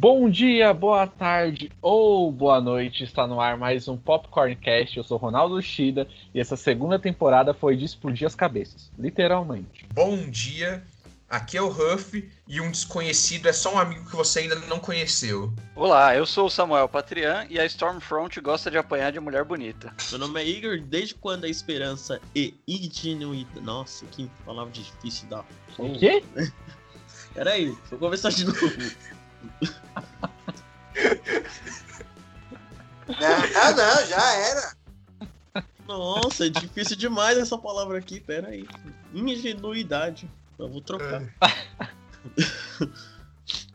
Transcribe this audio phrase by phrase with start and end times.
[0.00, 3.04] Bom dia, boa tarde ou boa noite.
[3.04, 4.96] Está no ar mais um Popcorncast.
[4.96, 9.84] Eu sou Ronaldo Shida e essa segunda temporada foi de explodir as cabeças, literalmente.
[9.92, 10.82] Bom dia,
[11.28, 14.78] aqui é o Huff e um desconhecido é só um amigo que você ainda não
[14.78, 15.52] conheceu.
[15.76, 19.94] Olá, eu sou o Samuel Patrian e a Stormfront gosta de apanhar de mulher bonita.
[20.08, 23.60] Meu nome é Igor, desde quando a esperança e ingenuidade.
[23.60, 25.44] Nossa, que palavra difícil da.
[25.76, 26.24] O quê?
[27.34, 28.58] Peraí, eu começar de novo.
[33.18, 34.76] Ah, não, já era.
[35.86, 38.64] Nossa, é difícil demais essa palavra aqui, peraí.
[39.12, 40.30] Ingenuidade.
[40.58, 41.22] Eu vou trocar.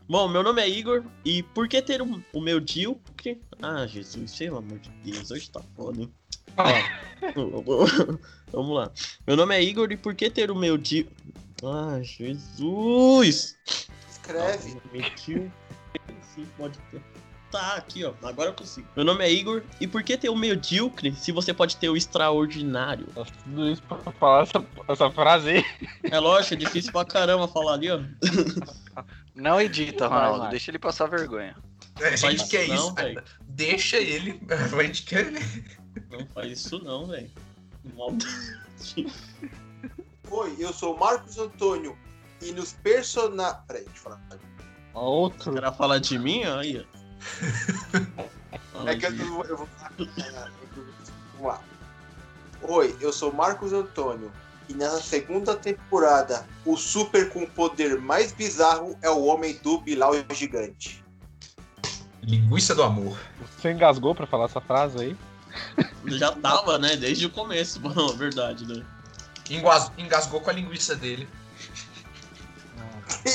[0.08, 2.94] Bom, meu nome é Igor e por que ter o, o meu Dio?
[2.94, 3.38] Porque...
[3.60, 6.12] Ah, Jesus, pelo amor de Deus, hoje tá foda, hein?
[6.56, 6.64] Ó,
[8.52, 8.90] vamos lá.
[9.26, 11.08] Meu nome é Igor e por que ter o meu Dio?
[11.62, 13.56] Ah, Jesus!
[14.26, 14.76] Escreve.
[14.92, 15.52] Mentiu.
[16.34, 17.00] Sim, pode ter.
[17.50, 18.12] Tá, aqui, ó.
[18.22, 18.88] Agora eu consigo.
[18.96, 19.62] Meu nome é Igor.
[19.80, 23.06] E por que ter o medíocre se você pode ter o extraordinário?
[23.14, 25.64] Nossa, tudo isso pra falar essa, essa frase aí.
[26.02, 28.00] É lógico, é difícil pra caramba falar ali, ó.
[29.34, 30.50] Não edita, Ronaldo, vai.
[30.50, 31.56] deixa ele passar vergonha.
[31.96, 33.22] A gente Faz quer não, isso, velho.
[33.48, 34.40] deixa ele.
[34.50, 35.64] A gente quer ele.
[36.10, 37.30] Não faz isso não, velho.
[37.96, 39.06] Maldade.
[40.30, 41.96] Oi, eu sou o Marcos Antônio
[42.48, 43.60] e nos personagens.
[43.66, 44.20] Peraí, deixa eu falar.
[44.94, 45.52] O Outro.
[45.54, 46.86] cara fala de mim, aí,
[48.86, 49.68] É que eu, eu, vou.
[49.98, 51.60] Vamos lá.
[52.62, 54.30] Oi, eu sou Marcos Antônio
[54.68, 60.12] e nessa segunda temporada o super com poder mais bizarro é o homem do Bilal
[60.32, 61.04] Gigante.
[62.22, 63.18] Linguiça do amor.
[63.56, 65.16] Você engasgou pra falar essa frase aí?
[66.06, 66.96] Já tava, né?
[66.96, 68.84] Desde o começo, mano, é verdade, né?
[69.50, 71.28] Enguas- Engasgou com a linguiça dele.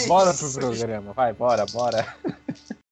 [0.08, 2.16] Bora pro programa, vai, bora, bora.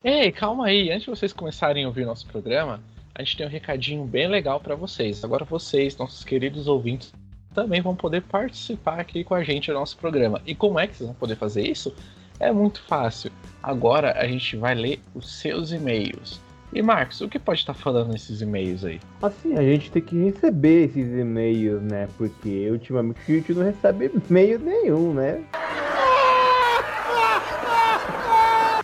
[0.04, 2.82] Ei, calma aí, antes de vocês começarem a ouvir nosso programa,
[3.16, 5.24] a gente tem um recadinho bem legal pra vocês.
[5.24, 7.14] Agora vocês, nossos queridos ouvintes,
[7.54, 10.42] também vão poder participar aqui com a gente do nosso programa.
[10.46, 11.94] E como é que vocês vão poder fazer isso?
[12.40, 13.32] É muito fácil.
[13.62, 16.40] Agora a gente vai ler os seus e-mails.
[16.72, 19.02] E Marcos, o que pode estar falando nesses e-mails aí?
[19.22, 22.08] Assim, a gente tem que receber esses e-mails, né?
[22.18, 25.44] Porque ultimamente a gente não recebe e-mail nenhum, né?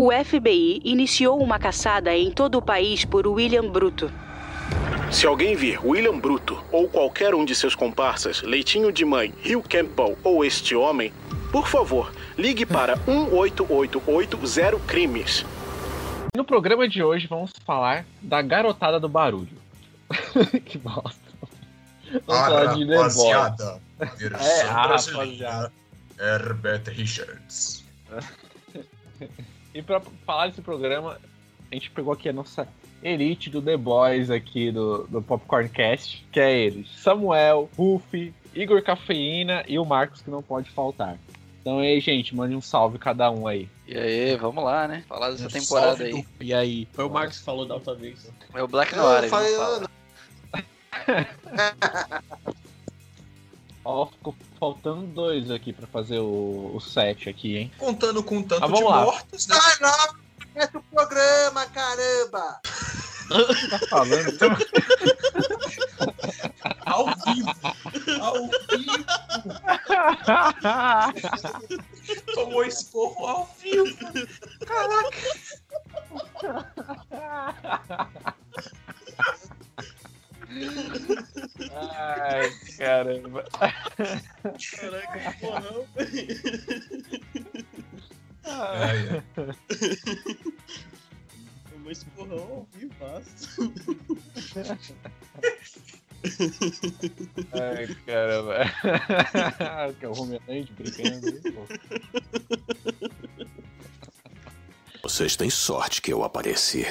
[0.00, 4.08] O FBI iniciou uma caçada em todo o país por William Bruto.
[5.10, 9.60] Se alguém vir William Bruto ou qualquer um de seus comparsas, Leitinho de Mãe, Rio
[9.62, 11.12] Campbell ou este homem,
[11.50, 15.44] por favor, ligue para 18880 Crimes.
[16.36, 19.58] No programa de hoje vamos falar da garotada do barulho.
[20.64, 21.18] que bosta.
[22.24, 23.80] Vamos falar de rapaziada.
[24.16, 25.50] Versão É, ah, brasileira.
[25.50, 25.72] rapaziada.
[26.20, 27.84] Herbert Richards.
[29.74, 31.18] E pra falar desse programa,
[31.70, 32.66] a gente pegou aqui a nossa
[33.02, 39.64] elite do The Boys aqui do, do Popcorncast, que é eles: Samuel, Ruffy, Igor Cafeína
[39.68, 41.18] e o Marcos, que não pode faltar.
[41.60, 43.68] Então aí, gente, mande um salve cada um aí.
[43.86, 45.04] E aí, vamos lá, né?
[45.06, 46.26] Falar dessa Um temporada salve aí.
[46.40, 46.88] E aí?
[46.92, 48.30] Foi o Marcos que falou da outra vez.
[48.54, 49.88] É o Black Noir, eu não,
[53.90, 57.72] Ó, ficou faltando dois aqui pra fazer o, o set aqui, hein?
[57.78, 59.00] Contando com tanto Ah, vamos de lá.
[59.02, 59.56] mortos, né?
[59.58, 60.14] Ah, não!
[60.52, 62.60] Começa o programa, caramba!
[63.28, 64.32] Tá falando?
[66.86, 67.52] Ao vivo.
[68.22, 68.34] Ao
[68.70, 69.04] vivo.
[72.34, 73.46] tomou esporro ao
[83.98, 85.86] Caraca, que porrão.
[88.44, 89.22] Ai, ai.
[91.70, 93.72] Tomou esse porrão ao vivaço.
[97.52, 98.64] Ai, caramba.
[99.98, 101.26] que é o Homeland brincando.
[101.26, 101.66] aí, pô.
[105.02, 106.84] Vocês têm sorte que eu apareci.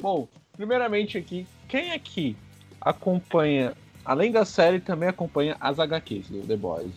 [0.00, 2.36] Bom, primeiramente aqui, quem aqui
[2.80, 6.92] acompanha, além da série, também acompanha as HQs do The Boys?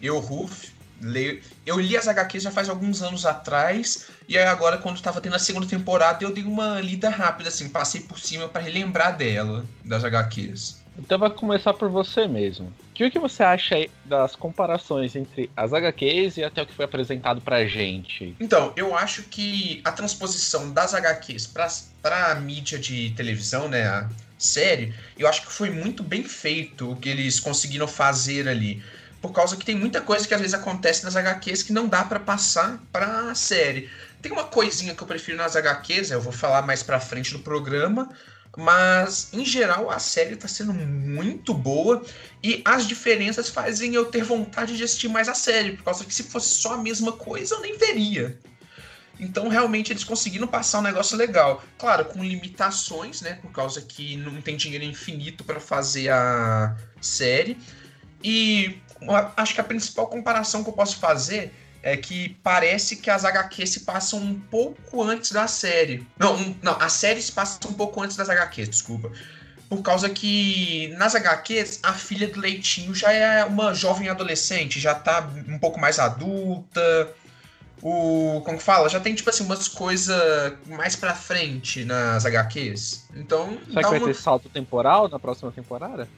[0.00, 1.40] Eu, Ruf, leio.
[1.64, 4.08] Eu li as HQs já faz alguns anos atrás.
[4.28, 7.68] E aí agora, quando tava tendo a segunda temporada, eu dei uma lida rápida, assim,
[7.68, 10.84] passei por cima pra relembrar dela, das HQs.
[10.98, 12.72] Então vai começar por você mesmo.
[12.90, 16.86] O que, você acha aí das comparações entre as HQs e até o que foi
[16.86, 18.34] apresentado pra gente?
[18.40, 21.68] Então, eu acho que a transposição das HQs pra,
[22.00, 24.08] pra mídia de televisão, né, a
[24.38, 28.82] série, eu acho que foi muito bem feito o que eles conseguiram fazer ali.
[29.20, 32.04] Por causa que tem muita coisa que às vezes acontece nas HQs que não dá
[32.04, 33.90] pra passar pra série.
[34.20, 37.38] Tem uma coisinha que eu prefiro nas HQs, eu vou falar mais pra frente do
[37.38, 38.08] programa,
[38.56, 42.04] mas em geral a série tá sendo muito boa
[42.42, 46.14] e as diferenças fazem eu ter vontade de assistir mais a série, por causa que
[46.14, 48.38] se fosse só a mesma coisa eu nem veria.
[49.18, 51.62] Então realmente eles conseguiram passar um negócio legal.
[51.78, 53.38] Claro, com limitações, né?
[53.40, 57.56] Por causa que não tem dinheiro infinito para fazer a série.
[58.22, 58.78] E
[59.36, 61.52] acho que a principal comparação que eu posso fazer
[61.82, 66.06] é que parece que as HQs se passam um pouco antes da série.
[66.18, 69.12] Não, um- não, a série se passa um pouco antes das HQs, desculpa.
[69.68, 74.94] Por causa que nas HQs a filha do Leitinho já é uma jovem adolescente, já
[74.94, 77.12] tá um pouco mais adulta.
[77.82, 78.40] O.
[78.44, 78.88] Como que fala?
[78.88, 83.08] Já tem, tipo assim, umas coisas mais pra frente nas HQs.
[83.14, 83.58] Então.
[83.68, 86.08] Será que vai uma- ter salto temporal na próxima temporada?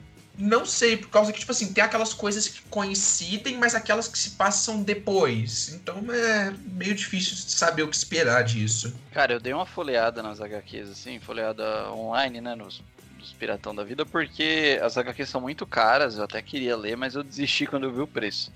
[0.41, 4.17] não sei, por causa que, tipo assim, tem aquelas coisas que coincidem, mas aquelas que
[4.17, 5.71] se passam depois.
[5.75, 8.95] Então é meio difícil de saber o que esperar disso.
[9.13, 12.81] Cara, eu dei uma folheada nas HQs, assim, folheada online, né, nos,
[13.19, 17.17] nos Piratão da Vida, porque as HQs são muito caras, eu até queria ler, mas
[17.17, 18.53] eu desisti quando eu vi o preço.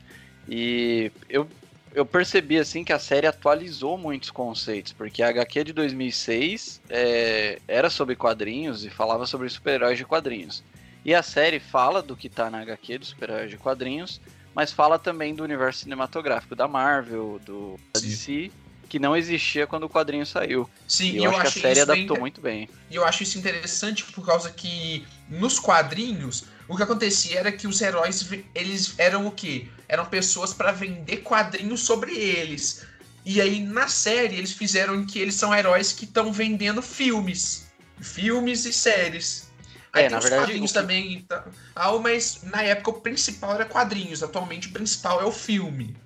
[0.48, 1.48] E eu,
[1.94, 7.60] eu percebi, assim, que a série atualizou muitos conceitos, porque a HQ de 2006 é,
[7.68, 10.62] era sobre quadrinhos e falava sobre super-heróis de quadrinhos.
[11.04, 14.20] E a série fala do que tá na HQ dos super-heróis de quadrinhos,
[14.54, 18.00] mas fala também do universo cinematográfico da Marvel, do da.
[18.00, 18.50] DC,
[18.92, 20.68] que não existia quando o quadrinho saiu.
[20.86, 22.68] Sim, E e eu, acho que a série bem adaptou muito bem.
[22.90, 27.66] E eu acho isso interessante por causa que nos quadrinhos o que acontecia era que
[27.66, 29.66] os heróis eles eram o quê?
[29.88, 32.84] Eram pessoas pra vender quadrinhos sobre eles.
[33.24, 37.68] E aí na série eles fizeram que eles são heróis que estão vendendo filmes,
[37.98, 39.50] filmes e séries.
[39.90, 41.44] Aí É, tem na os verdade, quadrinhos que- também, e tal,
[41.74, 45.96] Ah, mas na época o principal era quadrinhos, atualmente o principal é o filme.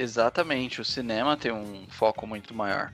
[0.00, 2.90] Exatamente, o cinema tem um foco muito maior.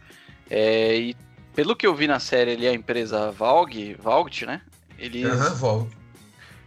[0.50, 1.16] É, e
[1.54, 4.60] pelo que eu vi na série ali, a empresa Valg, Valgt, né?
[4.98, 5.96] Eles, Aham, volta.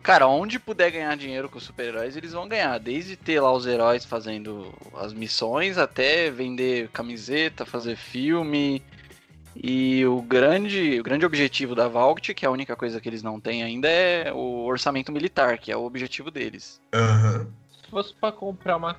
[0.01, 2.77] cara, onde puder ganhar dinheiro com os super-heróis, eles vão ganhar.
[2.79, 8.81] Desde ter lá os heróis fazendo as missões, até vender camiseta, fazer filme.
[9.61, 13.21] E o grande, o grande objetivo da Valgt, que é a única coisa que eles
[13.21, 16.79] não têm ainda, é o orçamento militar, que é o objetivo deles.
[16.93, 17.47] Aham.
[17.69, 18.93] Se fosse pra comprar uma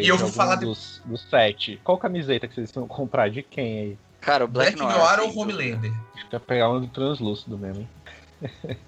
[0.00, 3.28] E eu vou falar de- dos, dos sete, qual camiseta que vocês vão comprar?
[3.30, 3.98] De quem aí?
[4.20, 4.98] Cara, o Black, Black, Noir.
[5.06, 5.42] Noir sem ou.
[5.42, 5.92] Homelander?
[6.14, 7.88] Acho que vai pegar um do translúcido mesmo, hein?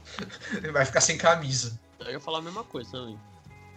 [0.56, 1.78] Ele vai ficar sem camisa.
[2.00, 3.18] Eu ia falar a mesma coisa também.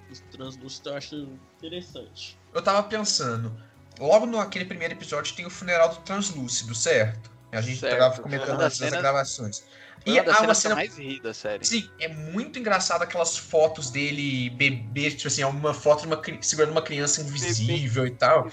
[0.09, 2.37] Os translúcidos eu acho interessante.
[2.53, 3.51] Eu tava pensando,
[3.99, 7.29] logo no aquele primeiro episódio tem o funeral do translúcido, certo?
[7.51, 7.97] A gente Certo.
[7.97, 9.63] tava comentando cenas- gravações.
[10.05, 10.75] E uma das cenas eu cena.
[10.75, 11.65] mais ri da série.
[11.65, 16.21] Sim, é muito engraçado aquelas fotos dele bebê, tipo assim, é uma foto de uma
[16.41, 18.49] segurando uma criança invisível e tal.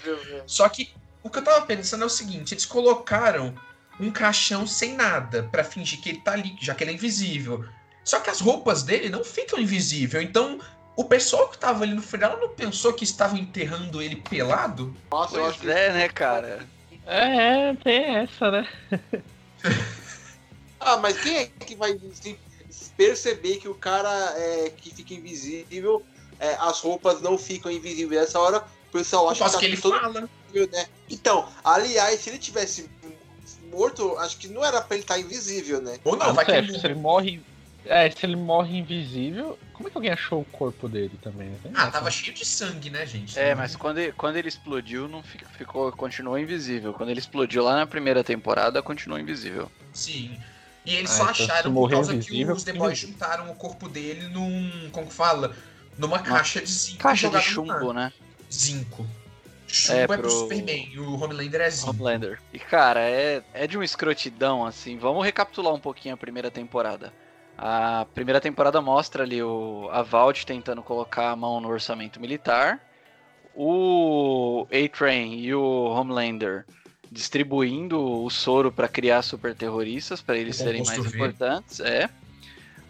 [0.47, 3.55] Só que o que eu tava pensando é o seguinte, eles colocaram
[3.99, 7.65] um caixão sem nada pra fingir que ele tá ali, já que ele é invisível.
[8.05, 10.61] Só que as roupas dele não ficam invisível, então
[10.95, 14.97] o pessoal que tava ali no funeral não pensou que estavam enterrando ele pelado?
[15.11, 16.61] Nossa, eu acho Pois que é, né, cara?
[17.07, 18.69] É, tem essa, né?
[20.87, 21.99] Ah, mas quem é que vai
[22.97, 26.07] perceber que o cara é, que fica invisível,
[26.39, 28.23] é, as roupas não ficam invisíveis?
[28.23, 30.29] Essa hora o pessoal acha causa tá que ele todo fala.
[30.47, 30.87] invisível, né?
[31.11, 32.89] Então, aliás, se ele tivesse
[33.65, 35.99] morto, acho que não era pra ele estar invisível, né?
[36.05, 37.43] Ou não, Ah, vai que ele acho que se ele morre.
[37.85, 41.51] É, se ele morre invisível, como é que alguém achou o corpo dele também?
[41.51, 41.59] né?
[41.75, 43.39] Ah, tava cheio de sangue, né, gente?
[43.39, 46.93] É, mas quando ele, quando ele explodiu, não fi- ficou, continuou invisível.
[46.95, 49.71] Quando ele explodiu lá na primeira temporada, continuou invisível.
[49.93, 50.37] Sim.
[50.87, 53.55] E eles Ah, só então acharam por causa que invisível, os The Boys juntaram o
[53.57, 54.89] corpo dele num.
[54.93, 55.55] Como que fala?
[55.99, 56.99] Numa caixa de zinco.
[57.03, 58.13] Caixa de chumbo, né?
[58.53, 59.05] Zinco.
[59.67, 61.91] Chumbo É, é, pro pro- Superman e o Homelander é zinco.
[61.91, 62.41] Homelander.
[62.53, 64.97] E cara, é, é de uma escrotidão, assim.
[64.97, 67.13] Vamos recapitular um pouquinho a primeira temporada.
[67.59, 72.79] A primeira temporada mostra ali o, a Vault tentando colocar a mão no orçamento militar.
[73.55, 76.67] O A-Train e o Homelander
[77.11, 81.09] distribuindo o soro para criar super terroristas, para eles O serem mais V.
[81.17, 81.81] importantes.
[81.81, 82.09] É.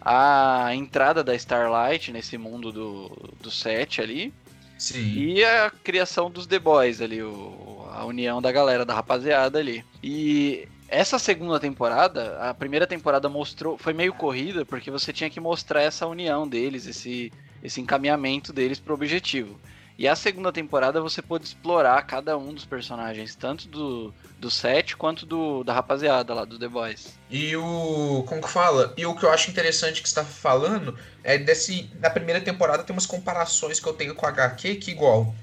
[0.01, 3.09] A entrada da Starlight nesse mundo do,
[3.41, 4.33] do set ali.
[4.77, 5.13] Sim.
[5.17, 9.83] E a criação dos The Boys ali, o- a união da galera, da rapaziada ali.
[10.03, 15.39] E essa segunda temporada, a primeira temporada mostrou, foi meio corrida, porque você tinha que
[15.39, 17.33] mostrar essa união deles, esse,
[17.63, 19.59] esse encaminhamento deles pro objetivo.
[19.97, 24.95] E a segunda temporada você pôde explorar cada um dos personagens, tanto do, do set
[24.95, 27.17] quanto do, da rapaziada lá, do The Boys.
[27.31, 28.23] E o.
[28.27, 28.93] Como que fala?
[28.95, 31.89] E o que eu acho interessante que você tá falando é desse.
[31.99, 35.33] Na primeira temporada tem umas comparações que eu tenho com a HQ que, igual.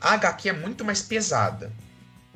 [0.00, 1.70] A HQ é muito mais pesada.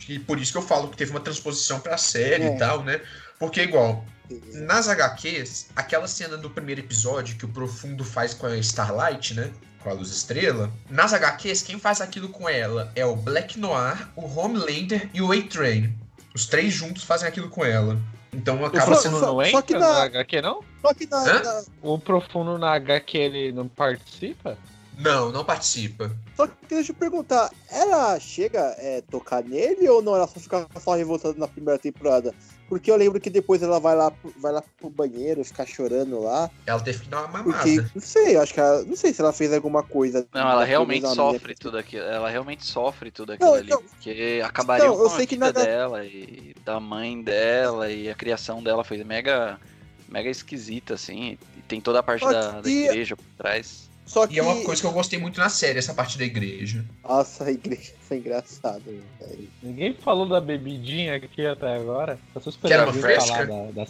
[0.08, 2.54] E por isso que eu falo que teve uma transposição pra série É.
[2.54, 3.00] e tal, né?
[3.38, 4.04] Porque, igual,
[4.52, 9.50] nas HQs, aquela cena do primeiro episódio que o Profundo faz com a Starlight, né?
[9.82, 10.70] Com a Luz Estrela.
[10.88, 15.32] Nas HQs, quem faz aquilo com ela é o Black Noir, o Homelander e o
[15.32, 15.92] A-Train.
[16.34, 17.98] Os três juntos fazem aquilo com ela.
[18.32, 19.18] Então acaba Só- sendo.
[19.18, 20.60] Profundo não só que na- na HQ, não?
[20.80, 21.42] Só que na, Hã?
[21.42, 24.56] na- O Profundo na HQ ele não participa?
[24.98, 26.10] Não, não participa.
[26.36, 30.14] Só que deixa eu perguntar, ela chega a tocar nele ou não?
[30.14, 32.32] Ela só fica só revoltada na primeira temporada?
[32.72, 36.22] Porque eu lembro que depois ela vai lá, pro- vai lá pro banheiro, ficar chorando
[36.22, 36.50] lá.
[36.64, 37.52] Ela teve que dar uma mamada.
[37.58, 40.26] Porque, não sei, acho que ela, não sei se ela fez alguma coisa.
[40.32, 42.02] Não, ela realmente sofre tudo aquilo.
[42.04, 43.66] Ela realmente sofre tudo aquilo Não, ali.
[43.66, 47.22] então- porque acabaria então, eu com a sei que vida na- dela e da mãe
[47.22, 49.60] dela e a criação dela foi mega,
[50.08, 51.36] mega esquisita, assim.
[51.58, 53.90] E tem toda a parte da, da igreja por trás.
[54.04, 54.34] Só que.
[54.34, 56.84] E é uma coisa que eu gostei muito na série, essa parte da igreja.
[57.02, 59.50] Nossa, a igreja foi engraçada, velho.
[59.62, 62.18] Ninguém falou da bebidinha aqui até agora.
[62.34, 63.46] Eu só Que era esperando uma fresca?
[63.46, 63.84] da, da.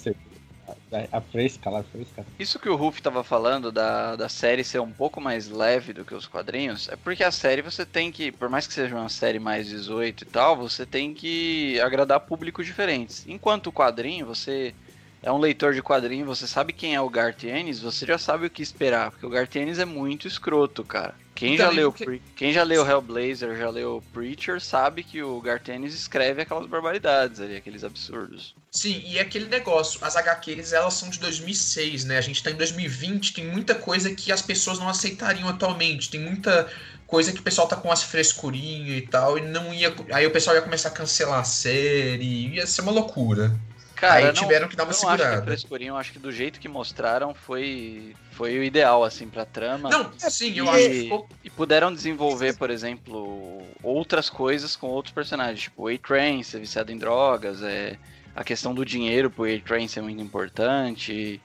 [0.90, 2.24] Da- a fresca lá, a fresca.
[2.38, 6.04] Isso que o Ruff tava falando da, da série ser um pouco mais leve do
[6.04, 9.08] que os quadrinhos, é porque a série você tem que, por mais que seja uma
[9.08, 13.24] série mais 18 e tal, você tem que agradar públicos diferentes.
[13.26, 14.74] Enquanto o quadrinho, você
[15.22, 18.46] é um leitor de quadrinho, você sabe quem é o Garth Ennis, você já sabe
[18.46, 21.14] o que esperar, porque o Garth Ennis é muito escroto, cara.
[21.34, 25.40] Quem E já, leu, Pre- quem já leu Hellblazer, já leu Preacher, sabe que o
[25.40, 28.54] Garth Ennis escreve aquelas barbaridades ali, aqueles absurdos.
[28.70, 32.16] Sim, e é aquele negócio, as HQs elas são de 2006, né?
[32.18, 36.10] A gente tá em 2020, tem muita coisa que as pessoas não aceitariam atualmente.
[36.10, 36.70] Tem muita
[37.06, 39.94] coisa que o pessoal tá com umas frescurinhas e tal, e não ia.
[40.12, 43.60] Aí o pessoal ia começar a cancelar a série, ia ser uma loucura.
[44.02, 45.84] Cara, aí não- tiveram que dar uma não acho que segurada.
[45.84, 49.88] eu acho que do jeito que mostraram foi, foi o ideal, assim, pra trama.
[49.90, 51.28] Não, sim, eu e, acho que ficou.
[51.44, 56.90] e puderam desenvolver, por exemplo, outras coisas com outros personagens, tipo o A-Train ser viciado
[56.90, 57.96] em drogas, é,
[58.34, 61.40] a questão do dinheiro pro A-Train ser muito importante.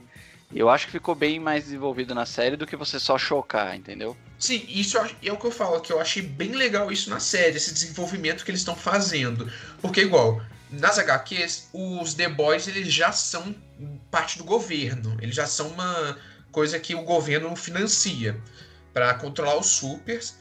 [0.51, 4.17] Eu acho que ficou bem mais desenvolvido na série do que você só chocar, entendeu?
[4.39, 7.57] Sim, isso é o que eu falo, que eu achei bem legal isso na série,
[7.57, 9.47] esse desenvolvimento que eles estão fazendo.
[9.79, 13.55] Porque, igual, nas HQs, os The Boys eles já são
[14.12, 15.17] parte do governo.
[15.21, 16.17] Eles já são uma
[16.51, 18.39] coisa que o governo financia
[18.93, 20.38] para controlar os supers.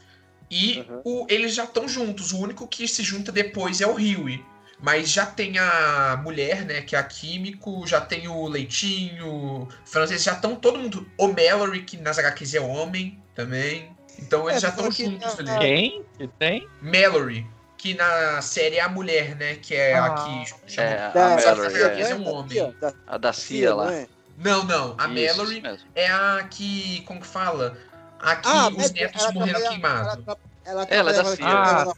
[0.49, 1.01] E Uhum.
[1.03, 2.31] o- eles já estão juntos.
[2.31, 4.43] O único que se junta depois é o Huey.
[4.79, 9.67] Mas já tem a mulher, né, que é a Químico, já tem o Leitinho, o
[9.85, 11.09] Francis, já estão todo mundo.
[11.17, 13.91] O Mallory, que nas HQs é homem também.
[14.19, 15.57] Então eles É, já estão juntos ali.
[15.59, 16.05] Quem?
[16.17, 16.67] Que tem?
[16.81, 17.45] Mallory,
[17.77, 20.09] que na série é a mulher, né, que é a Ah.
[20.15, 20.87] que chama...
[20.89, 22.01] É, a Da- Mallory, é.
[22.01, 22.75] é, é um homem.
[22.81, 23.93] Da a da Cia, lá.
[23.93, 24.07] é?
[24.37, 27.77] Não, não, a Isso, Mallory isso é a que, como que fala?
[28.19, 30.23] A que Ah, os netos ela morreram queimados.
[30.25, 31.45] Ela, ela, Ela é da CIA.
[31.47, 31.93] Ah.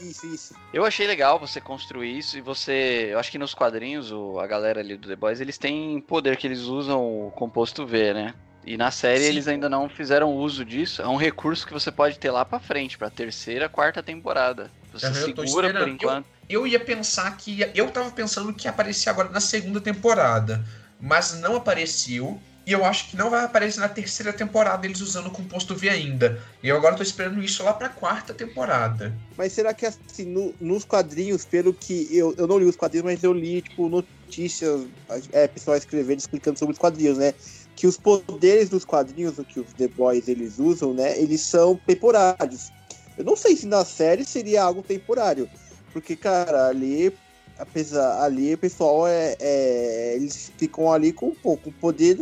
[0.00, 0.54] Isso, isso.
[0.72, 3.08] Eu achei legal você construir isso e você.
[3.10, 6.36] Eu acho que nos quadrinhos, o- a galera ali do The Boys, eles têm poder
[6.36, 8.34] que eles usam o composto V, né?
[8.64, 9.26] E na série Sim.
[9.30, 11.00] eles ainda não fizeram uso disso.
[11.02, 14.70] É um recurso que você pode ter lá pra frente, pra terceira, quarta temporada.
[14.92, 15.88] Você eu tô segura por esperando.
[15.94, 16.26] enquanto.
[16.48, 17.52] Eu ia pensar que.
[17.52, 20.64] ia- Eu tava pensando que ia aparecer agora na segunda temporada.
[21.00, 22.38] Mas não apareceu.
[22.66, 25.88] E eu acho que não vai aparecer na terceira temporada eles usando o composto V
[25.88, 26.40] ainda.
[26.62, 29.16] E eu agora tô esperando isso lá pra quarta temporada.
[29.36, 32.06] Mas será que assim, no- nos quadrinhos, pelo que.
[32.14, 34.86] Eu, eu não li os quadrinhos, mas eu li, tipo, notícias,
[35.32, 37.32] é, pessoal escrevendo, explicando sobre os quadrinhos, né?
[37.74, 41.18] que os poderes dos quadrinhos, o que os The Boys eles usam, né?
[41.18, 42.70] Eles são temporários.
[43.16, 45.48] Eu não sei se na série seria algo temporário.
[45.92, 47.12] Porque, cara, ali,
[47.58, 52.16] apesar, ali o pessoal é, é- Eles ficam ali com um pouco poder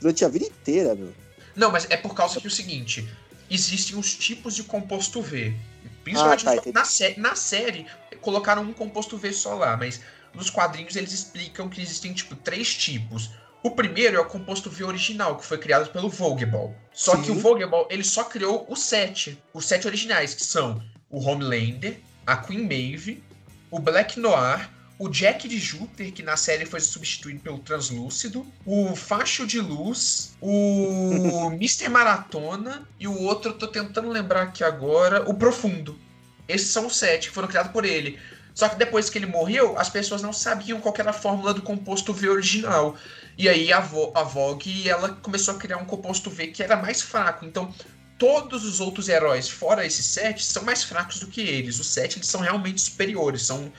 [0.00, 1.12] durante a vida inteira, meu.
[1.54, 3.08] Não, mas é por causa que é o seguinte:
[3.50, 5.54] existem os tipos de composto V.
[6.02, 7.86] Principalmente Ah, tá, na, sé- na série,
[8.20, 10.00] colocaram um composto V só lá, mas
[10.34, 13.30] nos quadrinhos eles explicam que existem, tipo, três tipos.
[13.64, 16.76] O primeiro é o composto V original, que foi criado pelo Vogelball.
[16.92, 17.22] Só Sim.
[17.22, 19.42] que o Vogelball, ele só criou os sete.
[19.54, 23.24] Os sete originais, que são o Homelander, a Queen Maeve,
[23.70, 24.68] o Black Noir,
[24.98, 30.36] o Jack de Júpiter, que na série foi substituído pelo Translúcido, o Facho de Luz,
[30.42, 31.88] o Mr.
[31.88, 35.98] Maratona e o outro, eu tô tentando lembrar aqui agora, o Profundo.
[36.46, 38.18] Esses são os sete que foram criados por ele.
[38.54, 41.60] Só que depois que ele morreu, as pessoas não sabiam qual era a fórmula do
[41.62, 42.94] composto V original.
[43.36, 46.76] E aí a, Vo a Vogue ela começou a criar um composto V que era
[46.76, 47.44] mais fraco.
[47.44, 47.74] Então,
[48.16, 51.80] todos os outros heróis, fora esses sete, são mais fracos do que eles.
[51.80, 53.72] Os sete eles são realmente superiores, são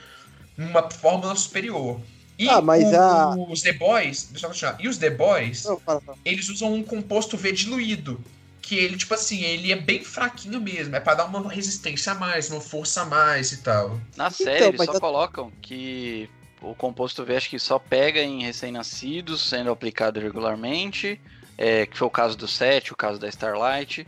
[0.58, 1.98] uma fórmula superior.
[2.38, 4.76] E Ah, mas o- a- os The Boys, deixa eu continuar.
[4.78, 5.80] E os The Boys, Não,
[6.22, 8.22] eles usam um composto V diluído.
[8.66, 10.96] Que ele, tipo assim, ele é bem fraquinho mesmo.
[10.96, 14.00] É pra dar uma resistência a mais, uma força a mais e tal.
[14.16, 16.28] Na série, Então, eles só a- colocam que
[16.60, 21.20] o composto V acho que só pega em recém-nascidos, sendo aplicado regularmente,
[21.56, 24.04] é, que foi o caso do 7, o caso da Starlight.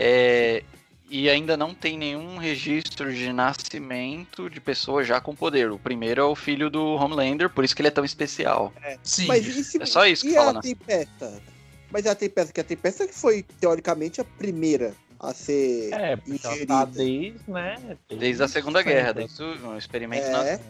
[0.00, 0.62] é,
[1.10, 5.70] e ainda não tem nenhum registro de nascimento de pessoa já com poder.
[5.72, 8.72] O primeiro é o filho do Homelander, por isso que ele é tão especial.
[9.02, 9.26] Sim.
[9.26, 11.42] Mas e se- É só isso que e fala a na- Tempesta?
[11.90, 16.30] Mas a Tempesta, que a Tempesta que foi, teoricamente, a primeira a ser É, porque
[16.44, 16.66] ela ingerida.
[16.74, 17.96] tá desde, né?
[18.08, 18.82] Desde a Segunda.
[18.82, 20.60] Guerra, desde o um experimento na- É,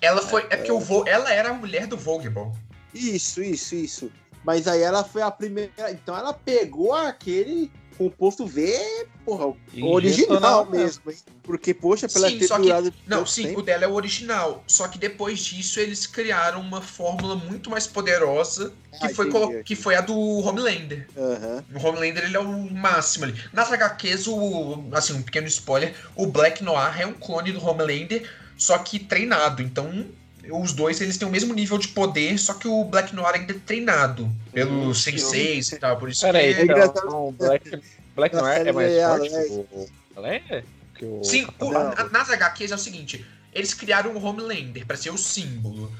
[0.00, 0.46] Ela foi.
[0.50, 2.54] É porque o Vo, ela era a mulher do Vogelball.
[2.94, 4.12] isso, isso, isso.
[4.44, 5.90] Mas aí ela foi a primeira.
[5.90, 11.16] Então ela pegou aquele composto V, porra, E original mesmo, hein?
[11.42, 14.64] Porque, poxa, pela Sim, ter só que- Não, sim, tempo, o dela é o original.
[14.66, 19.62] Só que depois disso eles criaram uma fórmula muito mais poderosa que, Ah, foi, entendi.
[19.64, 21.06] que foi a do Homelander.
[21.14, 21.62] aham.
[21.74, 23.34] O Homelander ele é o máximo ali.
[23.52, 28.26] Nas HQs, o, assim, um pequeno spoiler, o Black Noir é um clone do Homelander,
[28.56, 29.60] só que treinado.
[29.62, 30.06] Então,
[30.50, 33.52] os dois eles têm o mesmo nível de poder, só que o Black Noir ainda
[33.52, 35.96] é treinado pelos senseis e tal.
[35.98, 36.60] Por isso Peraí, que...
[36.60, 36.98] É engraçado.
[37.06, 37.82] então o Black,
[38.16, 39.36] Black Noir é mais é forte que
[39.74, 40.64] o Alex?
[40.94, 45.10] Que o Sim, o- nas HQs é o seguinte: eles criaram o Homelander pra ser
[45.10, 45.90] o símbolo.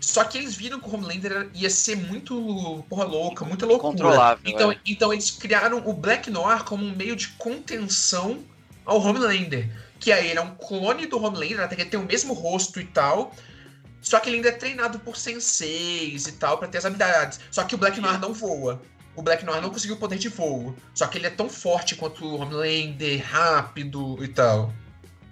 [0.00, 3.94] Só que eles viram que o Homelander ia ser muito porra louca, muita loucura.
[3.94, 4.78] Incontrolável, Então, é.
[4.86, 8.38] então eles criaram o Black Noir como um meio de contenção
[8.86, 9.68] ao Homelander.
[9.98, 12.80] Que aí ele é um clone do Homelander, até que ele tem o mesmo rosto
[12.80, 13.34] e tal.
[14.00, 17.40] Só que ele ainda é treinado por senseis e tal, pra ter as habilidades.
[17.50, 18.80] Só que o Black Noir não voa.
[19.16, 20.74] O Black Noir não conseguiu o poder de voo.
[20.94, 24.72] Só que ele é tão forte quanto o Homelander, rápido e tal.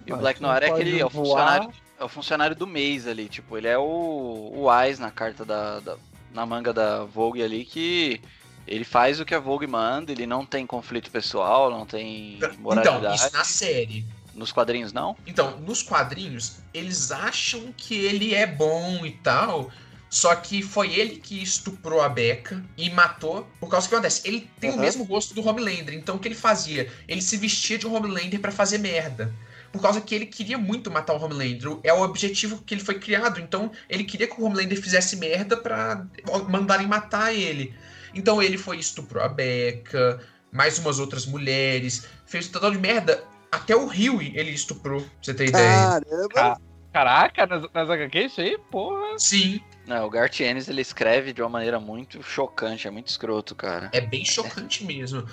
[0.05, 3.27] E o Black Noir é aquele é o funcionário, é o funcionário do mês ali,
[3.29, 5.97] tipo, ele é o, o Wise na carta da, da-
[6.33, 8.21] na manga da Vogue ali que
[8.67, 12.53] ele faz o que a Vogue manda, ele não tem conflito pessoal, não tem Então,
[12.59, 13.15] moralidade.
[13.15, 14.05] isso na série.
[14.37, 15.17] Nos quadrinhos não?
[15.25, 19.71] Então, nos quadrinhos, eles acham que ele é bom e tal.
[20.09, 23.45] Só que foi ele que estuprou a Becca e matou.
[23.59, 24.21] Por causa que acontece?
[24.25, 24.81] Ele tem o Aham.
[24.81, 25.95] mesmo rosto do Homelander.
[25.95, 26.89] Então o que ele fazia?
[27.07, 29.33] Ele se vestia de Homelander pra fazer merda.
[29.71, 31.77] Por causa que ele queria muito matar o Homelander.
[31.83, 33.41] É o objetivo que ele foi criado.
[33.41, 36.05] Então ele queria que o Homelander fizesse merda pra
[36.47, 37.73] mandarem matar ele.
[38.13, 40.21] Então ele foi estuprou a Becca,
[40.51, 43.23] mais umas outras mulheres, fez um total de merda.
[43.51, 45.87] Até o Huey ele estuprou, pra você ter ideia.
[45.87, 46.57] Caramba, Ca-
[46.93, 49.19] Caraca, nas, nas HQ isso aí, porra.
[49.19, 53.53] Sim, Não, o Garth Ennis ele escreve de uma maneira muito chocante, é muito escroto,
[53.55, 53.89] cara.
[53.93, 55.23] é bem chocante mesmo.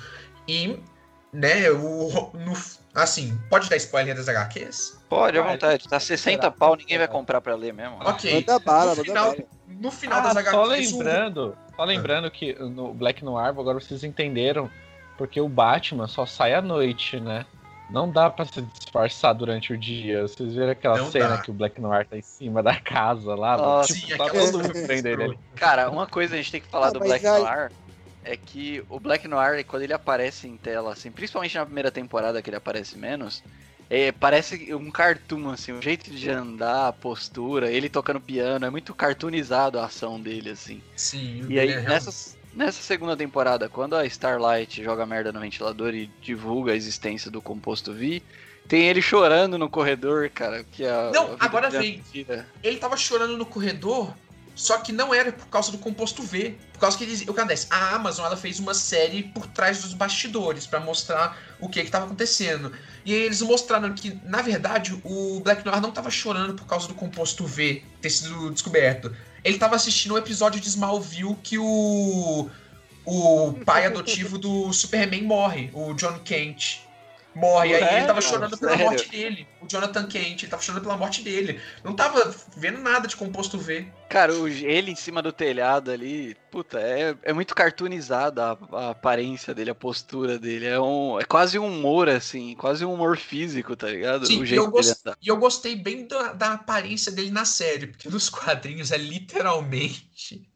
[0.47, 0.79] E,
[1.33, 2.31] né, o.
[2.35, 2.53] No,
[2.95, 5.01] assim, pode dar spoiler das HQs?
[5.09, 5.89] Pode, à vontade.
[5.89, 7.97] Tá 60 pau, ninguém vai comprar pra ler mesmo.
[8.05, 8.33] Ok.
[8.33, 9.45] manda bala, no final, bala.
[9.67, 10.93] no final Ah, das só HQs.
[10.93, 14.71] o- lembrando, só lembrando que no Black Noir, agora vocês entenderam,
[15.17, 17.47] porque o Batman só sai à noite, né?
[17.89, 20.23] Não dá pra se disfarçar durante o dia.
[20.23, 21.43] Vocês viram aquela Não cena dá.
[21.43, 23.57] que o Black Noir tá em cima da casa lá?
[23.57, 25.39] Nossa, tipo, sim, tá aquela todo mundo prendendo ele.
[25.57, 27.73] Cara, uma coisa a gente tem que falar Ah, do Black aí- Noir
[28.25, 32.41] é que o Black Noir, quando ele aparece em tela, assim, principalmente na primeira temporada
[32.41, 33.43] que ele aparece menos,
[33.91, 38.71] é, parece um cartoon, assim, o jeito de andar, a postura, ele tocando piano, é
[38.71, 40.81] muito cartoonizado a ação dele, assim.
[40.97, 42.11] Sim, E aí, é nessa,
[42.55, 47.43] nessa segunda temporada, quando a Starlight joga merda no ventilador e divulga a existência do
[47.43, 48.23] composto V,
[48.69, 51.97] tem ele chorando no corredor, cara, que a, Não, a agora é vem.
[51.99, 52.49] mentira.
[52.63, 54.15] ele tava chorando no corredor
[54.57, 56.57] Só que não era por causa do composto V.
[56.73, 57.67] Por causa que eles, o que acontece?
[57.71, 62.05] A Amazon ela fez uma série por trás dos bastidores pra mostrar o que estava
[62.07, 62.71] acontecendo.
[63.05, 66.87] E aí eles mostraram que, na verdade, o Black Noir não tava chorando por causa
[66.87, 69.13] do composto V ter sido descoberto.
[69.45, 72.49] Ele tava assistindo um episódio de Smallville que o
[73.07, 76.81] o pai adotivo do Superman morre, o John Kent.
[77.35, 79.49] Morre, e aí ele tava chorando pela morte dele.
[79.61, 81.61] O Jonathan Kent, ele tava chorando pela morte dele.
[81.83, 83.87] Não tava vendo nada de composto V.
[84.09, 89.71] Cara, ele em cima do telhado ali, puta, é, é muito cartoonizada a, aparência dele,
[89.71, 90.67] a postura dele.
[90.67, 94.27] É, um, é quase um humor, assim, quase um humor físico, tá ligado?
[94.27, 95.17] Sim, o e jeito eu, dele gos- andar.
[95.21, 100.49] e eu gostei bem da, da aparência dele na série, porque nos quadrinhos é literalmente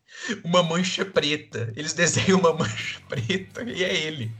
[0.44, 1.72] uma mancha preta.
[1.76, 4.30] Eles desenham uma mancha preta e é ele.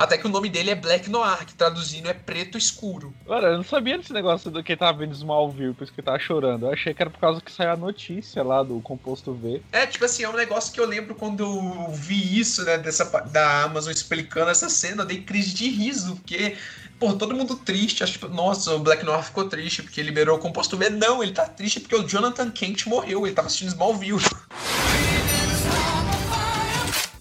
[0.00, 3.12] Até que o nome dele é Black Noir, que traduzindo é preto escuro.
[3.28, 6.06] Cara, eu não sabia desse negócio do que tava vendo Smallville, por isso que ele
[6.06, 6.64] tava chorando.
[6.64, 9.60] Eu achei que era por causa que saiu a notícia lá do composto V.
[9.70, 13.04] É, tipo assim, é um negócio que eu lembro quando eu vi isso, né, dessa,
[13.26, 16.56] da Amazon explicando essa cena, eu dei crise de riso, porque,
[16.98, 20.78] pô, todo mundo triste, acho nossa, o Black Noir ficou triste porque liberou o composto
[20.78, 20.88] V.
[20.88, 24.24] Não, ele tá triste porque o Jonathan Kent morreu, ele tava assistindo Smallville.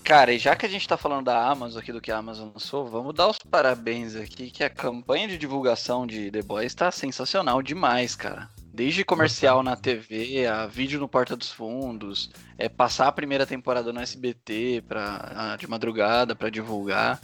[0.09, 2.49] Cara, e já que a gente tá falando da Amazon aqui, do que a Amazon
[2.51, 6.89] lançou, vamos dar os parabéns aqui, que a campanha de divulgação de The Boys tá
[6.89, 8.49] sensacional demais, cara.
[8.73, 13.93] Desde comercial na TV, a vídeo no Porta dos Fundos, é passar a primeira temporada
[13.93, 17.21] no SBT pra, ah, de madrugada pra divulgar.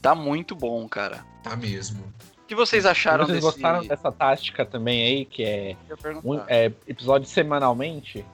[0.00, 1.26] Tá muito bom, cara.
[1.42, 2.04] Tá mesmo.
[2.40, 3.52] O que vocês acharam Vocês desse...
[3.52, 5.76] gostaram dessa tática também aí, que é,
[6.22, 8.24] um, é episódio semanalmente?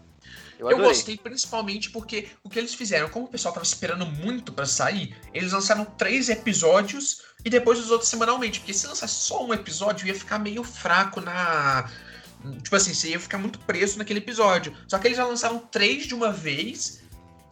[0.58, 4.52] Eu Eu gostei principalmente porque o que eles fizeram, como o pessoal tava esperando muito
[4.52, 8.60] pra sair, eles lançaram três episódios e depois os outros semanalmente.
[8.60, 11.90] Porque se lançasse só um episódio, ia ficar meio fraco na.
[12.62, 14.76] Tipo assim, você ia ficar muito preso naquele episódio.
[14.86, 17.02] Só que eles já lançaram três de uma vez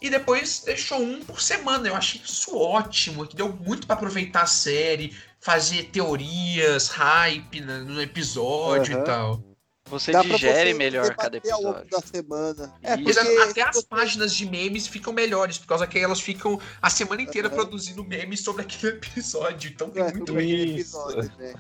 [0.01, 1.89] e depois deixou um por semana.
[1.89, 8.03] Eu achei isso ótimo, que deu muito pra aproveitar a série, fazer teorias, hype no
[8.03, 9.03] episódio Aham.
[9.03, 9.52] e tal.
[9.93, 12.01] Você Dá digere você melhor cada debater ao longo episódio.
[12.01, 12.75] da semana.
[12.83, 16.59] É, é, porque até as páginas de memes ficam melhores, por causa que elas ficam
[16.81, 17.57] a semana inteira Aham.
[17.57, 19.71] produzindo memes sobre aquele episódio.
[19.71, 20.97] Então tem É, muito isso.
[21.11, 21.53] episódio, né?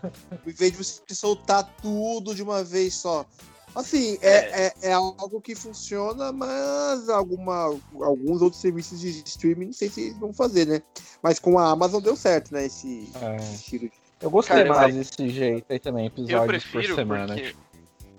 [0.46, 3.26] Em vez de você soltar tudo de uma vez só.
[3.74, 9.72] Assim, é, é, é algo que funciona, mas alguma, alguns outros serviços de streaming não
[9.74, 10.82] sei se eles vão fazer, né?
[11.22, 12.64] Mas com a Amazon deu certo, né?
[12.66, 13.36] Esse, É.
[13.36, 13.92] esse estilo de.
[14.22, 17.34] Eu gostei Cara, mais desse jeito aí também, Eu episódios prefiro por semana.
[17.34, 17.54] porque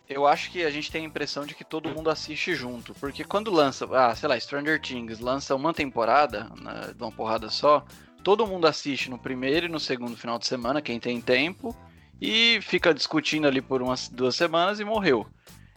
[0.10, 2.94] eu acho que a gente tem a impressão de que todo mundo assiste junto.
[2.96, 7.50] Porque quando lança, ah, sei lá, Stranger Things lança uma temporada, na- de uma porrada
[7.50, 7.86] só,
[8.24, 11.76] todo mundo assiste no primeiro e no segundo final de semana, quem tem tempo,
[12.22, 15.26] e fica discutindo ali por umas duas semanas e morreu.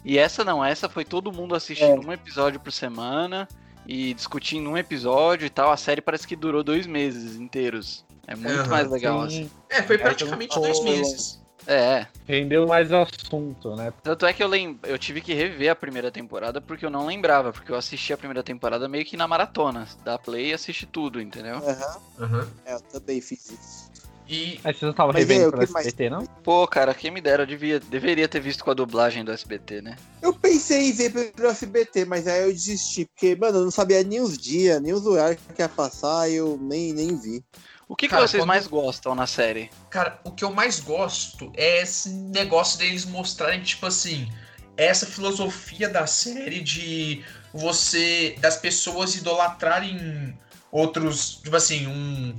[0.05, 3.49] E essa não, essa foi todo mundo assistindo um episódio por semana
[3.87, 5.73] e discutindo um episódio e tal.
[5.73, 8.05] A série parece que durou dois meses inteiros.
[8.27, 9.51] É muito mais legal Sim, assim.
[9.69, 11.41] É, foi É, praticamente então, dois meses.
[11.67, 13.93] É, rendeu mais assunto, né?
[14.03, 14.79] Tanto é que eu lem...
[14.85, 18.17] eu tive que rever a primeira temporada porque eu não lembrava, porque eu assisti a
[18.19, 19.87] primeira temporada meio que na maratona.
[20.05, 21.57] Dá play e assiste tudo, entendeu?
[21.57, 22.49] Aham, Aham.
[22.65, 23.91] é, eu também fiz isso.
[24.29, 26.25] E Aí vocês não estavam Mas é, revendo o pelo que mais- SBT, não?
[26.43, 27.79] Pô, cara, quem me dera, eu devia...
[27.79, 29.97] deveria ter visto com a dublagem do SBT, né?
[30.21, 34.03] Eu pensei em ver pelo SBT, mas aí eu desisti, porque, mano, eu não sabia
[34.03, 37.45] nem os dias, nem os horários que ia passar, e eu nem, nem vi.
[37.89, 39.71] O que, que Cara, vocês quando- mais gostam na série?
[39.91, 44.29] Cara, o que eu mais gosto é esse negócio deles mostrarem, tipo assim,
[44.77, 48.37] essa filosofia da série de você.
[48.41, 50.37] das pessoas idolatrarem
[50.71, 51.37] outros.
[51.43, 52.37] Tipo assim, um.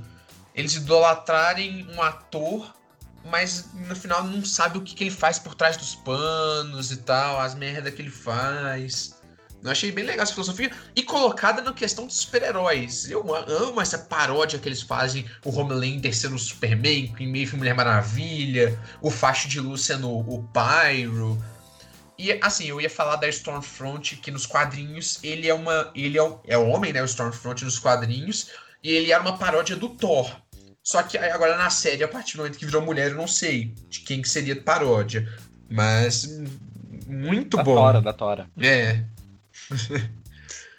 [0.54, 2.74] Eles idolatrarem um ator,
[3.24, 6.98] mas no final não sabe o que, que ele faz por trás dos panos e
[6.98, 9.17] tal, as merda que ele faz.
[9.62, 10.70] Eu achei bem legal essa filosofia.
[10.94, 13.10] E colocada na questão dos super-heróis.
[13.10, 15.24] Eu amo essa paródia que eles fazem.
[15.44, 18.78] O Homelander sendo o Superman, em meio Mulher Maravilha.
[19.02, 21.42] O Facho de Luz sendo o Pyro.
[22.16, 25.90] E assim, eu ia falar da Stormfront, que nos quadrinhos ele é uma.
[25.94, 27.00] Ele é o, é o homem, né?
[27.00, 28.50] O Stormfront nos quadrinhos.
[28.82, 30.30] E ele era uma paródia do Thor.
[30.82, 33.74] Só que agora na série, a partir do momento que virou mulher, eu não sei
[33.88, 35.28] de quem que seria paródia.
[35.70, 36.24] Mas.
[36.24, 36.46] hum,
[37.06, 37.74] Muito Da bom.
[37.74, 38.48] Tora, da Tora.
[38.58, 39.04] É.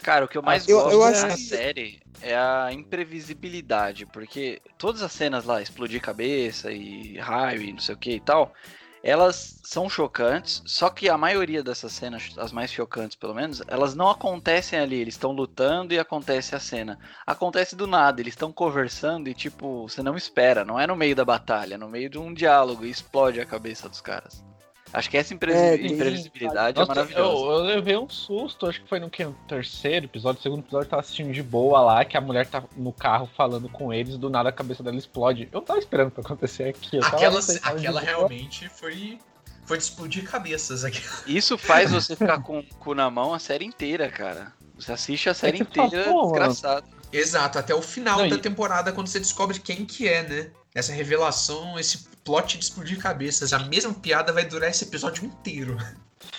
[0.02, 4.06] Cara, o que eu mais eu- gosto eu da acho que- série é a imprevisibilidade,
[4.06, 8.20] porque todas as cenas lá, explodir cabeça e raio e não sei o que e
[8.20, 8.54] tal,
[9.02, 13.96] elas são chocantes, só que a maioria dessas cenas, as mais chocantes pelo menos, elas
[13.96, 16.98] não acontecem ali, eles estão lutando e acontece a cena.
[17.26, 21.16] Acontece do nada, eles estão conversando e tipo, você não espera, não é no meio
[21.16, 24.44] da batalha, é no meio de um diálogo e explode a cabeça dos caras.
[24.92, 27.32] Acho que essa É, imprevisibilidade é eu, maravilhosa.
[27.32, 30.90] eu levei um susto, acho que foi no, que, no terceiro episódio, segundo episódio, eu
[30.90, 34.30] tava assistindo de boa lá, que a mulher tá no carro falando com eles, do
[34.30, 35.48] nada a cabeça dela explode.
[35.52, 36.98] Eu tava esperando pra acontecer aqui.
[36.98, 38.02] Eu Aquela, aquela boa.
[38.02, 39.20] realmente foi.
[39.66, 41.04] Foi de explodir cabeças aqui.
[41.28, 44.52] Isso faz você ficar com o cu na mão a série inteira, cara.
[44.76, 46.24] Você assiste a série É fala, inteira mano.
[46.24, 46.88] desgraçado.
[47.14, 50.52] Exato, até o final Não, da e- temporada, quando você descobre quem que é, né?
[50.74, 53.54] Essa revelação, esse plot de explodir cabeças.
[53.54, 55.76] A mesma piada vai durar esse episódio inteiro.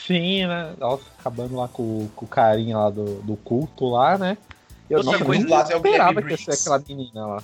[0.07, 0.75] Sim, né?
[0.79, 4.39] Nossa, acabando lá com, com o carinha lá do, do culto lá, né?
[4.89, 7.43] Eu Outra nossa, coisa lado é esperava que ia ser aquela menina lá.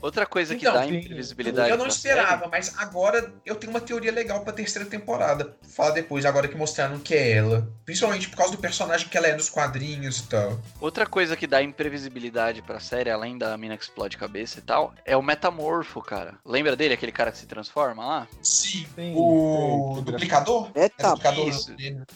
[0.00, 3.70] Outra coisa que Então, dá sim, imprevisibilidade Eu não esperava, série- mas agora eu tenho
[3.70, 5.54] uma teoria legal pra terceira temporada.
[5.76, 7.68] Fala depois, agora que mostraram que é ela.
[7.84, 10.58] Principalmente por causa do personagem que ela é nos quadrinhos e tal.
[10.80, 14.94] Outra coisa que dá imprevisibilidade pra série, além da mina que explode cabeça e tal,
[15.04, 16.34] é o metamorfo, cara.
[16.44, 18.28] Lembra dele, aquele cara que se transforma lá?
[18.42, 18.86] Sim.
[18.94, 20.70] Sim, O sim, duplicador?
[20.74, 21.10] É, É tá.
[21.10, 21.54] duplicador.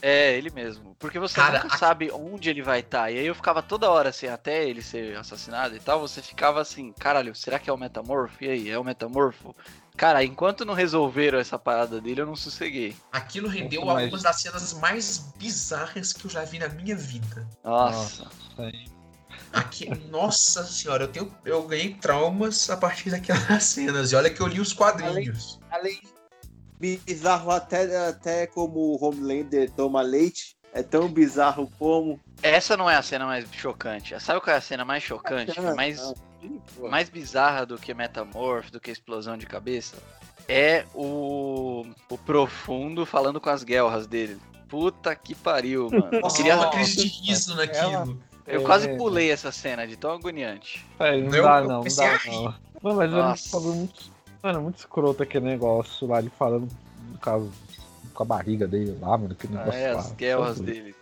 [0.01, 0.94] É, ele mesmo.
[1.05, 3.11] Porque você Cara, nunca a- sabe onde ele vai estar.
[3.11, 6.63] E aí eu ficava toda hora assim, até ele ser assassinado e tal, você ficava
[6.63, 8.43] assim, caralho, será que é o metamorfo?
[8.43, 9.55] E aí, é o metamorfo?
[9.99, 12.97] Cara, enquanto não resolveram essa parada dele, eu não sosseguei.
[13.13, 16.97] Aquilo rendeu Nossa, mas- algumas das cenas mais bizarras que eu já vi na minha
[16.97, 17.47] vida.
[17.63, 18.27] Nossa.
[18.57, 18.87] Sim.
[19.53, 24.11] Aqui, nossa senhora, eu, tenho, eu ganhei traumas a partir daquelas cenas.
[24.11, 25.61] E olha que eu li os quadrinhos.
[25.71, 26.01] Além
[26.81, 30.54] bizarro até, até como o Homelander toma leite.
[30.75, 32.19] É tão bizarro como.
[32.43, 34.21] Essa não é a cena mais chocante.
[34.21, 35.57] Sabe qual é a cena mais chocante?
[35.59, 35.99] é mais,
[36.81, 36.91] Não.
[36.91, 39.97] mais bizarra do que metamorfo, do que explosão de cabeça?
[40.49, 44.37] É o, o profundo falando com as guerras dele.
[44.69, 46.09] Puta que pariu, mano.
[46.11, 48.21] Eu, Nossa, queria- eu uma crise de riso naquilo.
[48.47, 48.97] eu É, quase é.
[48.97, 50.85] pulei essa cena de tão agoniante.
[50.99, 52.43] É, não Eu- dá eu não, não dá não.
[52.83, 53.43] Mano, mas Nossa.
[53.45, 54.03] ele falou muito.
[54.43, 56.69] Mano, muito escroto aquele negócio lá, ele falando
[57.13, 57.51] no caso
[58.15, 60.01] com a barriga dele lá, mano, que negócio É, lá.
[60.01, 60.95] as guerras dele.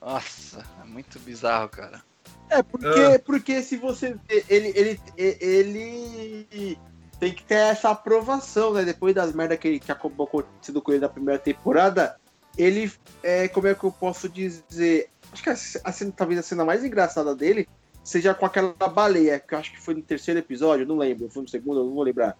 [0.00, 2.02] Nossa, é muito bizarro, cara.
[2.50, 3.18] É, porque, Ah.
[3.24, 6.78] porque se você vê, ele, ele, ele
[7.20, 8.84] tem que ter essa aprovação, né?
[8.84, 12.16] Depois das merdas que, que acabou acontecendo com ele na primeira temporada,
[12.56, 12.90] ele,
[13.22, 15.10] é, como é que eu posso dizer?
[15.32, 17.68] Acho que a, a cena, talvez a cena mais engraçada dele
[18.02, 21.42] seja com aquela baleia, que eu acho que foi no terceiro episódio, não lembro, foi
[21.42, 22.36] no segundo, eu não vou lembrar.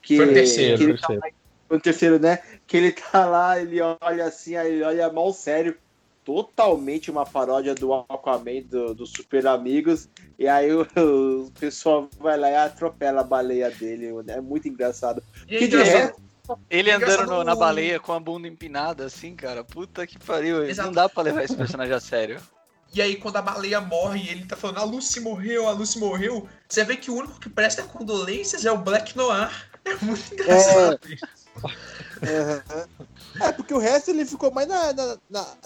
[0.00, 1.20] Que, Foi no terceiro, que ele terceiro.
[1.20, 1.32] foi
[1.70, 2.40] no terceiro, né?
[2.66, 5.76] Que ele tá lá, ele olha assim, aí ele olha mal sério.
[6.24, 10.08] Totalmente uma paródia do Aquaman, do, do Super Amigos.
[10.38, 10.82] E aí o,
[11.46, 14.10] o pessoal vai lá e atropela a baleia dele.
[14.28, 15.22] É muito engraçado.
[15.48, 16.20] E Que de resto,
[16.68, 19.64] Ele andando no- na baleia com a bunda empinada assim, cara.
[19.64, 20.64] Puta que pariu.
[20.68, 20.88] Exato.
[20.88, 22.40] Não dá pra levar esse personagem a sério.
[22.92, 25.98] E aí, quando a baleia morre e ele tá falando, a Lucy morreu, a Lucy
[25.98, 29.48] morreu, você vê que o único que presta condolências é o Black Noir.
[29.84, 31.24] É muito engraçado isso.
[32.22, 32.62] É,
[33.46, 35.16] é, porque o resto ele ficou mais na, na,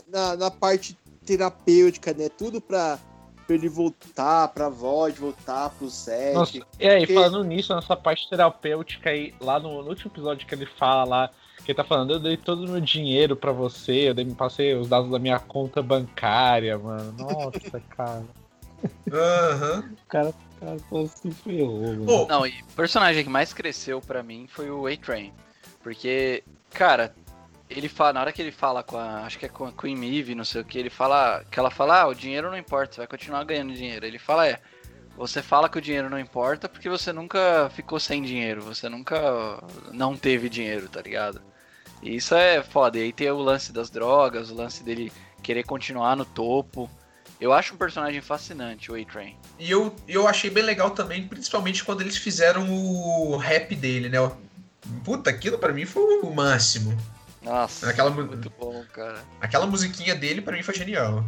[0.09, 2.29] na, na- parte terapêutica, né?
[2.29, 2.99] Tudo pra,
[3.47, 6.35] pra ele voltar pra voz, voltar pro set.
[6.35, 10.47] Nossa, e aí, Porque- falando nisso, nessa parte terapêutica aí, lá no, no último episódio
[10.47, 11.31] que ele fala lá,
[11.65, 14.75] que ele tá falando, eu dei todo o meu dinheiro pra você, eu dei, passei
[14.75, 17.13] os dados da minha conta bancária, mano.
[17.19, 18.25] Nossa, cara.
[19.11, 19.91] Aham.
[20.05, 22.27] O cara, o cara se ferrou, mano.
[22.29, 25.33] Não, e o personagem que mais cresceu pra mim foi o A-Train.
[25.85, 27.15] Porque, cara,
[27.69, 29.25] ele fala, na hora que ele fala com a.
[29.27, 31.45] Acho que é com a Queen Eve, não sei o que, ele fala.
[31.51, 34.07] Que ela fala, ah, o dinheiro não importa, você vai continuar ganhando dinheiro.
[34.07, 34.59] Ele fala, é.
[35.17, 39.63] Você fala que o dinheiro não importa porque você nunca ficou sem dinheiro, você nunca
[39.93, 41.41] não teve dinheiro, tá ligado?
[42.03, 42.99] E isso é foda.
[42.99, 46.91] E aí tem o lance das drogas, o lance dele querer continuar no topo.
[47.41, 49.37] Eu acho um personagem fascinante, o A-Train.
[49.57, 54.19] E eu, eu achei bem legal também, principalmente quando eles fizeram o rap dele, né?
[55.05, 56.97] Puta, aquilo pra mim foi o máximo.
[57.43, 59.23] Nossa, Aquela mu- muito bom, cara.
[59.41, 61.25] Aquela musiquinha dele pra mim foi genial.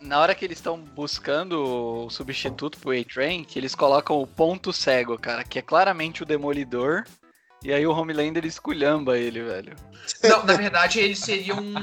[0.00, 4.72] Na hora que eles estão buscando o substituto pro A-Train, que eles colocam o ponto
[4.72, 7.04] cego, cara, que é claramente o Demolidor.
[7.62, 9.76] E aí o Homelander esculhamba ele, velho.
[10.24, 11.74] Não, na verdade ele seria um,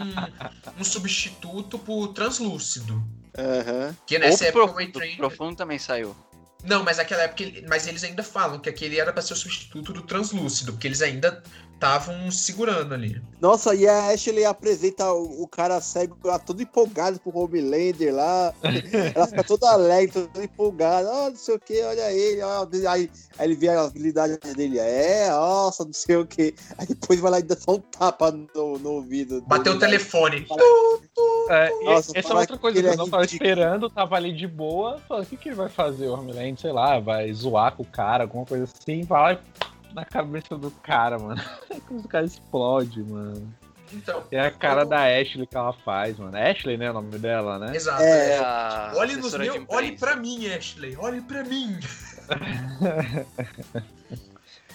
[0.77, 3.01] um substituto pro Translúcido.
[3.37, 3.95] Aham.
[4.05, 5.15] Que nessa Ou época pro, o Ray-Train...
[5.15, 6.13] Profundo também saiu.
[6.63, 7.43] Não, mas naquela época...
[7.67, 11.01] Mas eles ainda falam que aquele era pra ser o substituto do Translúcido, porque eles
[11.01, 11.41] ainda
[11.79, 13.21] estavam segurando ali.
[13.39, 18.53] Nossa, e a Ashley apresenta o, o cara cego lá todo empolgado pro Homelander lá.
[19.15, 21.09] Ela fica toda alegre, toda empolgada.
[21.09, 22.41] Ó, não sei o que, olha ele.
[22.41, 24.77] Ó, aí, aí ele vê a habilidade dele.
[24.77, 26.53] É, nossa, não sei o que.
[26.77, 29.41] Aí depois vai lá e dá só um tapa no, no ouvido.
[29.47, 30.45] Bateu o dele, telefone.
[31.49, 33.49] É, Nossa, essa é outra que coisa que é eu não tava ridículo.
[33.49, 36.71] esperando, tava ali de boa, falando, o que, que ele vai fazer, o Homelander, sei
[36.71, 40.69] lá, vai zoar com o cara, alguma coisa assim, vai lá e na cabeça do
[40.69, 41.41] cara, mano.
[41.89, 43.51] o cara explode, mano.
[43.91, 46.37] Então, É a cara da Ashley que ela faz, mano.
[46.37, 46.91] Ashley, né?
[46.91, 47.75] O nome dela, né?
[47.75, 48.03] exato.
[48.03, 48.33] É.
[48.33, 50.95] É a Olhe, nos meus, olhe pra mim, Ashley.
[50.97, 51.79] Olhe pra mim.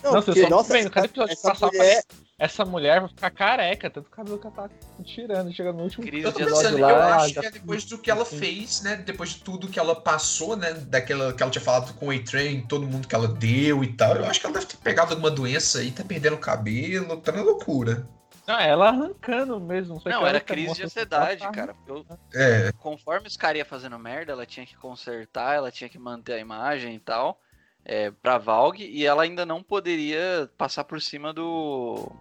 [0.02, 2.02] Não, Nossa, eu porque, só tô nossa, vendo, cada episódio que essa passar, mulher,
[2.44, 4.70] Essa mulher vai ficar careca, tanto cabelo que ela tá
[5.02, 5.50] tirando.
[5.50, 7.84] Chega no último Crise Eu tô de episódio pensando, lá, eu acho que é depois
[7.86, 8.96] do que ela fez, né?
[8.96, 10.74] Depois de tudo que ela passou, né?
[10.74, 14.16] Daquela que ela tinha falado com o A-Train, todo mundo que ela deu e tal.
[14.16, 17.32] Eu acho que ela deve ter pegado alguma doença aí, tá perdendo o cabelo, tá
[17.32, 18.06] na loucura.
[18.46, 20.02] Não, ela arrancando mesmo.
[20.04, 21.74] Não, era tá crise de ansiedade, tá- cara.
[21.88, 22.04] eu-
[22.34, 22.70] É.
[22.72, 26.38] conforme os caras iam fazendo merda, ela tinha que consertar, ela tinha que manter a
[26.38, 27.40] imagem e tal,
[27.86, 32.12] é, pra Valg, e ela ainda não poderia passar por cima do,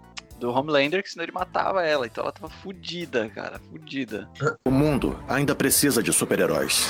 [0.43, 2.05] do Homelander, que senão ele matava ela.
[2.05, 4.29] Então ela tava fudida, cara, fudida.
[4.65, 6.85] O mundo ainda precisa de super-heróis.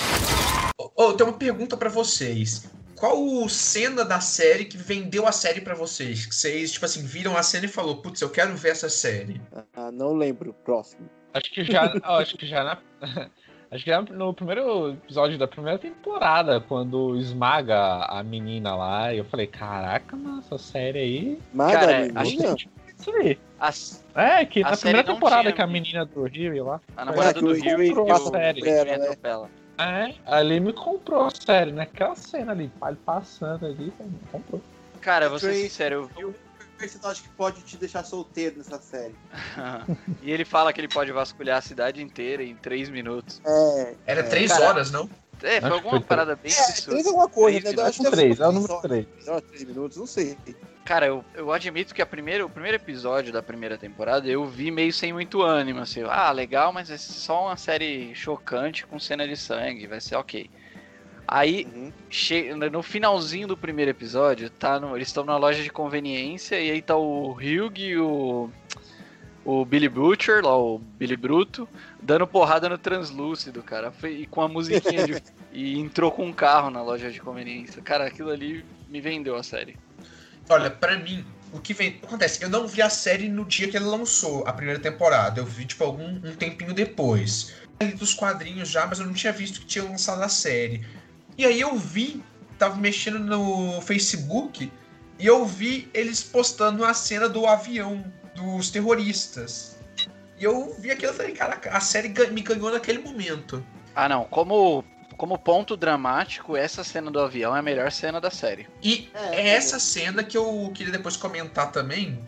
[0.78, 2.68] Ô, ô, tem uma pergunta pra vocês.
[2.96, 6.26] Qual cena da série que vendeu a série pra vocês?
[6.26, 9.40] Que vocês, tipo assim, viram a cena e falou, putz, eu quero ver essa série.
[9.76, 11.08] ah, não lembro, próximo.
[11.34, 11.94] Acho que já.
[12.06, 12.78] ó, acho que já na.
[13.70, 19.26] Acho que já no primeiro episódio da primeira temporada, quando esmaga a menina lá, eu
[19.26, 21.40] falei, caraca, mano, essa série aí.
[21.52, 22.22] Maga, Cara, menina?
[22.54, 23.38] acho que- Isso aí.
[23.60, 26.80] As- É, que A na primeira temporada tinha- que a menina do Rio lá.
[26.96, 28.60] a namorada do e comprou a série.
[28.60, 28.94] Adrian né?
[28.96, 29.50] atropela.
[29.78, 31.84] É, ali me comprou a série, né?
[31.84, 34.62] Aquela cena ali, pai passando ali, me comprou.
[35.02, 36.36] Cara, vou ser sincero, eu vi o-
[36.78, 39.16] personagem que pode te deixar solteiro nessa série.
[40.22, 43.42] e ele fala que ele pode vasculhar a cidade inteira em 3 minutos.
[43.46, 44.24] É, Era É.
[44.24, 45.10] três Cara, horas, não?
[45.42, 46.92] É, foi Acho alguma foi parada bem é absurda.
[46.92, 47.82] três alguma coisa, Três né?
[47.82, 48.20] Eu acho que minutos.
[48.20, 49.06] deve ser Três, é o número horas, três.
[49.08, 50.38] três horas, três minutos, não sei.
[50.86, 54.70] Cara, eu, eu admito que a primeira, o primeiro episódio da primeira temporada eu vi
[54.70, 56.04] meio sem muito ânimo, assim.
[56.04, 60.50] Ah, legal, mas é só uma série chocante com cena de sangue, vai ser ok.
[61.26, 61.92] Aí, Uhum.
[62.10, 66.70] che- no finalzinho do primeiro episódio, tá no- eles estão na loja de conveniência e
[66.70, 68.50] aí tá o Hugh e o,
[69.46, 71.68] o Billy Butcher, lá o Billy Bruto,
[72.02, 73.90] dando porrada no translúcido, cara.
[73.90, 75.24] Foi, e com a musiquinha de.
[75.54, 77.82] e entrou com um carro na loja de conveniência.
[77.82, 79.78] Cara, aquilo ali me vendeu a série.
[80.50, 82.00] Olha, pra mim, o que vem.
[82.04, 85.40] Acontece, eu não vi a série no dia que ele lançou a primeira temporada.
[85.40, 87.54] Eu vi, tipo, algum um tempinho depois.
[87.98, 90.86] Dos quadrinhos já, mas eu não tinha visto que tinha lançado a série.
[91.38, 92.24] E aí eu vi,
[92.58, 94.72] tava mexendo no Facebook,
[95.20, 98.04] e eu vi eles postando a cena do avião
[98.36, 99.78] dos terroristas.
[100.40, 103.66] E eu vi aquilo e falei, caraca, a série me ganhou naquele momento.
[103.96, 104.26] Ah, não.
[104.26, 108.68] Como, como ponto dramático, essa cena do avião é a melhor cena da série.
[108.82, 112.20] E É, é essa cena que eu queria depois comentar também,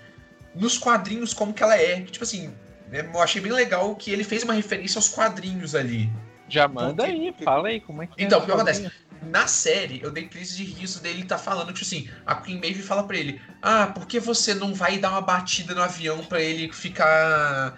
[0.53, 2.01] nos quadrinhos, como que ela é.
[2.01, 2.53] Tipo assim,
[2.89, 6.09] né, eu achei bem legal que ele fez uma referência aos quadrinhos ali.
[6.47, 8.91] Já manda Porque- aí, fala aí como é que Então, é o que acontece?
[9.23, 12.83] Na série, eu dei crise de riso dele tá falando, tipo assim, a Queen Maeve
[12.83, 16.39] fala pra ele, ah, por que você não vai dar uma batida no avião pra
[16.39, 17.75] ele ficar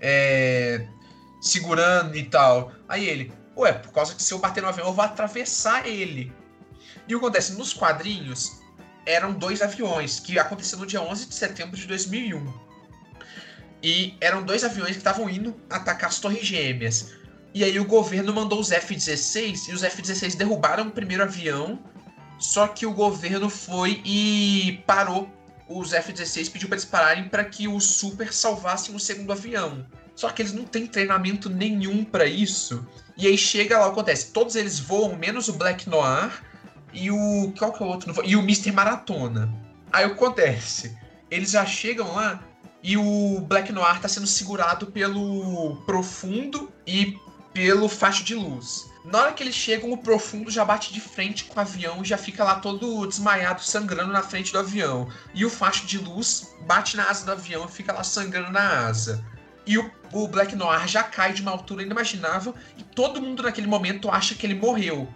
[0.00, 0.86] é,
[1.40, 2.72] segurando e tal?
[2.86, 6.32] Aí ele, ué, por causa que se eu bater no avião, eu vou atravessar ele.
[7.06, 7.52] E o que acontece?
[7.54, 8.60] Nos quadrinhos,
[9.06, 12.64] eram dois aviões, que aconteceu no dia 11 de setembro de 2001.
[13.82, 17.12] E eram dois aviões que estavam indo atacar as Torres Gêmeas.
[17.52, 21.78] E aí o governo mandou os F-16 e os F-16 derrubaram o primeiro avião.
[22.38, 25.28] Só que o governo foi e parou
[25.68, 29.86] os F-16, pediu para eles pararem para que os Super salvassem o segundo avião.
[30.16, 32.86] Só que eles não têm treinamento nenhum para isso.
[33.16, 36.32] E aí chega lá, acontece, todos eles voam, menos o Black Noir
[36.92, 37.52] e o.
[37.58, 38.22] Qual que é o outro?
[38.24, 38.72] E o Mr.
[38.72, 39.52] Maratona.
[39.92, 40.96] Aí acontece?
[41.30, 42.42] Eles já chegam lá
[42.82, 47.16] e o Black Noir tá sendo segurado pelo Profundo e
[47.52, 48.92] pelo Facho de Luz.
[49.04, 52.04] Na hora que eles chegam, o Profundo já bate de frente com o avião e
[52.04, 55.08] já fica lá todo desmaiado, sangrando na frente do avião.
[55.34, 58.86] E o Facho de Luz bate na asa do avião e fica lá sangrando na
[58.86, 59.24] asa.
[59.66, 63.66] E o, o Black Noir já cai de uma altura inimaginável e todo mundo naquele
[63.66, 65.08] momento acha que ele morreu.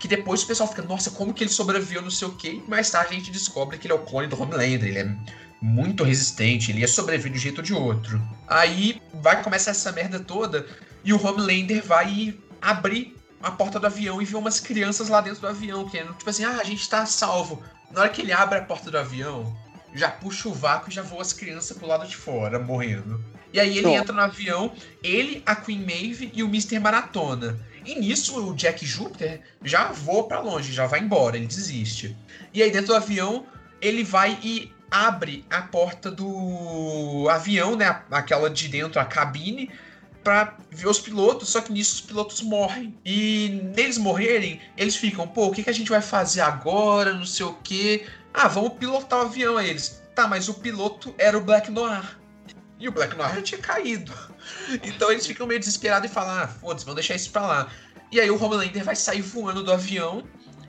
[0.00, 2.62] Que depois o pessoal fica, nossa, como que ele sobreviveu, não sei o quê.
[2.64, 5.16] E mais tarde a gente descobre que ele é o clone do Homelander, ele é
[5.60, 8.22] muito resistente, ele ia sobreviver de um jeito ou de outro.
[8.46, 10.66] Aí vai começar essa merda toda
[11.04, 15.42] e o Homelander vai abrir a porta do avião e vê umas crianças lá dentro
[15.42, 17.62] do avião, querendo, tipo assim, ah, a gente tá salvo.
[17.90, 19.54] Na hora que ele abre a porta do avião,
[19.92, 23.22] já puxa o vácuo e já voa as crianças pro lado de fora, morrendo.
[23.52, 23.96] E aí ele Pronto.
[23.96, 24.72] entra no avião,
[25.02, 26.78] ele, a Queen Maeve e o Mr.
[26.78, 27.58] Maratona.
[27.84, 32.14] E nisso o Jack Júpiter já voa pra longe, já vai embora, ele desiste.
[32.52, 33.46] E aí dentro do avião,
[33.80, 39.70] ele vai e abre a porta do avião, né, aquela de dentro, a cabine,
[40.22, 42.94] pra ver os pilotos, só que nisso os pilotos morrem.
[43.04, 47.24] E neles morrerem, eles ficam, pô, o que, que a gente vai fazer agora, não
[47.24, 48.06] sei o quê.
[48.34, 50.02] Ah, vamos pilotar o avião a eles.
[50.14, 52.18] Tá, mas o piloto era o Black Noir.
[52.78, 54.12] E o Black Noir tinha caído.
[54.82, 57.68] Então eles ficam meio desesperados e falam: ah, foda-se, vamos deixar isso pra lá.
[58.10, 60.24] E aí o Homelander vai sair voando do avião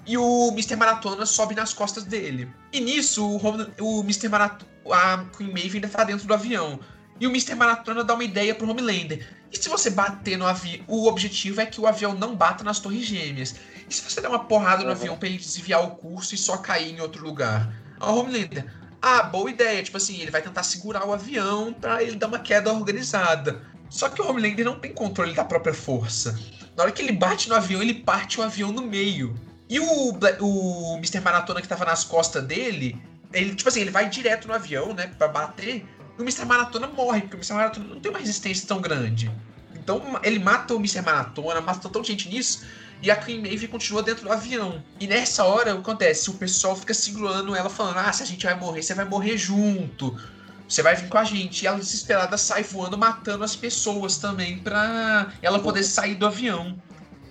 [0.05, 0.75] e o Mr.
[0.75, 2.49] Maratona sobe nas costas dele.
[2.73, 4.27] E nisso, o, Home, o Mr.
[4.27, 4.69] Maratona.
[4.91, 6.79] A Queen Maeve ainda tá dentro do avião.
[7.19, 7.53] E o Mr.
[7.53, 9.27] Maratona dá uma ideia pro Homelander.
[9.51, 10.83] E se você bater no avião.
[10.87, 13.55] O objetivo é que o avião não bata nas torres gêmeas.
[13.87, 14.91] E se você der uma porrada no Uhum.
[14.95, 17.71] avião pra ele desviar o curso e só cair em outro lugar?
[18.01, 18.65] O Homelander.
[19.01, 19.81] Ah, boa ideia.
[19.83, 23.61] Tipo assim, ele vai tentar segurar o avião pra ele dar uma queda organizada.
[23.89, 26.37] Só que o Homelander não tem controle da própria força.
[26.75, 29.35] Na hora que ele bate no avião, ele parte o avião no meio.
[29.69, 31.19] E o, o Mr.
[31.21, 32.99] Maratona que tava nas costas dele,
[33.33, 35.85] ele, tipo assim, ele vai direto no avião, né, pra bater,
[36.17, 36.45] e o Mr.
[36.45, 37.53] Maratona morre, porque o Mr.
[37.53, 39.31] Maratona não tem uma resistência tão grande.
[39.75, 41.01] Então ele mata o Mr.
[41.01, 42.65] Maratona, mata tanta gente nisso,
[43.01, 44.83] e a Queen Maeve continua dentro do avião.
[44.99, 46.29] E nessa hora, o que acontece?
[46.29, 49.37] O pessoal fica segurando ela, falando, ah, se a gente vai morrer, você vai morrer
[49.37, 50.19] junto.
[50.67, 51.63] Você vai vir com a gente.
[51.63, 56.77] E ela, desesperada, sai voando, matando as pessoas também, pra ela poder sair do avião.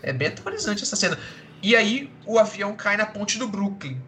[0.02, 1.18] É bem aterrorizante essa cena.
[1.62, 4.00] E aí o avião cai na ponte do Brooklyn.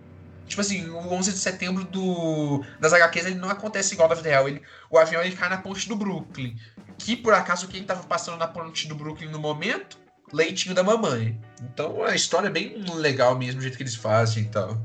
[0.46, 4.30] Tipo assim, o 11 de setembro do, das HQs ele não acontece igual da vida
[4.30, 4.48] real.
[4.48, 6.56] Ele, o avião ele cai na ponte do Brooklyn.
[6.98, 9.99] Que por acaso quem tava passando na ponte do Brooklyn no momento?
[10.32, 11.38] Leitinho da mamãe.
[11.62, 14.76] Então a história é bem legal mesmo, o jeito que eles fazem e tal.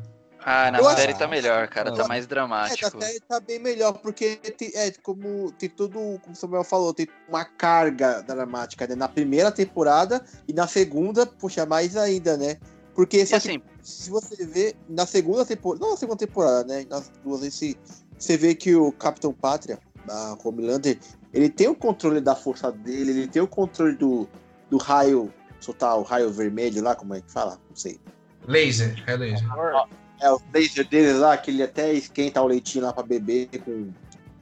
[0.47, 1.91] Ah, na Eu acho- série tá melhor, cara.
[1.91, 2.85] Tá Eu- mais É, dramático.
[2.97, 7.07] até tá bem melhor, porque tem, é, como tem tudo, como o Samuel falou, tem
[7.27, 8.93] uma carga dramática, né?
[8.93, 12.57] Na primeira temporada e na segunda, puxa, mais ainda, né?
[12.93, 16.85] Porque só que assim, se você vê na segunda temporada, não na segunda temporada, né?
[16.87, 17.75] Nas duas esse,
[18.17, 20.99] você vê que o Capitão Pátria, a Homelander,
[21.33, 24.29] ele tem o controle da força dele, ele tem o controle do,
[24.69, 27.59] do raio, soltar o raio vermelho lá, como é que fala?
[27.69, 27.99] Não sei.
[28.47, 29.47] Laser, é laser.
[30.21, 33.91] É, o laser deles lá, que ele até esquenta o leitinho lá pra beber com,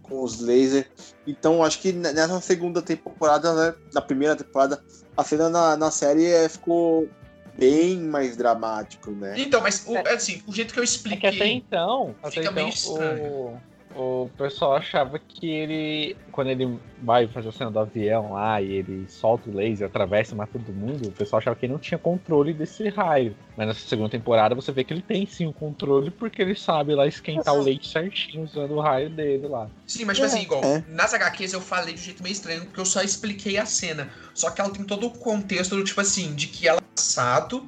[0.01, 1.15] com os lasers.
[1.25, 4.83] Então, acho que nessa segunda temporada, né, na primeira temporada,
[5.15, 7.09] a cena na, na série é, ficou
[7.57, 9.35] bem mais dramático, né?
[9.37, 11.29] Então, mas o, assim, o jeito que eu É que expliquei.
[11.29, 13.57] até então, até então o,
[13.95, 18.73] o pessoal achava que ele, quando ele vai fazer a cena do avião lá e
[18.73, 21.79] ele solta o laser, atravessa e mata todo mundo, o pessoal achava que ele não
[21.79, 23.35] tinha controle desse raio.
[23.55, 26.95] Mas nessa segunda temporada você vê que ele tem sim o controle porque ele sabe
[26.95, 29.69] lá esquentar o leite certinho usando o raio dele lá.
[29.85, 30.83] Sim, mas tipo assim, igual, é.
[30.87, 34.09] nas HQs eu falei de um jeito meio estranho, porque eu só expliquei a cena.
[34.33, 37.67] Só que ela tem todo o contexto do tipo assim, de que ela é passado,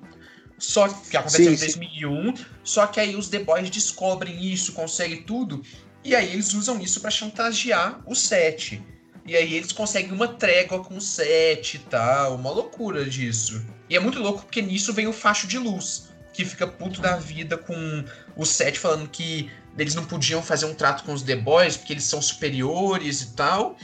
[0.57, 1.79] só que aconteceu Sim, em sim.
[1.79, 5.61] 2001, só que aí os The Boys descobrem isso, conseguem tudo,
[6.05, 8.79] e aí eles usam isso pra chantagear o Seth.
[9.25, 13.65] E aí eles conseguem uma trégua com o Seth e tal, uma loucura disso.
[13.89, 17.17] E é muito louco porque nisso vem o facho de luz, que fica puto da
[17.17, 18.05] vida com
[18.37, 21.93] o Seth falando que eles não podiam fazer um trato com os The Boys porque
[21.93, 23.75] eles são superiores e tal.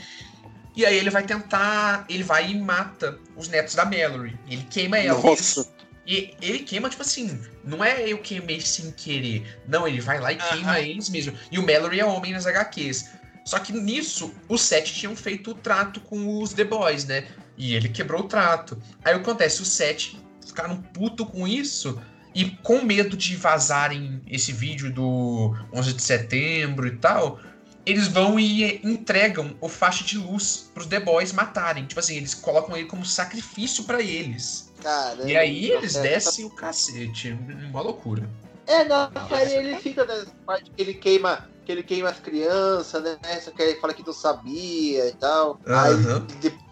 [0.76, 2.06] E aí ele vai tentar.
[2.08, 4.38] Ele vai e mata os netos da Mallory.
[4.48, 5.20] Ele queima ela.
[5.20, 5.68] Nossa.
[6.06, 9.60] E ele queima, tipo assim, não é eu queimei sem querer.
[9.68, 11.32] Não, ele vai lá e queima eles mesmo.
[11.50, 13.10] E o Mallory é homem nas HQs.
[13.44, 17.26] Só que nisso, os sete tinham feito o trato com os The Boys, né?
[17.56, 18.80] E ele quebrou o trato.
[19.04, 19.62] Aí acontece?
[19.62, 22.00] Os sete ficaram puto com isso.
[22.34, 27.38] E com medo de vazarem esse vídeo do 11 de setembro e tal,
[27.84, 31.86] eles vão e entregam o faixa de luz pros The Boys matarem.
[31.86, 34.72] Tipo assim, eles colocam ele como sacrifício pra eles.
[34.80, 35.28] Caramba.
[35.28, 37.36] E aí eles É, descem o cacete.
[37.70, 38.28] Uma loucura.
[38.66, 43.02] É, na série ele fica nessa parte que ele queima, que ele queima as crianças,
[43.02, 43.18] né?
[43.40, 45.60] Só que ele fala que não sabia e tal.
[45.66, 46.26] Aí Aham.
[46.40, 46.62] depois,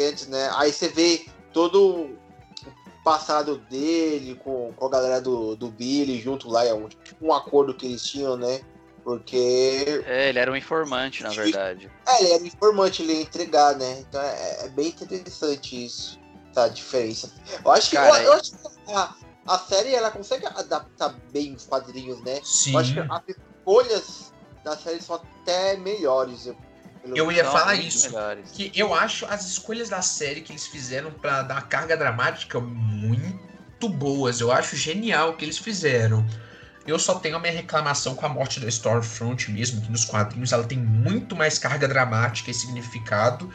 [0.00, 0.50] antes, né?
[0.54, 2.18] Aí você vê todo o
[3.04, 7.32] passado dele com, com a galera do, do Billy junto lá, é um, tipo um
[7.32, 8.60] acordo que eles tinham, né?
[9.08, 11.90] Porque é, ele era um informante, na verdade.
[12.06, 14.00] é, ele era informante, ele ia entregar, né?
[14.00, 16.20] Então é, é bem interessante isso,
[16.52, 16.64] tá?
[16.64, 17.32] A diferença.
[17.64, 18.58] Eu acho que, eu, eu acho que
[18.92, 19.14] a,
[19.46, 22.38] a série ela consegue adaptar bem os quadrinhos, né?
[22.44, 22.74] Sim.
[22.74, 24.32] Eu acho que as escolhas
[24.62, 26.44] da série são até melhores.
[26.46, 26.54] Eu,
[27.02, 28.10] pelo- Eu ia falar isso.
[28.10, 28.50] melhores.
[28.50, 33.88] Que eu acho as escolhas da série que eles fizeram pra dar carga dramática muito
[33.88, 34.38] boas.
[34.42, 36.26] Eu acho genial o que eles fizeram.
[36.88, 40.52] Eu só tenho a minha reclamação com a morte da Stormfront mesmo, que nos quadrinhos
[40.52, 43.50] ela tem muito mais carga dramática e significado.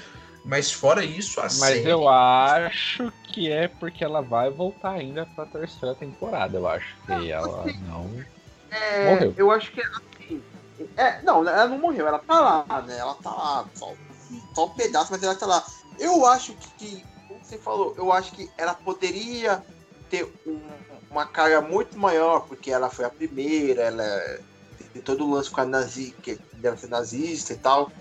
[0.45, 1.89] Mas fora isso, a Mas série.
[1.89, 6.95] eu acho que é porque ela vai voltar ainda pra terceira temporada, eu acho.
[7.05, 8.23] Que ela não.
[8.69, 9.34] É, Morreu.
[9.38, 10.43] Eu acho que assim.
[10.97, 12.97] É, não, ela não morreu, ela tá lá, né?
[12.97, 13.93] Ela tá lá, só,
[14.53, 15.63] só um pedaço, mas ela tá lá.
[15.97, 19.63] Eu acho que, como você falou, eu acho que ela poderia
[20.09, 20.61] ter um-
[21.14, 24.39] uma carga muito maior, porque ela foi a primeira, ela
[24.91, 27.91] tem todo o lance com a nazi, que deve ser nazista e tal.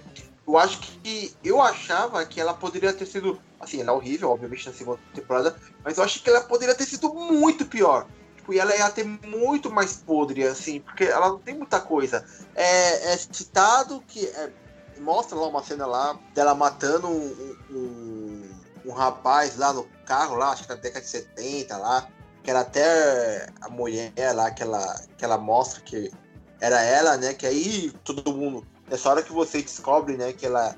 [0.46, 1.34] eu acho que.
[1.44, 3.38] Eu achava que ela poderia ter sido.
[3.60, 6.86] Assim, ela é horrível, obviamente, na segunda temporada, mas eu acho que ela poderia ter
[6.86, 8.06] sido muito pior.
[8.36, 12.24] Tipo, e ela ia ter muito mais podre, assim, porque ela não tem muita coisa.
[12.54, 14.26] É, é citado que.
[14.26, 14.50] é,
[15.00, 18.50] mostra lá uma cena lá dela matando um, um,
[18.86, 22.08] um rapaz lá no carro, lá, acho que na década de 70 lá.
[22.42, 26.10] Que era até a mulher lá que ela, que ela mostra que
[26.60, 27.34] era ela, né?
[27.34, 28.66] Que aí todo mundo.
[28.90, 30.76] Nessa hora que você descobre, né, que ela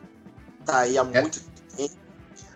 [0.64, 1.20] tá aí há É.
[1.20, 1.40] muito
[1.76, 1.94] tempo.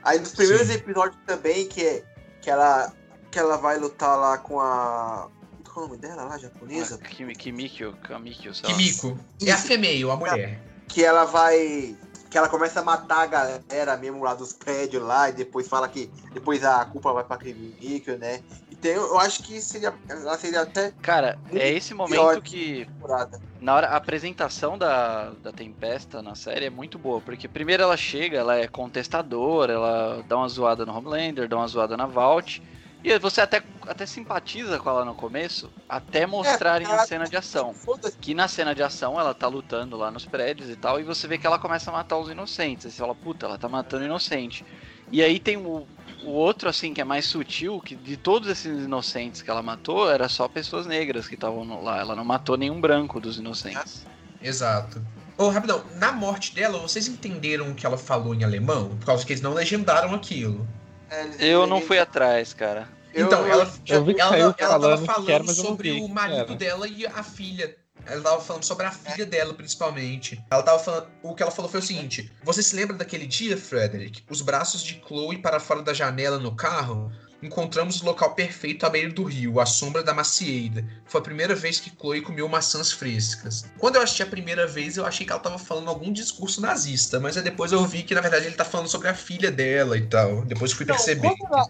[0.04, 0.74] Aí nos primeiros Sim.
[0.74, 2.02] episódios também, que,
[2.40, 2.92] que, ela,
[3.30, 5.28] que ela vai lutar lá com a.
[5.72, 6.98] Qual é o nome dela lá, japonesa?
[6.98, 8.76] Kimi- Kimikyo, Kamikyo, sei lá.
[8.76, 9.18] Kimiko.
[9.44, 10.60] É a female, a mulher.
[10.86, 11.96] que ela vai.
[12.30, 15.88] Que ela começa a matar a galera mesmo lá dos prédios lá, e depois fala
[15.88, 18.42] que depois a culpa vai pra Kimiko, né?
[18.78, 19.92] Então eu acho que seria.
[20.08, 23.40] Ela seria até Cara, é esse momento que temporada.
[23.60, 27.96] na hora a apresentação da, da Tempesta na série é muito boa, porque primeiro ela
[27.96, 32.62] chega, ela é contestadora, ela dá uma zoada no Homelander, dá uma zoada na Vault,
[33.02, 37.36] e você até, até simpatiza com ela no começo, até mostrarem a ela- cena de
[37.36, 37.74] ação.
[38.20, 41.26] Que na cena de ação ela tá lutando lá nos prédios e tal, e você
[41.26, 42.86] vê que ela começa a matar os inocentes.
[42.86, 44.64] Aí você fala, puta, ela tá matando inocente.
[45.10, 45.86] E aí tem o,
[46.24, 50.10] o outro, assim, que é mais sutil, que de todos esses inocentes que ela matou,
[50.10, 51.98] era só pessoas negras que estavam no- lá.
[51.98, 54.04] Ela não matou nenhum branco dos inocentes.
[54.42, 55.02] Exato.
[55.36, 58.88] Ô, rapidão, na morte dela, vocês entenderam o que ela falou em alemão?
[58.98, 60.66] Por causa que eles não legendaram aquilo.
[61.10, 62.88] É, Eu não fui atrás, cara.
[63.14, 66.40] Eu- então, eu- ela, eu vi que ela, ela tava falando sobre vi o marido
[66.40, 66.54] era.
[66.56, 67.74] dela e a filha.
[68.08, 70.42] Ela tava falando sobre a filha dela, principalmente.
[70.50, 71.08] Ela tava falando.
[71.22, 74.22] O que ela falou foi o seguinte: Você se lembra daquele dia, Frederick?
[74.30, 77.12] Os braços de Chloe para fora da janela no carro?
[77.40, 80.84] Encontramos o local perfeito à beira do rio, à sombra da macieira.
[81.06, 83.64] Foi a primeira vez que Chloe comeu maçãs frescas.
[83.78, 87.20] Quando eu assisti a primeira vez, eu achei que ela tava falando algum discurso nazista,
[87.20, 89.96] mas aí depois eu vi que na verdade ele tá falando sobre a filha dela
[89.96, 90.44] e tal.
[90.46, 91.28] Depois fui Não, perceber.
[91.38, 91.68] quando ela-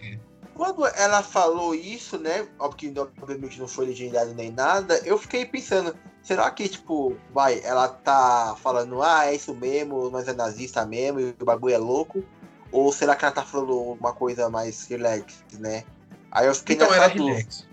[0.55, 2.49] Quando ela falou isso, né?
[2.59, 8.57] Obviamente não foi legendado nem nada, eu fiquei pensando, será que, tipo, vai, ela tá
[8.63, 12.23] falando, ah, é isso mesmo, mas é nazista mesmo, e o bagulho é louco?
[12.71, 15.85] Ou será que ela tá falando uma coisa mais relax, né?
[16.31, 17.37] Aí eu fiquei Então nessa era dúvida.
[17.37, 17.67] relax.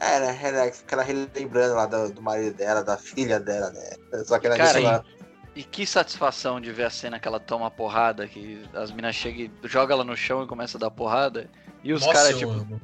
[0.00, 3.90] É, né, relax, porque ela relembrando lá do, do marido dela, da filha dela, né?
[4.24, 5.04] Só que ela Cara, lá.
[5.54, 9.42] E que satisfação de ver a cena que ela toma porrada, que as minas chegam
[9.62, 11.48] e jogam ela no chão e começa a dar porrada.
[11.84, 12.80] E os caras, tipo, amo.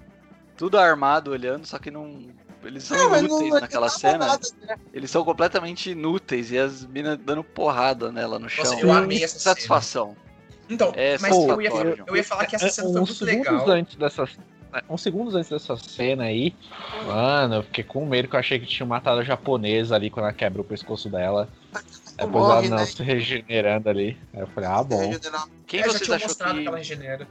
[0.57, 2.29] tudo armado olhando, só que não.
[2.65, 4.19] Eles são Não, mas não inúteis vai naquela cena.
[4.27, 4.77] nada, né?
[4.93, 8.65] Eles são completamente inúteis e as minas dando porrada nela no chão.
[8.65, 9.55] Nossa, eu amei essa cena.
[9.55, 10.17] satisfação.
[10.69, 11.71] Então, É mas eu ia,
[12.07, 13.71] eu ia falar que essa É, cena foi uns muito segundos legal.
[13.71, 14.29] antes dessa
[14.91, 16.55] uns segundos antes dessa cena aí,
[17.07, 20.25] mano, eu fiquei com medo que eu achei que tinha matado a japonesa ali quando
[20.27, 21.49] ela quebra o pescoço dela.
[22.19, 22.85] Depois Morre, ela não né?
[22.87, 24.19] se regenerando ali.
[24.35, 25.11] Aí eu falei, ah, bom.
[25.67, 26.63] Quem É, já vocês tinha achou mostrado que.
[26.63, 27.29] que ela regenera.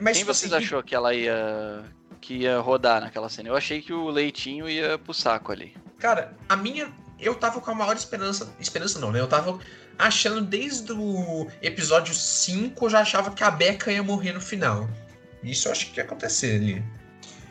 [0.00, 1.84] Mas, Quem tipo vocês assim, achou que ela ia.
[2.24, 3.50] Que ia rodar naquela cena?
[3.50, 5.76] Eu achei que o leitinho ia pro saco ali.
[5.98, 6.90] Cara, a minha.
[7.20, 8.52] Eu tava com a maior esperança.
[8.58, 9.20] Esperança não, né?
[9.20, 9.58] Eu tava
[9.98, 14.88] achando desde o episódio 5, eu já achava que a Becca ia morrer no final.
[15.42, 16.84] Isso eu acho que ia acontecer ali.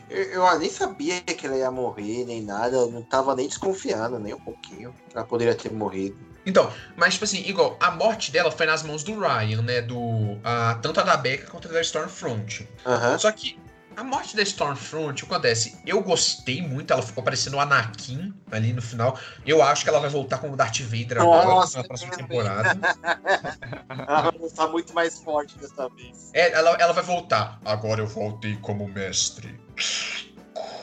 [0.09, 2.75] Eu, eu nem sabia que ela ia morrer, nem nada.
[2.75, 4.93] Eu não tava nem desconfiando, nem um pouquinho.
[5.13, 6.17] Ela poderia ter morrido.
[6.45, 9.81] Então, mas tipo assim, igual, a morte dela foi nas mãos do Ryan, né?
[9.81, 10.37] Do.
[10.43, 12.67] A, tanto a da Becca quanto a da Stormfront.
[12.85, 13.17] Aham.
[13.17, 13.57] Só que
[13.95, 15.77] a morte da Stormfront, o que acontece?
[15.85, 19.17] Eu gostei muito, ela ficou parecendo o Anakin ali no final.
[19.45, 22.79] Eu acho que ela vai voltar como Darth Vader agora, Nossa, na próxima temporada.
[23.89, 26.31] Ela vai estar muito mais forte dessa vez.
[26.33, 27.59] É, ela, ela vai voltar.
[27.63, 29.59] Agora eu voltei como mestre.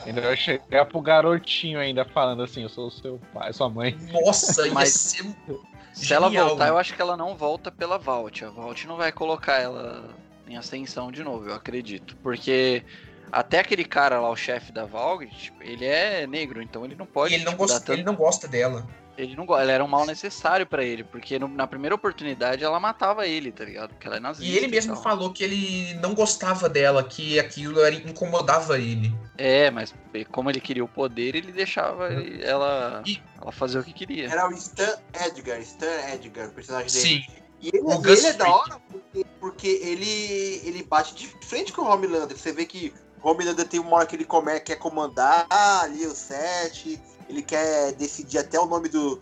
[0.05, 3.95] Ainda eu cheguei pro garotinho ainda falando assim, eu sou o seu pai, sua mãe.
[4.11, 5.25] Nossa, ia Mas- ser.
[5.93, 6.69] Se ela Genial, voltar, né?
[6.71, 8.45] eu acho que ela não volta pela Vault.
[8.45, 10.09] A Vault não vai colocar ela
[10.51, 12.15] em ascensão de novo, eu acredito.
[12.21, 12.83] Porque
[13.31, 17.05] até aquele cara lá, o chefe da Vault, tipo, ele é negro, então ele não
[17.05, 17.31] pode.
[17.33, 18.85] E ele não, tipo, gosta, tanto- ele não gosta dela.
[19.17, 22.79] ele não Ela era um mal necessário pra ele, porque no- na primeira oportunidade ela
[22.79, 23.89] matava ele, tá ligado?
[23.89, 24.51] Porque ela é nazista.
[24.51, 25.03] E ele mesmo tal.
[25.03, 29.13] falou que ele não gostava dela, que aquilo era, incomodava ele.
[29.37, 29.93] É, mas
[30.31, 32.39] como ele queria o poder, ele deixava Uhum.
[32.41, 34.27] ela, E- ela fazer o que queria.
[34.29, 34.95] Era o Stan
[35.25, 37.23] Edgar, Stan Edgar, o personagem dele.
[37.25, 37.41] Sim.
[37.61, 38.80] E ele, O Gus ele é da hora
[39.39, 42.37] porque, ele, ele bate de frente com o Homelander.
[42.37, 46.15] Você vê que o Homelander tem uma hora que ele come, quer comandar ali o
[46.15, 46.99] set,
[47.29, 49.21] ele quer decidir até o nome do,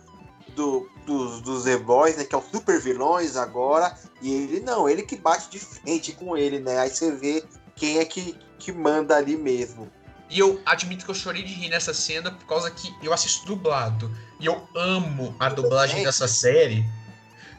[0.54, 3.96] do, dos, dos The Boys, né, que é o super vilões agora.
[4.22, 6.78] E ele não, ele que bate de frente com ele, né?
[6.78, 9.90] Aí você vê quem é que, que manda ali mesmo.
[10.28, 13.44] E eu admito que eu chorei de rir nessa cena por causa que eu assisto
[13.46, 14.14] dublado.
[14.38, 16.84] E eu amo a dublagem dessa série.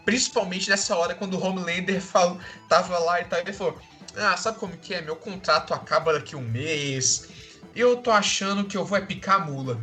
[0.06, 3.80] Principalmente nessa hora quando o Homelander falou, tava lá e tal, ele falou:
[4.16, 5.02] Ah, sabe como que é?
[5.02, 7.30] Meu contrato acaba daqui um mês.
[7.76, 9.80] Eu tô achando que eu vou é picar a mula.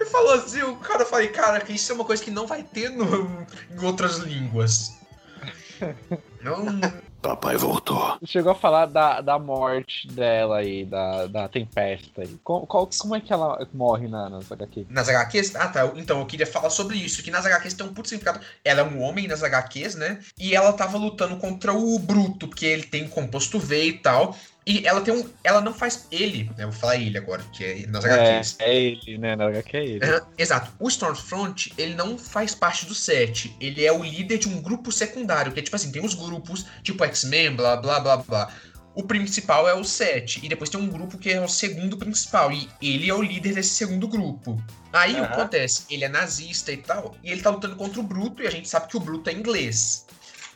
[0.00, 2.46] Ele falou assim, o cara eu falei, cara, que isso é uma coisa que não
[2.46, 4.98] vai ter no, em outras línguas.
[6.42, 6.64] Não,
[7.22, 8.18] Papai voltou.
[8.24, 12.38] Chegou a falar da, da morte dela aí, da, da tempesta aí.
[12.42, 14.86] Qual, qual- como é que ela morre na, nas HQ?
[14.88, 15.54] Nas HQs?
[15.56, 15.92] Ah, tá.
[15.96, 17.22] Então, eu queria falar sobre isso.
[17.22, 18.40] Que nas HQs tem um puto significado.
[18.64, 20.18] Ela é um homem nas HQs, né?
[20.38, 24.34] E ela tava lutando contra o Bruto, porque ele tem composto V e tal.
[24.70, 25.28] E ela tem um.
[25.42, 26.06] Ela não faz.
[26.12, 26.62] Ele, né?
[26.64, 28.56] Vou falar ele agora, que é nas É, HQs.
[28.60, 29.34] é ele, né?
[29.34, 30.04] Na HQ é ele.
[30.04, 30.70] Aham, exato.
[30.78, 33.52] O Stormfront, ele não faz parte do set.
[33.60, 35.50] Ele é o líder de um grupo secundário.
[35.50, 38.52] Que é tipo assim, tem os grupos, tipo X-Men, blá blá blá blá.
[38.94, 40.38] O principal é o set.
[40.44, 42.52] E depois tem um grupo que é o segundo principal.
[42.52, 44.62] E ele é o líder desse segundo grupo.
[44.92, 45.82] Aí o que acontece?
[45.90, 47.16] Ele é nazista e tal.
[47.24, 48.40] E ele tá lutando contra o Bruto.
[48.40, 50.06] E a gente sabe que o Bruto é inglês.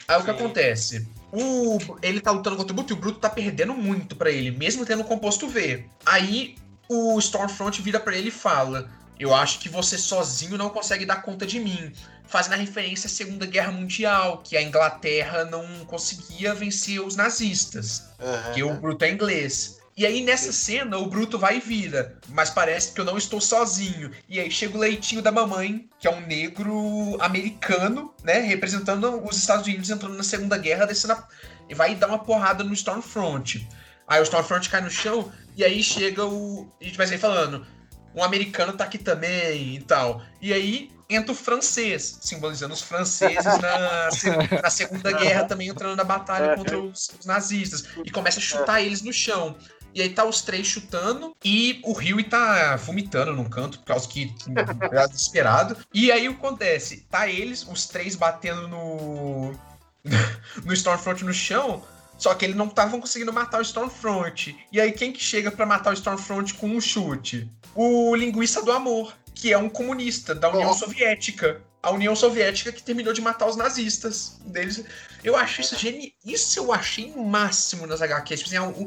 [0.06, 0.36] Aí o que Sim.
[0.36, 1.08] acontece?
[1.36, 4.52] O, ele tá lutando contra o Bruto e o Bruto tá perdendo muito pra ele,
[4.52, 5.84] mesmo tendo composto V.
[6.06, 6.54] Aí
[6.88, 11.22] o Stormfront vira pra ele e fala: Eu acho que você sozinho não consegue dar
[11.22, 11.92] conta de mim.
[12.26, 18.04] Fazendo a referência à Segunda Guerra Mundial, que a Inglaterra não conseguia vencer os nazistas,
[18.44, 19.78] porque o Bruto é inglês.
[19.96, 23.40] E aí nessa cena o Bruto vai e vira, mas parece que eu não estou
[23.40, 24.10] sozinho.
[24.28, 29.36] E aí chega o leitinho da mamãe, que é um negro americano, né, representando os
[29.36, 31.28] Estados Unidos entrando na Segunda Guerra, descendo a...
[31.68, 33.68] e vai dar uma porrada no Stormfront.
[34.08, 37.64] Aí o Stormfront cai no chão e aí chega o a gente vai sair falando,
[38.14, 40.22] um americano tá aqui também e tal.
[40.40, 44.08] E aí entra o francês, simbolizando os franceses na,
[44.62, 47.84] na Segunda Guerra também entrando na batalha contra os, os nazistas.
[48.04, 49.56] E começa a chutar eles no chão.
[49.94, 54.08] E aí tá os três chutando e o Rio tá vomitando num canto por causa
[54.08, 54.34] que
[54.90, 55.76] era desesperado.
[55.94, 57.06] E aí o que acontece?
[57.08, 59.54] Tá eles, os três batendo no
[60.64, 61.82] no Stormfront no chão,
[62.18, 64.56] só que eles não estavam conseguindo matar o Stormfront.
[64.72, 67.48] E aí quem que chega pra matar o Stormfront com um chute?
[67.74, 70.74] O linguiça do amor, que é um comunista da União Oh.
[70.74, 71.62] Soviética.
[71.82, 74.40] A União Soviética que terminou de matar os nazistas.
[74.46, 74.82] Deles.
[75.22, 76.10] Eu acho isso genial.
[76.24, 78.40] Isso eu achei o máximo nas HQs.
[78.40, 78.86] Tipo assim,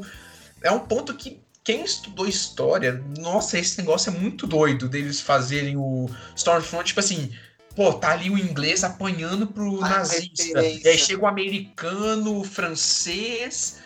[0.62, 5.20] é, um, é ponto que quem estudou história, nossa, esse negócio é muito doido deles
[5.20, 7.30] fazerem o Stormfront, tipo assim,
[7.76, 10.44] pô, tá ali o inglês apanhando pro A nazista.
[10.44, 10.88] referência.
[10.88, 13.80] E aí chega o americano, o francês,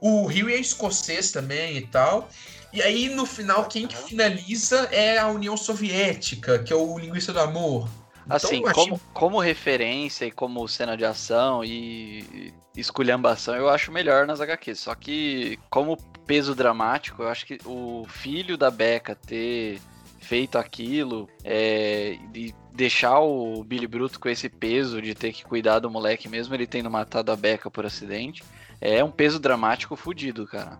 [0.00, 2.30] o Rio é escocês também e tal.
[2.72, 7.32] E aí, no final, quem que finaliza é a União Soviética, que é o linguista
[7.32, 7.88] do amor.
[8.26, 13.92] Então, Assim, achei- como, como referência e como cena de ação e esculhambação, eu acho
[13.92, 14.80] melhor nas HQs.
[14.80, 15.96] Só que, como
[16.26, 19.80] peso dramático, eu acho que o filho da Becca ter
[20.18, 25.78] feito aquilo é, e deixar o Billy Bruto com esse peso de ter que cuidar
[25.78, 28.42] do moleque, mesmo ele tendo matado a Becca por acidente,
[28.80, 30.78] é um peso dramático fudido, cara.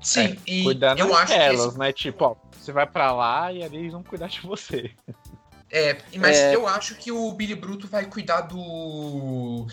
[0.00, 1.92] Sim, e Cuidar eu acho que esse naquelas, né?
[1.92, 4.90] Tipo, ó, você vai pra lá e ali eles vão cuidar de você.
[5.70, 6.54] É, mas É.
[6.54, 9.66] eu acho que o Billy Bruto vai cuidar do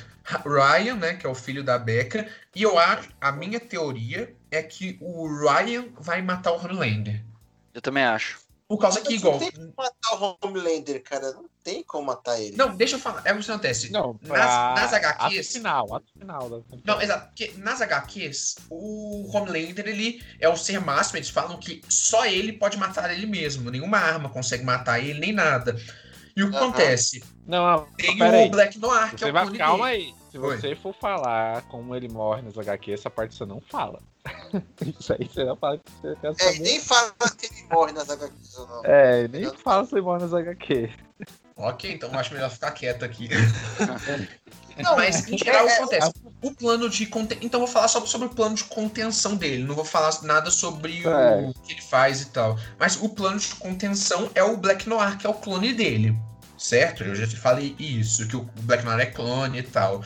[0.43, 4.61] Ryan, né, que é o filho da Becca, e eu acho, a minha teoria é
[4.61, 7.23] que o Ryan vai matar o Homelander.
[7.73, 8.39] Eu também acho.
[8.67, 9.33] Por causa que, Mas igual...
[9.33, 11.31] Não tem como matar o Homelander, cara.
[11.31, 12.55] Não tem como matar ele.
[12.55, 13.91] Não, deixa eu falar, é o que acontece.
[13.91, 14.73] Não, Nas- pra...
[14.75, 16.49] nas HQs final, ato final.
[16.49, 16.59] Da...
[16.85, 21.81] Não, exato, porque nas HQs, o Homelander, ele é o ser máximo, eles falam que
[21.89, 25.75] só ele pode matar ele mesmo, nenhuma arma consegue matar ele, nem nada.
[26.37, 27.23] E o que acontece?
[27.47, 28.49] Não, não, Tem pera o aí.
[28.49, 30.03] Black Noir, que é Você o vai, calma dele.
[30.05, 30.25] aí.
[30.31, 30.57] Se Oi.
[30.57, 34.01] você for falar como ele morre nas HQ, essa parte você não fala.
[34.99, 36.59] Isso aí você não fala que você quer É, saber.
[36.59, 38.81] nem fala que ele morre nas HQs ou não.
[38.83, 40.89] É, nem fala se ele morre nas HQ.
[41.57, 43.29] Ok, então eu acho melhor ficar quieto aqui.
[44.77, 46.11] Não, Mas, em geral, o que é- acontece?
[46.41, 47.37] O plano de conten...
[47.41, 49.63] Então, eu vou falar só sobre o plano de contenção dele.
[49.63, 51.49] Não vou falar nada sobre É.
[51.49, 52.59] o que ele faz e tal.
[52.77, 56.13] Mas o plano de contenção é o Black Noir, que é o clone dele.
[56.57, 57.03] Certo?
[57.05, 60.03] Eu já te falei isso, que o Black Noir é clone e tal.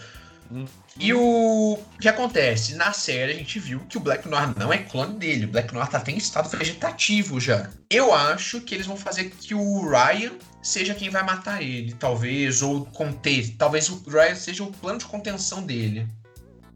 [1.00, 2.76] E o que acontece?
[2.76, 5.46] Na série a gente viu que o Black Noir não é clone dele.
[5.46, 7.70] O Black Noir tá até em estado vegetativo já.
[7.90, 12.62] Eu acho que eles vão fazer que o Ryan seja quem vai matar ele, talvez,
[12.62, 13.56] ou conter.
[13.58, 16.06] Talvez o Ryan seja o plano de contenção dele.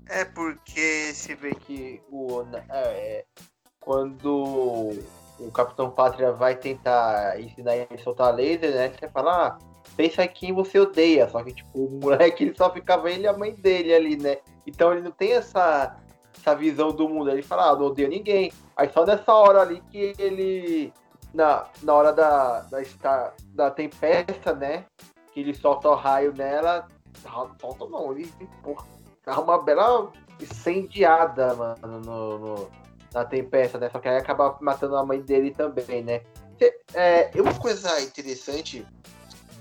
[0.08, 3.26] É porque se vê que o é,
[3.82, 4.94] quando
[5.38, 8.90] o Capitão Pátria vai tentar ensinar ele a soltar laser, né?
[8.90, 11.28] Você fala, ah, pensa em quem você odeia.
[11.30, 14.38] Só que, tipo, o moleque ele só ficava ele e a mãe dele ali, né?
[14.66, 15.98] Então ele não tem essa,
[16.38, 17.30] essa visão do mundo.
[17.30, 18.52] Ele fala, ah, não odeio ninguém.
[18.76, 20.94] Aí só nessa hora ali que ele.
[21.34, 22.62] Na, na hora da,
[23.02, 24.86] da, da tempesta, né?
[25.34, 26.88] Que ele solta o raio nela,
[27.60, 28.32] Solta não, ele
[28.62, 28.86] porra,
[29.26, 32.70] dá uma bela incendiada, mano, no, no-
[33.14, 33.90] na tempesta, né?
[33.92, 36.22] Só que aí acaba matando a mãe dele também, né?
[36.94, 38.86] É, uma coisa interessante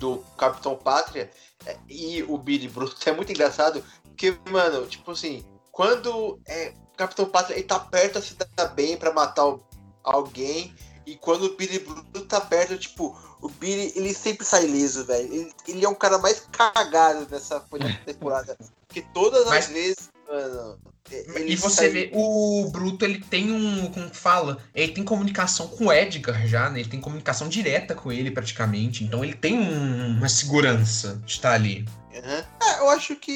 [0.02, 1.30] do Capitão Pátria
[1.64, 6.96] é, e o Billy Bruto é muito engraçado, porque, mano, tipo assim, quando é, o
[6.96, 9.62] Capitão Pátria ele tá perto assim, tá bem pra matar o-
[10.02, 10.74] alguém,
[11.06, 15.32] e quando o Billy Bruto tá perto, tipo, o Billy, ele sempre sai liso, velho.
[15.32, 18.56] Ele, ele é um cara mais cagado nessa nessa temporada.
[18.86, 20.78] Porque todas Mas- as vezes, mano.
[21.10, 24.58] ele E você sai- vê, o Bruto, ele tem um, como fala?
[24.74, 26.80] Ele tem comunicação com o Edgar já, né?
[26.80, 29.04] Ele tem comunicação direta com ele, praticamente.
[29.04, 31.84] Então ele tem um- uma segurança de estar ali.
[32.14, 32.44] Aham.
[32.62, 33.32] É, eu acho que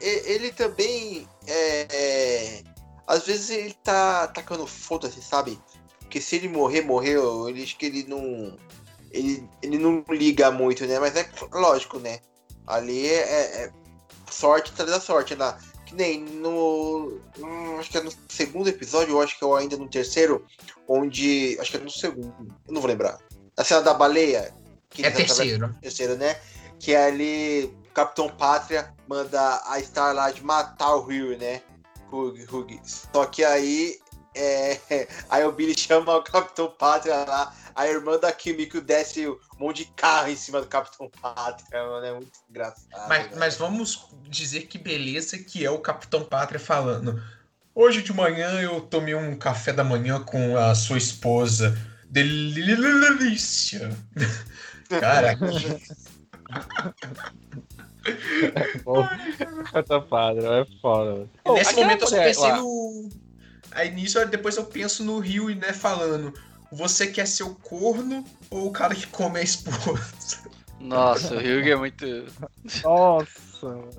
[0.00, 1.28] ele, ele também.
[1.46, 2.62] É, é,
[3.06, 5.58] às vezes ele tá tacando foda-se, sabe?
[6.00, 7.48] Porque se ele morrer, morreu.
[7.48, 8.56] Ele acho que ele não.
[9.10, 10.98] Ele, ele não liga muito, né?
[10.98, 12.18] Mas é lógico, né?
[12.66, 13.72] Ali é, é- é
[14.30, 15.58] sorte atrás da sorte lá.
[15.94, 17.20] Que nem no.
[17.38, 20.44] hum, acho que é no segundo episódio, ou acho que é ainda no terceiro,
[20.88, 21.56] onde.
[21.60, 22.34] Acho que é no segundo.
[22.66, 23.18] Eu não vou lembrar.
[23.56, 24.52] A cena da baleia.
[24.90, 25.74] que É terceiro.
[25.80, 26.36] terceiro, né?
[26.80, 31.62] Que ali Capitão Pátria manda a Starlight matar o Rio, né?
[32.12, 32.80] Hug, Hug.
[32.84, 33.98] Só que aí.
[34.34, 34.78] É,
[35.30, 37.54] aí o Billy chama o Capitão Pátria lá.
[37.74, 42.06] A irmã da Kimiko desce um monte de carro em cima do Capitão Pátria, mano.
[42.06, 43.08] É muito engraçado.
[43.08, 43.38] Mas, velho.
[43.38, 47.20] mas vamos dizer que beleza que é o Capitão Pátria falando.
[47.74, 51.76] Hoje de manhã eu tomei um café da manhã com a sua esposa.
[52.08, 53.90] Delícia!
[54.88, 55.36] Cara,
[59.88, 61.26] Tá padre, é foda.
[61.54, 63.08] nesse momento eu só pensei lá- no.
[63.74, 66.32] Aí nisso, depois eu penso no Rio, né, falando.
[66.70, 70.50] Você quer ser o corno ou o cara que come a esposa?
[70.80, 72.04] Nossa, o Hugh é muito.
[72.82, 73.28] Nossa,
[73.62, 73.90] mano.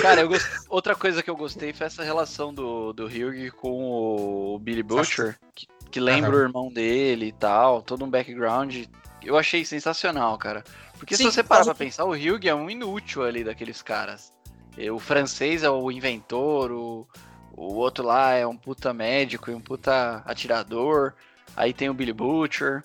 [0.00, 0.46] Cara, eu gost...
[0.68, 5.38] outra coisa que eu gostei foi essa relação do, do Hugh com o Billy Butcher,
[5.54, 6.38] que, que lembra Aham.
[6.38, 8.84] o irmão dele e tal, todo um background.
[9.22, 10.64] Eu achei sensacional, cara.
[10.98, 14.32] Porque Sim, se você parar pra pensar, o Hugh é um inútil ali daqueles caras.
[14.92, 17.06] O francês é o inventor, o,
[17.56, 21.12] o outro lá é um puta médico e um puta atirador.
[21.56, 22.82] Aí tem o Billy Butcher.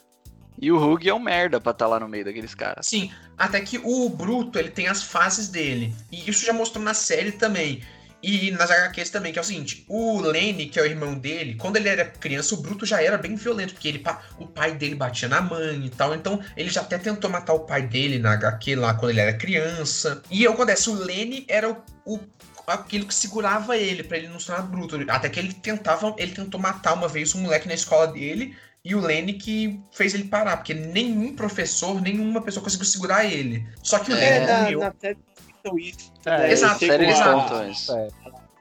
[0.62, 2.86] E o Hugh é um merda pra estar lá no meio daqueles caras.
[2.86, 5.96] Sim, até que o Bruto, ele tem as fases dele.
[6.12, 7.82] E isso já mostrou na série também.
[8.22, 11.56] E nas HQs também, que é o seguinte, o Lenny, que é o irmão dele,
[11.56, 14.04] quando ele era criança, o Bruto já era bem violento, porque ele,
[14.38, 17.62] o pai dele batia na mãe e tal, então ele já até tentou matar o
[17.62, 20.22] pai dele na HQ lá quando ele era criança.
[20.30, 22.20] E acontece, o Lenny era o, o-
[22.74, 24.98] aquilo que segurava ele, pra ele não se tornar bruto.
[25.10, 28.96] Até que ele tentava, ele tentou matar uma vez um moleque na escola dele, e
[28.96, 33.68] o Lenny que fez ele parar, porque nenhum professor, nenhuma pessoa conseguiu segurar ele.
[33.84, 34.80] Só que o É, Lenny na, morreu.
[34.80, 34.94] na
[35.60, 36.12] então isso.
[36.26, 36.52] É, né?
[36.52, 37.92] exato, contam isso.
[37.94, 38.08] É.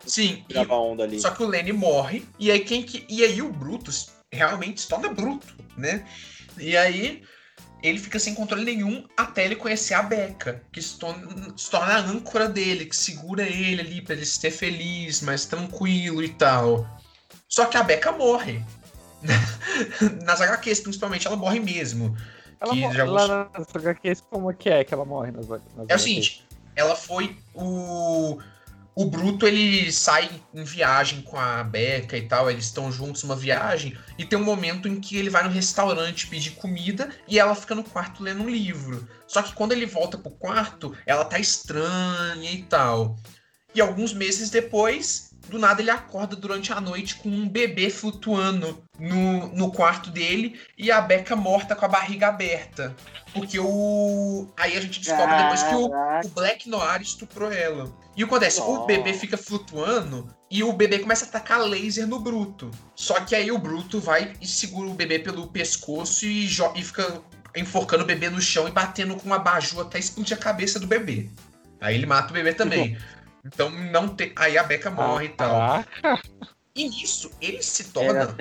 [0.04, 1.20] Sim, e- Gravar onda ali.
[1.20, 3.04] só que o Lenny morre, e aí quem que.
[3.09, 5.46] E aí o Brutus realmente se torna bruto,
[5.76, 6.04] né?
[6.59, 7.22] E aí
[7.83, 11.95] ele fica sem controle nenhum até ele conhecer a Becca, que se torna, se torna
[11.95, 16.87] a âncora dele, que segura ele ali pra ele ser feliz, mais tranquilo e tal.
[17.49, 18.64] Só que a Becca morre.
[20.24, 22.16] Nas HQs, principalmente, ela morre mesmo.
[22.61, 25.61] Ela Que morre já lá nas HQs, como que é que ela morre nas, nas
[25.89, 28.39] É o seguinte, ela foi o
[28.99, 33.36] o Bruto ele sai em viagem com a Becca e tal, eles estão juntos numa
[33.36, 37.55] viagem e tem um momento em que ele vai no restaurante pedir comida e ela
[37.55, 39.09] fica no quarto lendo um livro.
[39.24, 43.14] Só que quando ele volta pro quarto, ela tá estranha e tal.
[43.72, 48.82] E alguns meses depois, do nada ele acorda durante a noite com um bebê flutuando
[48.99, 52.94] no, no quarto dele e a Becca morta com a barriga aberta.
[53.32, 54.49] Porque o.
[54.57, 56.26] Aí a gente descobre depois que o, Caraca.
[56.26, 57.84] o Black Noir estuprou ela.
[58.16, 58.61] E o que acontece?
[58.61, 58.86] O Nossa.
[58.86, 62.70] bebê fica flutuando e o bebê começa a atacar laser no Bruto.
[62.94, 67.22] Só que aí o Bruto vai e segura o bebê pelo pescoço e, e fica
[67.55, 70.86] enforcando o bebê no chão e batendo com uma baju até explodir a cabeça do
[70.86, 71.28] bebê.
[71.80, 72.96] Aí ele mata o bebê também.
[73.53, 74.32] Então não tem.
[74.36, 75.51] Aí a Becca morre e tal.
[75.51, 76.20] Caraca.
[76.74, 78.36] E nisso, ele se torna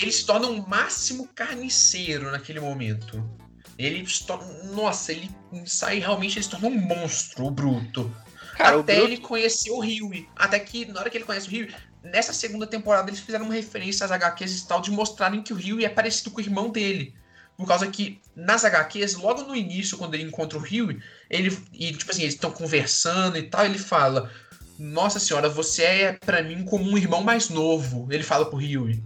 [0.00, 3.28] ele se torna um máximo carniceiro naquele momento.
[3.76, 4.46] Ele se torna.
[4.72, 5.28] Nossa, ele
[5.66, 8.14] sai realmente, ele se torna um monstro, o bruto.
[8.56, 10.28] Cara, o Até Bruto- ele conhecer o Huey.
[10.36, 13.54] Até que, na hora que ele conhece o Huey, nessa segunda temporada eles fizeram uma
[13.54, 16.70] referência às HQs e tal, de mostrarem que o Huey é parecido com o irmão
[16.70, 17.14] dele.
[17.58, 21.58] Por causa que, nas HQs, logo no início, quando ele encontra o Huey, ele.
[21.72, 24.30] E, tipo assim, eles estão conversando e tal, ele fala.
[24.78, 28.06] Nossa senhora, você é pra mim como um irmão mais novo.
[28.12, 29.02] Ele fala pro Huey.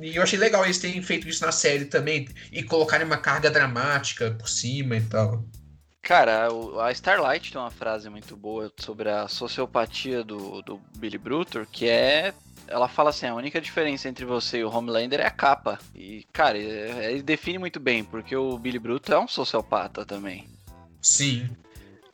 [0.00, 2.28] E eu achei legal eles terem feito isso na série também.
[2.50, 5.44] E colocarem uma carga dramática por cima e tal.
[6.02, 6.48] Cara,
[6.82, 11.88] a Starlight tem uma frase muito boa sobre a sociopatia do, do Billy Brutor, que
[11.88, 12.34] é.
[12.70, 15.78] Ela fala assim: a única diferença entre você e o Homelander é a capa.
[15.94, 20.48] E, cara, é- ele define muito bem, porque o Billy Bruto é um sociopata também.
[21.02, 21.50] Sim.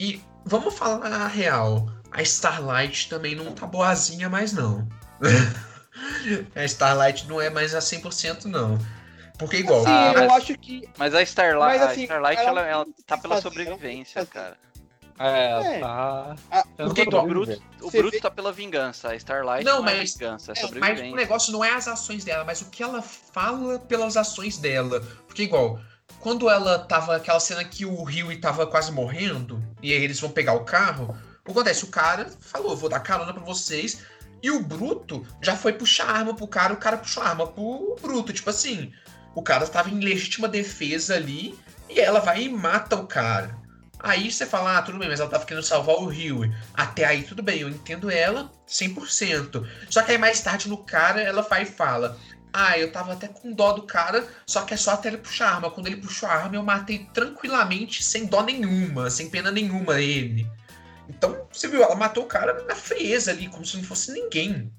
[0.00, 1.88] E vamos falar a real.
[2.10, 4.88] A Starlight também não tá boazinha mais, não.
[6.54, 8.78] a Starlight não é mais a 100%, não.
[9.38, 9.80] Porque igual.
[9.82, 10.88] Sim, Ah, eu mas- acho que.
[10.96, 14.56] Mas a Starlight, Mas, assim, a Starlight ela ela, ela tá pela sobrevivência, cara.
[15.18, 15.80] É, É.
[15.80, 16.36] tá.
[16.50, 19.82] Ah, não porque tô o Bruto, o Bruto vê- tá pela vingança, a Starlight Não,
[19.82, 22.60] não, é mas- vingança, é É, mas o negócio não é as ações dela, mas
[22.60, 25.00] o que ela fala pelas ações dela.
[25.26, 25.80] Porque, igual,
[26.20, 27.16] quando ela tava.
[27.16, 31.16] Aquela cena que o Rio tava quase morrendo, e aí eles vão pegar o carro,
[31.42, 31.84] o que acontece?
[31.84, 34.02] O cara falou: vou dar carona pra vocês.
[34.42, 37.96] E o Bruto já foi puxar arma pro cara, o cara puxou a arma pro
[38.02, 38.32] Bruto.
[38.34, 38.92] Tipo assim,
[39.34, 41.58] o cara tava em legítima defesa ali,
[41.88, 43.56] e ela vai e mata o cara.
[43.98, 46.40] Aí você fala, ah, tudo bem, mas ela tava querendo salvar o Rio.
[46.74, 49.66] Até aí, tudo bem, eu entendo ela 100%.
[49.90, 52.16] Só que aí mais tarde no cara, ela vai e fala:
[52.52, 55.48] Ah, eu tava até com dó do cara, só que é só até ele puxar
[55.48, 55.70] a arma.
[55.70, 60.46] Quando ele puxou a arma, eu matei tranquilamente, sem dó nenhuma, sem pena nenhuma ele.
[61.08, 64.70] Então, você viu, ela matou o cara na frieza ali, como se não fosse ninguém.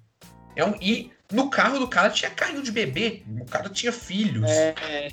[0.55, 4.49] É um, e no carro do cara tinha carrinho de bebê, o cara tinha filhos.
[4.49, 5.09] É,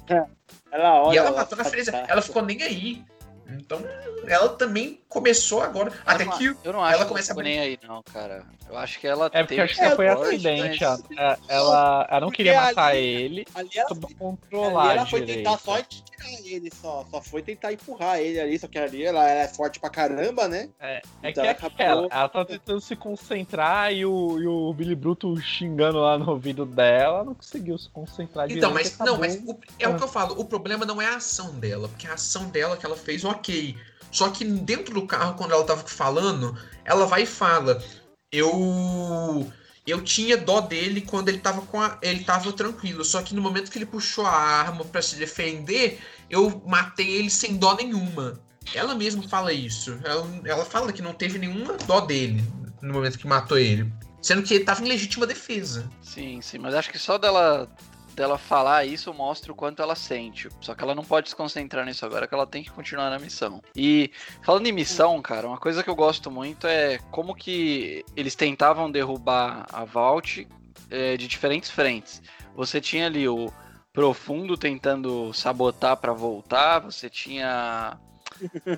[0.73, 1.15] ela olha.
[1.15, 3.05] e ela matou na frieza, tá- ela ficou nem aí.
[3.49, 3.83] Então,
[4.27, 5.93] ela também começou agora.
[6.05, 8.45] Até eu não, que eu não acho ela começa ela a nem aí, não, cara.
[8.69, 10.85] Eu acho que ela É porque acho que foi É, acidente.
[10.85, 14.15] mas- Ela, ela, ela não Porque queria matar ali- ele, Ali ela, só pra ali
[14.17, 15.39] controlar ela foi direito.
[15.45, 16.05] tentar só tirar
[16.45, 17.07] ele, só.
[17.11, 20.49] Só foi tentar empurrar ele ali, só que ali ela, ela é forte pra caramba,
[20.49, 20.69] né?
[20.81, 24.73] É Então que é acabou- aquela, ela tá tentando se concentrar e o, e o
[24.73, 29.07] Billy Bruto xingando lá no ouvido dela, ela não conseguiu se concentrar Então, direito, mas
[29.07, 29.91] não, mas o- é Ah.
[29.91, 32.77] o que eu falo, o problema não é a ação dela, porque a ação dela
[32.77, 33.77] que ela fez, ok.
[34.15, 37.83] Só que dentro do carro, quando ela tava falando, ela vai e fala:
[38.31, 39.53] Eu.
[39.85, 43.43] Eu tinha dó dele quando ele tava com a, ele tava tranquilo, só que no
[43.43, 46.01] momento que ele puxou a arma pra se defender,
[46.31, 48.41] eu matei ele sem dó nenhuma.
[48.73, 49.99] Ela mesma fala isso.
[50.03, 52.43] Ela, ela fala que não teve nenhuma dó dele
[52.81, 53.93] no momento que matou ele,
[54.23, 55.91] sendo que ele tava em legítima defesa.
[56.01, 57.69] Sim, sim, mas acho que só dela,
[58.15, 60.49] dela falar isso mostra o quanto ela sente.
[60.61, 63.19] Só que ela não pode se concentrar nisso agora, que ela tem que continuar na
[63.19, 63.63] missão.
[63.77, 64.11] E
[64.43, 68.91] falando em missão, cara, uma coisa que eu gosto muito é como que eles tentavam
[68.91, 70.47] derrubar a Vault
[70.91, 72.23] é, de diferentes frentes.
[72.55, 73.53] Você tinha ali o
[73.93, 77.97] Profundo tentando sabotar pra voltar, você tinha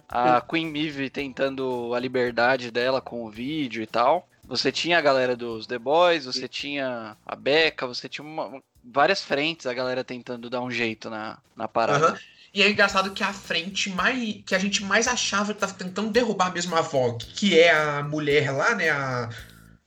[0.09, 4.29] a Queen Mive tentando a liberdade dela com o vídeo e tal.
[4.45, 8.63] Você tinha a galera dos The Boys, você tinha a Becca, você tinha uma-
[8.93, 12.09] várias frentes, a galera tentando dar um jeito na, na parada.
[12.09, 12.19] Aham.
[12.55, 14.43] E é engraçado que a frente mais.
[14.47, 18.03] que a gente mais achava que tava tentando derrubar mesmo a Vogue, que é a
[18.03, 18.89] mulher lá, né?
[18.89, 19.29] A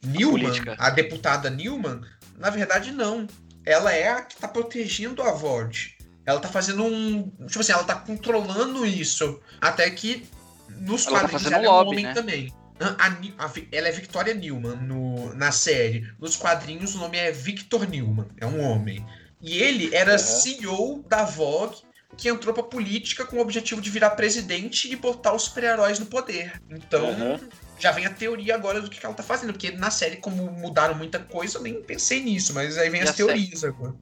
[0.03, 0.75] Newman, política.
[0.77, 2.01] a, deputada Newman,
[2.37, 3.25] na verdade não.
[3.65, 5.95] Ela é a que tá protegendo a Vogue.
[6.25, 7.31] Ela tá fazendo um.
[7.47, 9.39] Tipo assim, ela tá controlando isso.
[9.59, 10.29] Até que
[10.69, 12.13] nos Ela tá quadrinhos fazendo ela é um lobby, homem né?
[12.13, 12.53] também.
[12.79, 16.07] A- a ela é Victoria Newman no, na série.
[16.19, 19.05] Nos quadrinhos o nome é Victor Newman, é um homem.
[19.41, 20.17] E ele era Uhum.
[20.19, 21.77] CEO da Vogue,
[22.17, 26.05] que entrou pra política com o objetivo de virar presidente e botar os super-heróis no
[26.05, 26.61] poder.
[26.69, 27.39] Então, Uhum.
[27.77, 29.53] já vem a teoria agora do que ela tá fazendo.
[29.53, 33.03] Porque na série, como mudaram muita coisa, eu nem pensei nisso, mas aí vem E
[33.03, 33.27] as série?
[33.27, 33.95] teorias agora.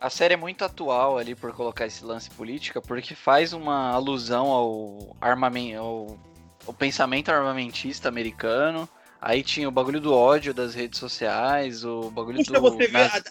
[0.00, 4.46] A série é muito atual ali por colocar esse lance política, porque faz uma alusão
[4.46, 6.18] ao armamento, ao,
[6.68, 8.88] ao pensamento armamentista americano.
[9.20, 13.24] Aí tinha o bagulho do ódio das redes sociais, o bagulho Puxa, do você naz-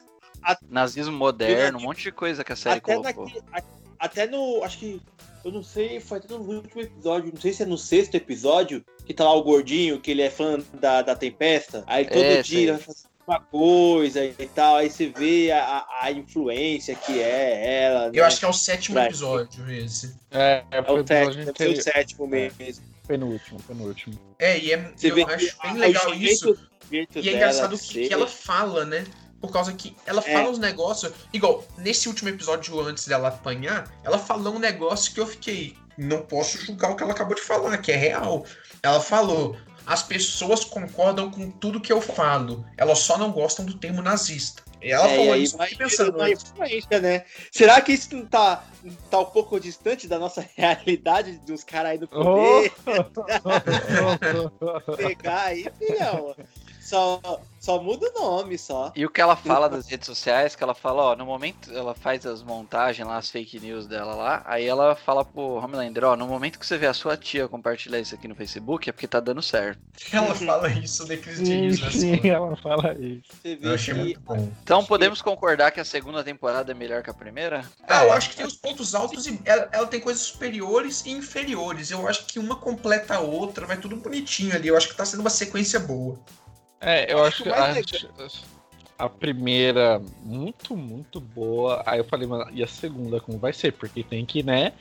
[0.44, 3.28] a- nazismo moderno, um monte de coisa que a série até, colocou.
[3.54, 3.62] a-
[4.00, 4.62] até no.
[4.64, 5.02] Acho que.
[5.46, 8.84] Eu não sei, foi até no último episódio, não sei se é no sexto episódio,
[9.06, 11.86] que tá lá o gordinho, que ele é fã da, da Tempesta.
[11.88, 12.78] Aí todo É, dia
[13.26, 14.76] uma coisa e tal.
[14.76, 18.08] Aí você vê a, a- a influência que é ela.
[18.08, 18.22] Eu né?
[18.24, 20.14] acho que é o sétimo episódio esse.
[20.32, 22.84] É, é, É o o sétimo, o sétimo mesmo.
[23.08, 24.20] Penúltimo, penúltimo.
[24.38, 26.46] É, e é, Você eu vê acho que bem legal o isso.
[26.46, 29.06] jeito- o jeito E é engraçado que, ser- que ela fala, né?
[29.40, 30.34] Por causa que ela É.
[30.34, 31.12] fala uns negócios.
[31.32, 35.78] Igual, nesse último episódio antes dela apanhar, ela falou um negócio que eu fiquei.
[35.98, 38.46] Não posso julgar o que ela acabou de falar, que é real.
[38.84, 39.56] Ela falou.
[39.86, 42.66] As pessoas concordam com tudo que eu falo.
[42.76, 44.62] Elas só não gostam do termo nazista.
[44.82, 45.58] E ela É, e falou aí isso.
[45.58, 46.16] Vai pensando.
[46.18, 47.26] uma influência, né?
[47.52, 48.64] Será que isso não tá,
[49.10, 52.24] tá um pouco distante da nossa realidade dos caras aí do Oh!
[52.24, 52.72] poder?
[54.98, 56.36] Pegar aí, filhão.
[56.88, 57.20] Só,
[57.60, 58.94] só muda o nome, só.
[58.96, 61.94] E o que ela fala das redes sociais, que ela fala, ó, no momento ela
[61.94, 66.16] faz as montagens lá, as fake news dela lá, aí ela fala pro Homelander, ó,
[66.16, 69.06] no momento que você vê a sua tia compartilhar isso aqui no Facebook, é porque
[69.06, 69.82] tá dando certo.
[70.14, 71.92] Ela fala isso naqueles Sim, dias, né?
[71.92, 73.24] sim, ela fala isso.
[73.34, 74.50] Você vê Eu achei que muito bom.
[74.64, 77.66] Então podemos concordar que a segunda temporada é melhor que a primeira?
[77.86, 81.12] Ah, eu acho que tem os pontos altos e ela, ela tem coisas superiores e
[81.12, 81.92] inferiores.
[81.92, 84.70] Eu acho que uma completa a outra, vai tudo bonitinho ali.
[84.70, 86.18] Eu acho que tá sendo uma sequência boa.
[86.80, 88.08] É, eu acho Acho que
[89.00, 91.84] a, a primeira muito, muito boa.
[91.86, 93.74] Aí eu falei, mano, e a segunda como vai ser?
[93.74, 94.74] Porque tem que, né?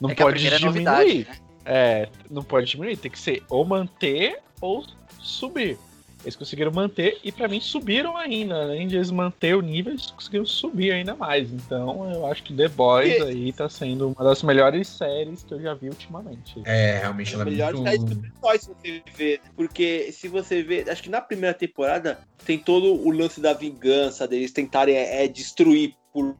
[0.00, 0.64] Não é pode é diminuir.
[0.66, 1.36] novidade, né?
[1.64, 4.84] É, não pode diminuir, tem que ser ou manter ou
[5.18, 5.78] subir.
[6.24, 8.62] Eles conseguiram manter e pra mim subiram ainda.
[8.62, 11.50] Além de eles manter o nível, eles conseguiram subir ainda mais.
[11.52, 15.52] Então eu acho que The Boys E- aí tá sendo uma das melhores séries que
[15.54, 16.62] eu já vi ultimamente.
[16.64, 17.84] É, realmente É ela é melhor muito...
[17.84, 19.40] série de super-heróis se você ver.
[19.54, 24.26] Porque se você ver, acho que na primeira temporada tem todo o lance da vingança
[24.26, 26.34] deles tentarem é, é, destruir por,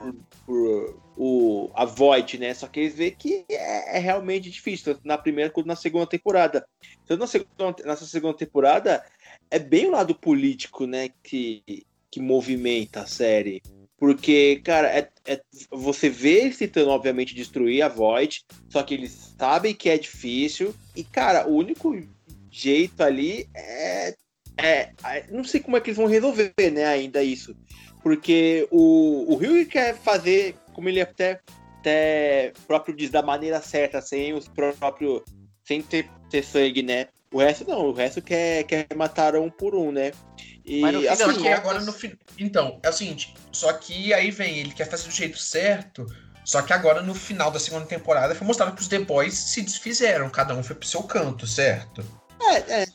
[0.47, 2.55] por o, a Void, né?
[2.55, 6.07] Só que eles veem que é, é realmente difícil, tanto na primeira quanto na segunda
[6.07, 6.67] temporada.
[7.05, 9.05] Então na segunda, nessa segunda temporada
[9.51, 11.11] é bem o lado político, né?
[11.23, 11.63] Que,
[12.11, 13.63] que movimenta a série.
[13.97, 15.41] Porque, cara, é, é-
[15.71, 20.75] você vê eles tentando, obviamente, destruir a Void, só que eles sabem que é difícil.
[20.95, 21.97] E, cara, o único
[22.51, 24.15] jeito ali é.
[24.59, 27.57] é é- não sei como é que eles vão resolver, né, ainda isso.
[28.03, 31.41] Porque o, o Rio quer fazer, como ele até,
[31.79, 35.23] até próprio diz, da maneira certa, sem os próprios.
[35.65, 37.09] sem ter, ter sangue, né?
[37.35, 40.13] O resto não, o resto quer, quer matar um por um, né?
[40.65, 41.93] E Mas no assim, que agora no.
[42.39, 46.07] Então, é o seguinte, só que aí vem, ele quer fazer do jeito certo.
[46.45, 49.63] Só que agora, no final da segunda temporada, foi mostrado que os The Boys se
[49.63, 52.07] desfizeram, cada um foi pro seu canto, certo?
[52.41, 52.87] é, é,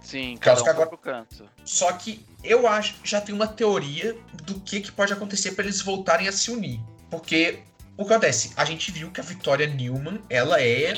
[0.00, 1.44] Sim, cada um que foi pro canto.
[1.62, 5.82] Só que eu acho já tem uma teoria do que, que pode acontecer pra eles
[5.82, 6.80] voltarem a se unir.
[7.10, 7.58] Porque
[7.98, 8.52] o que acontece?
[8.56, 10.94] A gente viu que a Victoria Newman, ela é.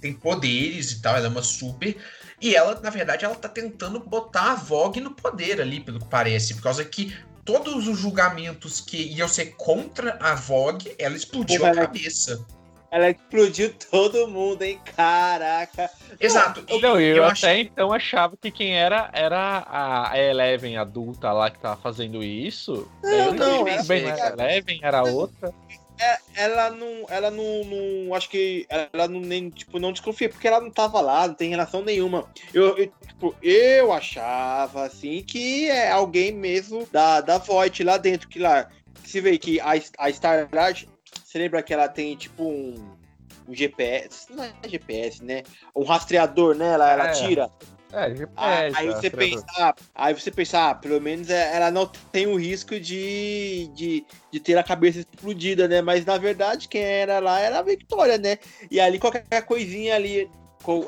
[0.00, 1.96] tem poderes e tal, ela é uma super.
[2.40, 6.06] E ela, na verdade, ela tá tentando botar a Vogue no poder ali, pelo que
[6.06, 6.54] parece.
[6.54, 7.14] Por causa que
[7.44, 12.46] todos os julgamentos que iam ser contra a Vogue, ela explodiu a Porra, ela- cabeça.
[12.90, 14.80] ela explodiu todo mundo, hein?
[14.96, 15.90] Caraca.
[16.18, 16.64] Exato.
[16.68, 21.30] E Não, eu, eu até acho- então achava que quem era era a Eleven adulta
[21.32, 22.88] lá que tava fazendo isso.
[23.02, 23.76] Não, eu não, né?
[24.16, 24.34] cara.
[24.42, 25.52] Eleven era outra.
[26.34, 30.60] Ela não, ela não, não- acho que ela não nem, tipo, não desconfia, porque ela
[30.60, 32.26] não tava lá, não tem relação nenhuma.
[32.54, 38.28] Eu, eu, tipo, eu achava, assim, que é alguém mesmo da, da Void lá dentro,
[38.28, 38.68] que lá,
[39.04, 40.88] se vê que a, a Starlight,
[41.24, 42.96] você lembra que ela tem, tipo, um,
[43.48, 45.42] um GPS, não é GPS, né?
[45.74, 47.12] Um rastreador nela, ela É.
[47.12, 47.50] tira.
[47.92, 49.18] É, Ah, aí você rastreador.
[49.18, 53.68] pensa, ah, aí você pensa, ah, pelo menos é- ela não tem o risco de,
[53.74, 55.82] de, de ter a cabeça explodida, né?
[55.82, 58.38] Mas na verdade, quem era lá era a Victoria, né?
[58.70, 60.30] E ali qualquer coisinha ali,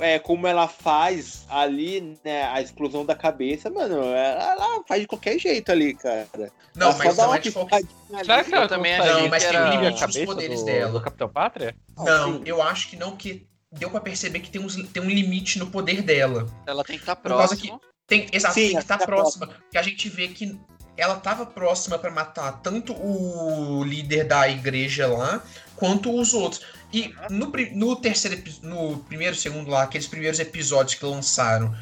[0.01, 5.07] é, como ela faz ali, né, a explosão da cabeça, mano, ela, ela faz de
[5.09, 6.29] qualquer jeito ali, cara.
[6.75, 7.83] Não, Ela só mas dá não uma é de qualquer.
[8.23, 10.93] Será que ela também Não, mas que tem um limite cabeça poderes do, dela.
[10.93, 11.75] do Capitão Pátria?
[11.99, 12.43] Não, Sim.
[12.47, 15.67] eu acho que não, que deu pra perceber que tem, uns, tem um limite no
[15.67, 16.47] poder dela.
[16.67, 17.81] Ela tem que estar Por causa próximo.
[18.07, 19.47] Tem, exato, Sim, tem que estar tá próxima.
[19.47, 20.59] Porque a gente vê que
[20.97, 25.43] ela tava próxima pra matar tanto o líder da igreja lá,
[25.77, 26.63] quanto os outros.
[26.93, 31.75] E no, no terceiro no primeiro, segundo lá, aqueles primeiros episódios que lançaram,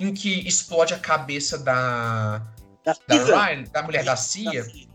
[0.00, 2.42] em que explode a cabeça da.
[2.82, 3.46] Da Da.
[3.46, 4.60] Ryan, da mulher da Cia.
[4.60, 4.93] É, O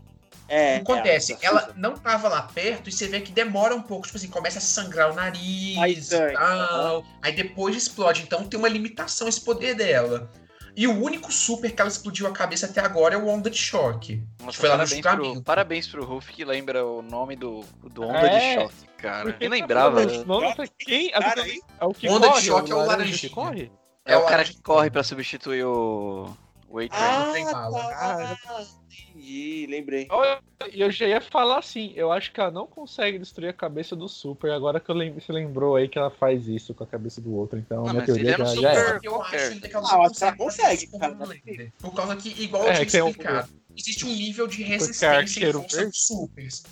[0.50, 1.32] que acontece?
[1.34, 4.28] é, ela não tava lá perto e você vê que demora um pouco, tipo assim,
[4.28, 7.04] começa a sangrar o nariz Aí e tal.
[7.22, 8.22] Aí depois explode.
[8.22, 10.28] Então tem uma limitação esse poder dela.
[10.76, 13.58] E o único super que ela explodiu a cabeça até agora é o Onda de
[13.58, 14.22] Choque.
[14.42, 15.42] Nossa, Foi lá no pro, julgamento.
[15.42, 19.24] parabéns pro Ruff que lembra o nome do, do Onda É, de Choque, cara.
[19.24, 20.06] Porque Eu lembrava.
[20.06, 21.10] tá- Nossa, quem?
[21.10, 21.44] Cara,
[21.80, 22.46] É o que Onda de corre?
[22.46, 23.72] choque é o laranja que corre?
[24.06, 26.34] É o É o cara que corre pra substituir o.
[26.70, 26.90] O A-Train.
[26.92, 27.88] Ah, tem bala.
[27.88, 28.36] tá.
[29.12, 30.08] Entendi, lembrei.
[30.72, 33.96] E eu já ia falar assim, eu acho que ela não consegue destruir a cabeça
[33.96, 36.86] do Super, agora que eu lembro, você lembrou aí que ela faz isso com a
[36.86, 39.74] cabeça do outro, então Ah, minha teoria um já, super- que eu acho ainda que
[39.74, 41.16] ela Ah, não consegue cara.
[41.80, 44.62] Por causa que, igual É, eu tinha que tem um- explicado, existe um nível de
[44.62, 46.62] resistência e dos supers.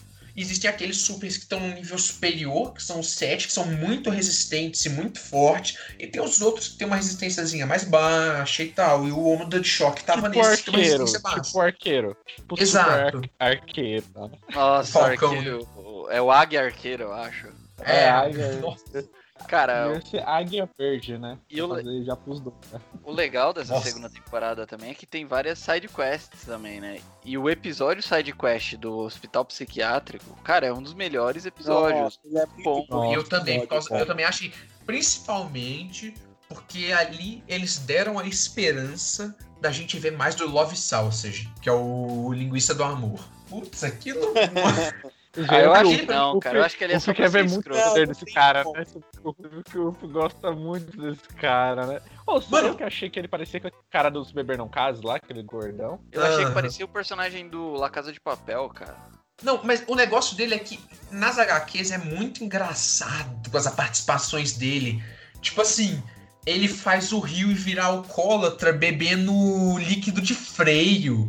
[0.41, 4.09] Existem aqueles supers que estão num nível superior, que são os 7, que são muito
[4.09, 5.77] resistentes e muito fortes.
[5.99, 9.07] E tem os outros que tem uma resistênciazinha mais baixa e tal.
[9.07, 11.41] E o Onda de Choque tava Tipo nesse que tem uma arqueiro, resistência baixa.
[11.43, 12.17] tipo arqueiro.
[12.37, 13.17] Tipo Exato.
[13.41, 14.05] ar- arqueiro.
[14.15, 14.31] tá?
[14.55, 15.31] Nossa, Falcão.
[15.33, 15.69] arqueiro.
[16.11, 17.49] É o Águia Arqueiro, eu acho.
[17.81, 18.57] É, ai, ai.
[18.61, 19.05] nossa.
[19.47, 21.39] Cara, Ia ser Águia Verde, né?
[21.49, 22.55] E o le- já pros dois.
[22.73, 22.81] né?
[23.05, 23.87] o legal dessa Nossa.
[23.87, 27.01] segunda temporada também é que tem várias side quests também, né?
[27.25, 32.19] E o episódio side quest do Hospital Psiquiátrico, cara, é um dos melhores episódios.
[32.25, 33.15] Nossa, é muito Bom, bom.
[33.15, 34.53] eu também, por causa- eu também achei,
[34.85, 36.15] principalmente
[36.49, 41.73] porque ali eles deram a esperança da gente ver mais do Love Sausage, que é
[41.73, 43.21] o linguiça do amor.
[43.49, 44.21] Putz, aquilo.
[45.49, 46.59] Ah, eu acho que não, o cara.
[46.59, 48.65] Eu acho que ele é o só pra quer ver muito o poder desse cara,
[48.65, 48.85] né?
[49.23, 52.01] O Fih gosta muito desse cara, né?
[52.27, 54.69] Ô, só Mano- eu que achei que ele parecia com aquele cara dos Beber Não
[54.69, 56.01] Casos lá, aquele gordão.
[56.11, 58.97] Eu achei que parecia o personagem do La Casa de Papel, cara.
[59.43, 60.81] Não, mas o negócio dele é que
[61.13, 65.01] nas HQs é muito engraçado com as participações dele.
[65.41, 66.03] Tipo assim,
[66.45, 69.33] ele faz o Rio virar alcoólatra bebendo
[69.79, 71.27] líquido de freio.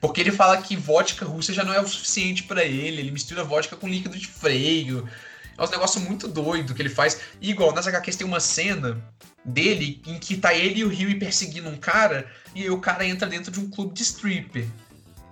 [0.00, 3.00] Porque ele fala que vodka russa já não é o suficiente pra ele.
[3.00, 5.08] Ele mistura vodka com líquido de freio.
[5.56, 7.20] É um negócio muito doido que ele faz.
[7.40, 9.02] E igual, nas HQs tem uma cena
[9.44, 12.30] dele em que tá ele e o Rio perseguindo um cara.
[12.54, 14.66] E aí o cara entra dentro de um clube de stripper.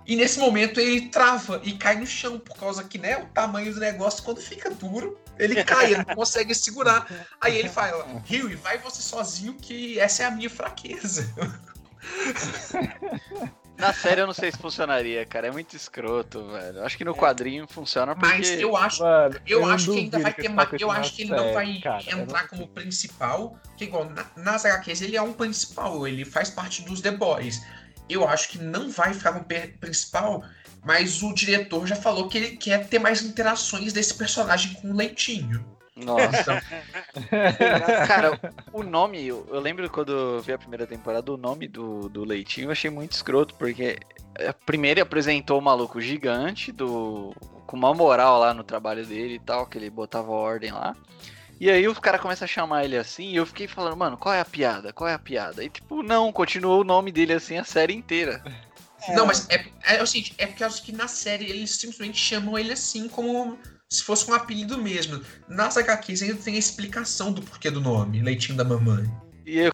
[0.05, 3.73] E nesse momento ele trava e cai no chão, por causa que, né, o tamanho
[3.73, 7.05] do negócio, quando fica duro, ele cai, ele não consegue segurar.
[7.41, 11.29] Aí ele fala, Rio, vai você sozinho que essa é a minha fraqueza.
[13.77, 15.47] Na série eu não sei se funcionaria, cara.
[15.47, 16.77] É muito escroto, velho.
[16.79, 18.27] Eu Acho que no quadrinho funciona porque.
[18.27, 21.21] Mas eu acho, Mano, eu não acho que ainda vai ter faça Eu acho que
[21.21, 22.03] ele não série, vai cara.
[22.07, 23.59] Eu entrar não como principal.
[23.77, 27.61] Que igual, na- nas HQs ele é um principal, ele faz parte dos The Boys.
[28.09, 29.45] Eu acho que não vai ficar como
[29.79, 30.43] principal,
[30.83, 34.95] mas o diretor já falou que ele quer ter mais interações desse personagem com o
[34.95, 35.76] Leitinho.
[35.97, 36.61] Nossa.
[38.07, 38.39] Cara,
[38.71, 42.23] o nome, eu, eu lembro quando eu vi a primeira temporada, o nome do, do
[42.23, 43.97] Leitinho eu achei muito escroto, porque
[44.35, 47.33] é, primeiro ele apresentou o maluco gigante, do
[47.65, 50.95] com uma moral lá no trabalho dele e tal, que ele botava ordem lá.
[51.59, 54.33] E aí os caras começam a chamar ele assim, e eu fiquei falando, mano, qual
[54.33, 54.93] é a piada?
[54.93, 55.63] Qual é a piada?
[55.63, 58.41] E tipo, não, continuou o nome dele assim a série inteira.
[59.09, 62.17] Não, mas é, é o seguinte, é porque eu acho que na série eles simplesmente
[62.17, 63.57] chamam ele assim como
[63.89, 65.21] se fosse um apelido mesmo.
[65.47, 69.09] Nas HQs ainda tem a explicação do porquê do nome, Leitinho da Mamãe.
[69.45, 69.71] E eu,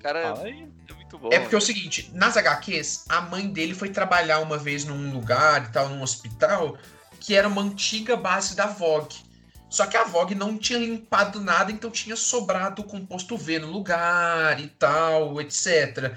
[0.00, 0.68] cara, Fala aí.
[0.88, 1.30] é muito bom.
[1.32, 5.12] É porque é o seguinte, nas HQs, a mãe dele foi trabalhar uma vez num
[5.12, 6.76] lugar e tal, num hospital,
[7.18, 9.24] que era uma antiga base da Vogue.
[9.70, 13.70] Só que a Vogue não tinha limpado nada, então tinha sobrado o composto V no
[13.70, 16.14] lugar e tal, etc.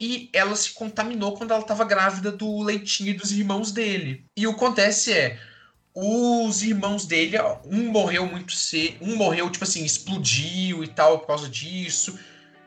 [0.00, 4.24] E ela se contaminou quando ela estava grávida do leitinho e dos irmãos dele.
[4.36, 5.38] E o que acontece é,
[6.00, 11.26] os irmãos dele, um morreu muito cedo, um morreu, tipo assim, explodiu e tal por
[11.26, 12.16] causa disso.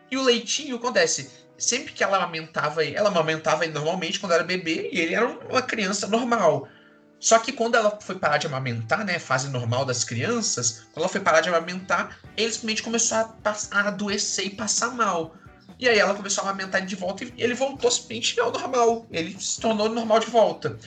[0.10, 1.32] E o leitinho, acontece?
[1.58, 5.28] Sempre que ela amamentava ele, ela amamentava ele normalmente quando era bebê e ele era
[5.28, 6.68] uma criança normal.
[7.22, 11.08] Só que quando ela foi parar de amamentar, né, fase normal das crianças, quando ela
[11.08, 13.36] foi parar de amamentar, ele simplesmente começou a,
[13.72, 15.36] a adoecer e passar mal.
[15.80, 19.08] E aí ela começou a amamentar ele de volta e ele voltou simplesmente ao normal.
[19.10, 20.78] Ele se tornou normal de volta.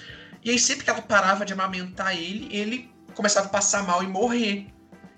[0.44, 4.06] E aí sempre que ela parava de amamentar ele, ele começava a passar mal e
[4.06, 4.66] morrer.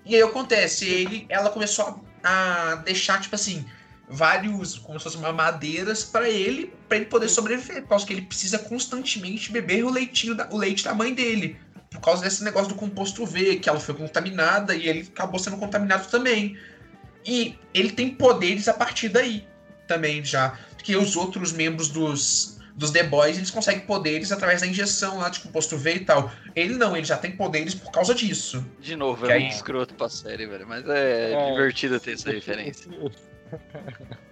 [0.05, 3.65] E aí acontece, ele, ela começou a, a deixar, tipo assim,
[4.07, 8.21] vários, como se fossem mamadeiras para ele, para ele poder sobreviver, por causa que ele
[8.21, 11.59] precisa constantemente beber o leitinho, da- o leite da mãe dele,
[11.89, 15.57] por causa desse negócio do composto V, que ela foi contaminada e ele acabou sendo
[15.57, 16.57] contaminado também.
[17.25, 19.45] E ele tem poderes a partir daí
[19.87, 24.67] também já, porque os outros membros dos dos The Boys, eles conseguem poderes através da
[24.67, 26.31] injeção lá de composto V e tal.
[26.55, 28.63] Ele não, ele já tem poderes por causa disso.
[28.79, 30.67] De novo, Que é aí- muito escroto pra série, velho.
[30.67, 31.51] Mas é, É.
[31.51, 32.87] divertido ter essa referência.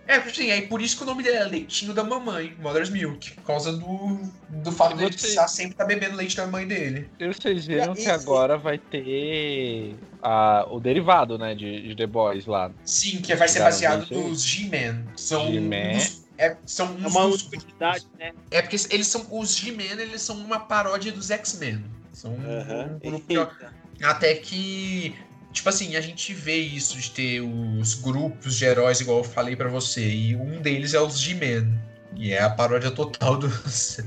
[0.08, 3.32] É, assim, é por isso que o nome dele é Leitinho da Mamãe, Mother's Milk,
[3.32, 4.20] por causa do,
[4.50, 7.10] do fato dele você- precisar sempre estar bebendo leite da mãe dele.
[7.20, 11.96] E vocês viram É, que isso- agora vai ter a, o derivado, né, de, de
[11.96, 12.70] The Boys lá.
[12.84, 15.06] Sim, que vai ser baseado nos G-Men.
[15.16, 15.98] São G-Men.
[15.98, 18.34] uns- é, são É uns uma utilidade, né?
[18.52, 21.84] É porque eles são os G-Men, eles são uma paródia dos X-Men.
[22.14, 23.00] São um- Aham.
[23.04, 25.16] um grupo que- até que
[25.54, 29.56] tipo assim, a gente vê isso de ter os grupos de heróis igual eu falei
[29.56, 31.80] pra você, e um deles é os G-Men.
[32.18, 33.98] E é a paródia total dos,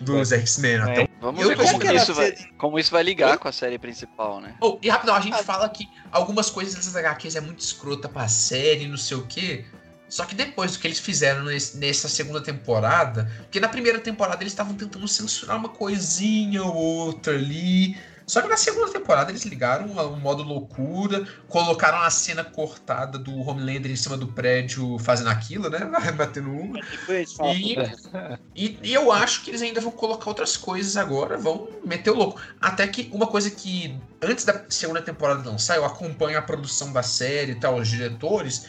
[0.00, 0.76] dos X-Men.
[0.78, 1.08] Até É.
[1.20, 4.40] Vamos Eu ver como, que isso vai, como isso vai ligar com a série principal,
[4.40, 4.56] né?
[4.60, 5.42] Oh, e rapidão, a gente Ah.
[5.42, 9.64] fala que algumas coisas dessas HQs é muito escrota pra série, não sei o quê.
[10.08, 14.42] Só que depois do que eles fizeram nesse- nessa segunda temporada, porque na primeira temporada
[14.42, 17.96] eles estavam tentando censurar uma coisinha ou outra ali.
[18.26, 23.38] Só que na segunda temporada eles ligaram o modo loucura, colocaram a cena cortada do
[23.40, 25.80] Homelander em cima do prédio fazendo aquilo, né?
[26.16, 26.80] Batendo uma.
[27.06, 27.74] Gente fala E-
[28.54, 32.14] E, e eu acho que eles ainda vão colocar outras coisas agora, vão meter o
[32.14, 32.40] louco.
[32.58, 37.02] Até que uma coisa que, antes da segunda temporada lançar, eu acompanho a produção da
[37.02, 38.66] série e tal, os diretores,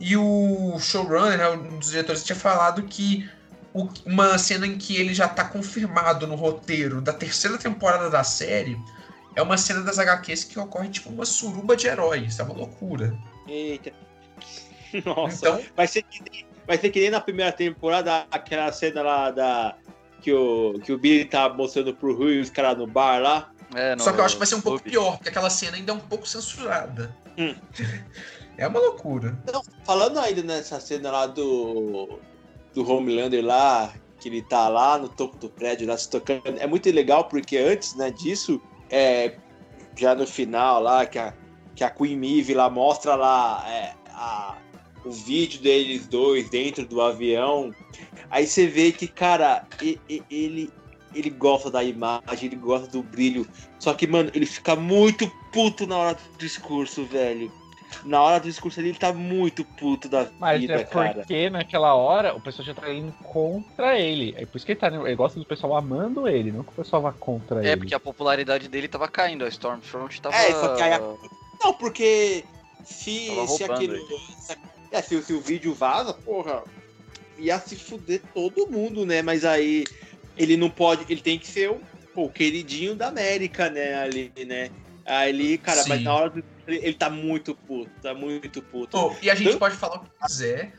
[0.00, 3.28] e o showrunner, né, um dos diretores, tinha falado que
[3.72, 8.24] o- uma cena em que ele já tá confirmado no roteiro da terceira temporada da
[8.24, 8.78] série
[9.34, 13.16] é uma cena das HQs que ocorre tipo uma suruba de heróis, é uma loucura.
[13.46, 13.92] Eita.
[15.04, 15.48] Nossa.
[15.48, 19.30] Então, Vai ser, que nem, vai ser que nem na primeira temporada, aquela cena lá
[19.30, 19.76] da.
[20.22, 23.50] Que o, que o Billy tá mostrando pro Rui os caras no bar lá.
[23.74, 25.76] É, no Só que eu acho que vai ser um pouco pior, porque aquela cena
[25.76, 27.14] ainda é um pouco censurada.
[27.36, 27.54] Hum.
[28.58, 29.38] É uma loucura.
[29.84, 32.18] Falando ainda nessa cena lá do.
[32.74, 36.58] Do Homelander lá, que ele tá lá no topo do prédio, lá se tocando.
[36.58, 38.60] É muito legal porque antes né, disso,
[38.90, 39.34] é,
[39.96, 41.32] já no final lá, que a,
[41.74, 44.58] que a Queen Mive lá mostra lá é, a,
[45.04, 47.72] o vídeo deles dois dentro do avião.
[48.30, 49.66] Aí você vê que, cara,
[50.28, 50.70] ele,
[51.14, 53.46] ele gosta da imagem, ele gosta do brilho.
[53.78, 57.50] Só que, mano, ele fica muito puto na hora do discurso, velho.
[58.04, 61.14] Na hora do discurso ele tá muito puto da Mas vida, é cara.
[61.14, 64.34] porque naquela hora o pessoal já tá indo contra ele.
[64.36, 66.74] É por isso que ele, tá, ele gosta do pessoal amando ele, não que o
[66.74, 67.78] pessoal vá contra É, ele.
[67.78, 70.36] porque a popularidade dele tava caindo, a Stormfront tava.
[70.36, 71.16] É, só que aí a-
[71.64, 72.44] Não, porque
[72.84, 73.96] se, se aquilo.
[74.38, 74.58] se-
[74.90, 76.62] É, se, se o vídeo vaza, porra,
[77.38, 79.20] ia se fuder todo mundo, né?
[79.22, 79.84] Mas aí
[80.36, 81.04] ele não pode.
[81.10, 81.80] Ele tem que ser o,
[82.14, 83.94] pô, o queridinho da América, né?
[83.96, 84.70] Ali, né?
[85.06, 86.04] Aí ele, cara, mas Sim.
[86.04, 86.44] na hora do.
[86.66, 88.88] Ele, ele tá muito puto, tá muito puto.
[88.90, 90.72] Pô, e a gente Então- pode falar o que quiser,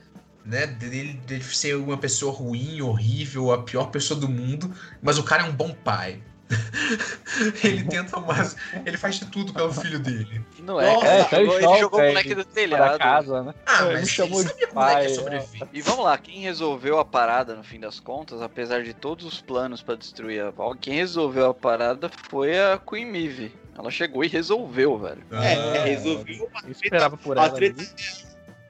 [0.44, 0.66] né?
[0.66, 4.70] Dele, dele ser uma pessoa ruim, horrível, a pior pessoa do mundo,
[5.02, 6.20] mas o cara é um bom pai.
[7.62, 8.56] ele tenta mais.
[8.84, 10.42] Ele faz de tudo pelo filho dele.
[10.60, 11.42] Não é, Nossa, cara.
[11.42, 12.98] é, ele jogou, ele jogou o ele moleque do Para telhado.
[12.98, 13.54] casa, né?
[13.66, 15.68] Ah, Ele mas me chamou ele de pai, sobreviver.
[15.72, 19.40] E vamos lá, quem resolveu a parada no fim das contas, apesar de todos os
[19.40, 23.52] planos pra destruir a Val, quem resolveu a parada foi a Queen Mive.
[23.78, 25.22] Ela chegou e resolveu, velho.
[25.30, 27.54] É, Ah, resolveu Eu esperava por a ela.
[27.54, 27.82] treta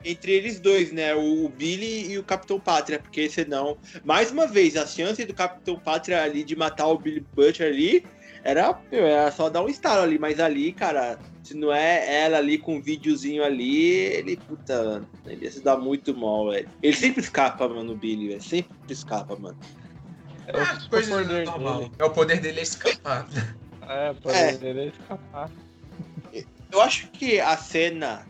[0.05, 1.15] entre eles dois, né?
[1.15, 5.79] O, Billy e o Capitão Pátria, porque senão, mais uma vez, a chance do Capitão
[5.79, 8.07] Pátria ali de matar o Billy Butcher ali
[8.45, 12.59] era, era só dar um estalo ali, mas ali, cara, se não é ela ali
[12.59, 16.69] com um videozinho ali, ele, puta, mano, ele ia se dar muito mal, velho.
[16.83, 19.57] Ele sempre escapa, mano, o Billy, velho, sempre escapa, mano.
[20.47, 21.79] É o Ah, coisa poder normal.
[21.81, 21.93] dele.
[21.99, 23.29] É o poder dele é escapar.
[23.89, 24.81] É, o poder É.
[24.81, 25.51] é escapar.
[26.71, 28.27] Eu acho que a cena,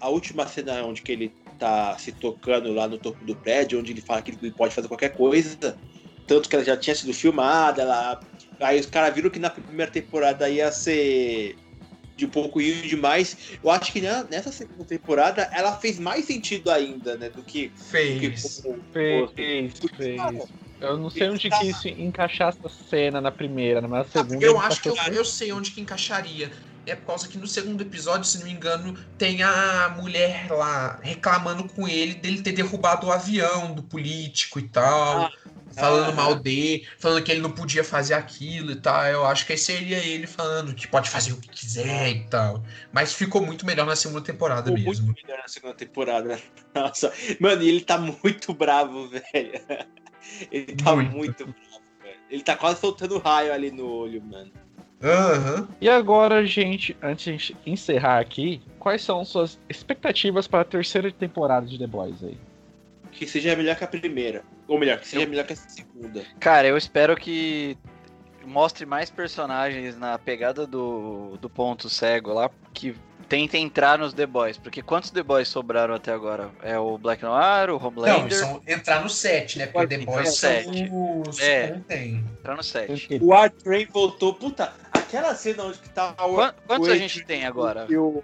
[0.00, 3.92] a última cena onde que ele tá se tocando lá no topo do prédio, onde
[3.92, 5.76] ele fala que ele pode fazer qualquer coisa,
[6.26, 8.20] tanto que ela já tinha sido filmada, ela...
[8.60, 11.56] aí os caras viram que na primeira temporada ia ser
[12.16, 13.36] de um pouco rio demais.
[13.62, 17.74] Eu acho que nessa segunda temporada ela fez mais sentido ainda, né, do que, do
[17.74, 18.62] que Fez.
[18.92, 20.20] Fez, fez.
[20.80, 24.44] Eu não sei onde que isso encaixar essa cena na primeira, na segunda.
[24.44, 26.50] Eu ele acho que eu, eu sei onde que encaixaria.
[26.86, 30.98] É por causa que no segundo episódio, se não me engano, tem a mulher lá
[31.02, 35.22] reclamando com ele dele ter derrubado o avião do político e tal.
[35.22, 35.32] Ah,
[35.74, 39.04] falando ah, mal dele, falando que ele não podia fazer aquilo e tal.
[39.04, 42.62] Eu acho que aí seria ele falando que pode fazer o que quiser e tal.
[42.92, 45.06] Mas ficou muito melhor na segunda temporada Ficou mesmo.
[45.06, 46.40] muito melhor na segunda temporada.
[46.74, 49.60] Nossa, mano, e ele tá muito bravo, velho.
[50.50, 51.16] Ele tá Muito.
[51.16, 52.16] muito, bravo, velho.
[52.30, 54.50] Ele tá quase soltando raio ali no olho, mano.
[55.02, 55.68] Aham.
[55.80, 60.64] E agora, gente, antes de a gente encerrar aqui, quais são suas expectativas para a
[60.64, 62.38] terceira temporada de The Boys aí?
[63.12, 64.42] Que seja melhor que a primeira.
[64.68, 66.22] Ou melhor, que seja melhor que a segunda.
[66.38, 67.76] Cara, eu espero que
[68.44, 72.94] mostre mais personagens na pegada do, do ponto cego lá, que
[73.30, 74.58] tentem entrar nos The Boys.
[74.58, 76.50] Porque quantos The Boys sobraram até agora?
[76.62, 79.66] É o Black Noir, o Não, Homelander, são entrar no set, né?
[79.68, 80.90] Porque The Boys no são set.
[80.92, 81.66] os É.
[81.68, 82.24] que não tem.
[82.38, 83.18] entrar no 7.
[83.22, 84.34] O Art Train voltou.
[84.34, 86.34] Puta, aquela cena onde que tá o.
[86.34, 87.86] Quan- Quantos o a gente tem agora?
[87.90, 88.22] O,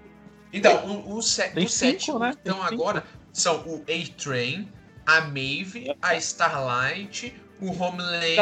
[0.53, 2.35] Então, o, o set, set né?
[2.43, 3.03] então agora
[3.33, 4.69] são o A-Train,
[5.07, 8.41] a Maeve, a Starlight, o Homelander.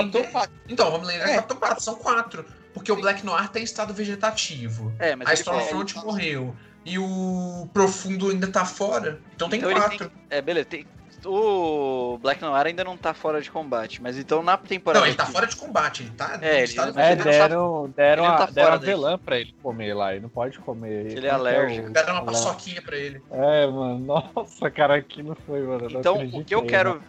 [0.69, 1.39] Então, o Homelander É.
[1.41, 2.45] o Capitão são quatro.
[2.75, 4.93] Porque o Black Noir tá em estado vegetativo.
[4.99, 6.57] É, mas A Stormfront é, morreu.
[6.85, 9.21] E o Profundo ainda tá fora.
[9.35, 10.13] Então tem Então quatro.
[10.29, 10.67] É, beleza.
[10.67, 10.87] Tem,
[11.25, 15.01] o Black Noir ainda não tá fora de combate, mas então na temporada.
[15.01, 16.03] Não, ele tá que- fora de combate.
[16.03, 16.39] Ele tá.
[16.41, 19.39] É, ele- estado- É, Ele deram, deram, ele não a, tá deram fora avelã pra
[19.39, 20.13] ele comer lá.
[20.13, 21.07] Ele não pode comer.
[21.07, 21.91] Ele é Como que alérgico.
[21.91, 22.27] Deram uma lá?
[22.27, 23.23] paçoquinha pra ele.
[23.31, 23.99] É, mano.
[24.35, 25.89] Nossa, cara, aqui não foi, mano.
[25.91, 27.03] Então, o que eu quero-.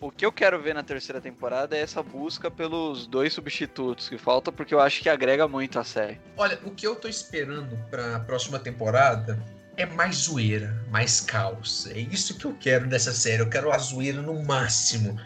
[0.00, 4.16] O que eu quero ver na terceira temporada é essa busca pelos dois substitutos que
[4.16, 6.18] faltam, porque eu acho que agrega muito a série.
[6.36, 9.38] Olha, o que eu tô esperando pra próxima temporada
[9.80, 11.86] é mais zoeira, mais caos.
[11.88, 13.42] É isso que eu quero dessa série.
[13.42, 15.18] Eu quero a zoeira no máximo.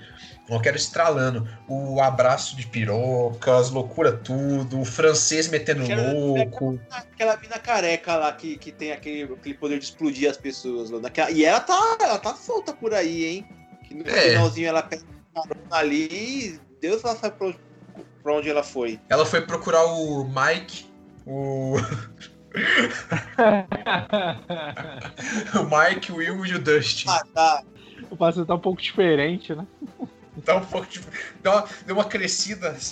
[0.48, 1.48] Eu quero estralando.
[1.66, 6.78] O abraço de piroca, as loucuras tudo, o francês metendo Quero- louco.
[6.90, 10.90] Aquela mina careca lá que, que tem aquele, aquele poder de explodir as pessoas.
[10.90, 13.48] Lá, naquela- e ela tá, ela tá solta por aí, hein?
[13.89, 14.31] Que no É.
[14.31, 15.02] finalzinho ela pega
[15.70, 17.36] ali e Deus ela sabe
[18.22, 19.01] pra onde ela foi.
[19.09, 20.86] Ela foi procurar o Mike,
[21.26, 21.76] o,
[25.59, 27.09] o Mike, o Will e o Dustin.
[27.09, 27.64] Ah, tá.
[28.10, 29.66] o passeio tá um pouco diferente, né?
[30.44, 31.01] Dá um pouco de.
[31.43, 32.76] Deu uma, deu uma crescida.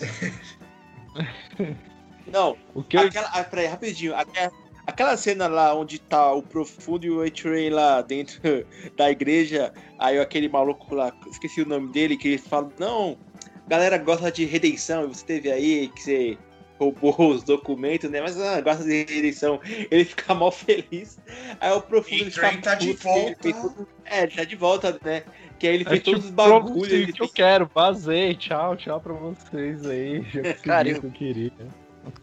[2.26, 3.02] Não, O que eu...
[3.02, 3.28] aquela.
[3.28, 4.16] Ah, peraí, rapidinho.
[4.16, 4.51] Aquela,
[4.86, 8.40] aquela cena lá onde tá o Profundo e o A-Train lá dentro
[8.97, 13.18] da igreja, aí aquele maluco lá, esqueci o nome dele, que ele fala, não,
[13.68, 16.39] galera gosta de redenção, e você teve aí que você
[16.83, 18.21] roubou os documentos, né?
[18.21, 19.61] Mas ah, gosta de redenção.
[19.91, 21.19] Ele fica mal feliz.
[21.61, 23.53] Aí o Profundo ele fica tá de volta.
[23.53, 25.23] tudo- É, ele tá de volta, né?
[25.59, 27.13] Que aí ele É fez tipo, todos os bagulhos.
[27.13, 30.23] que eu quero, vazei, tchau, tchau pra vocês aí.
[30.33, 31.53] Já Cara, o eu- que eu queria.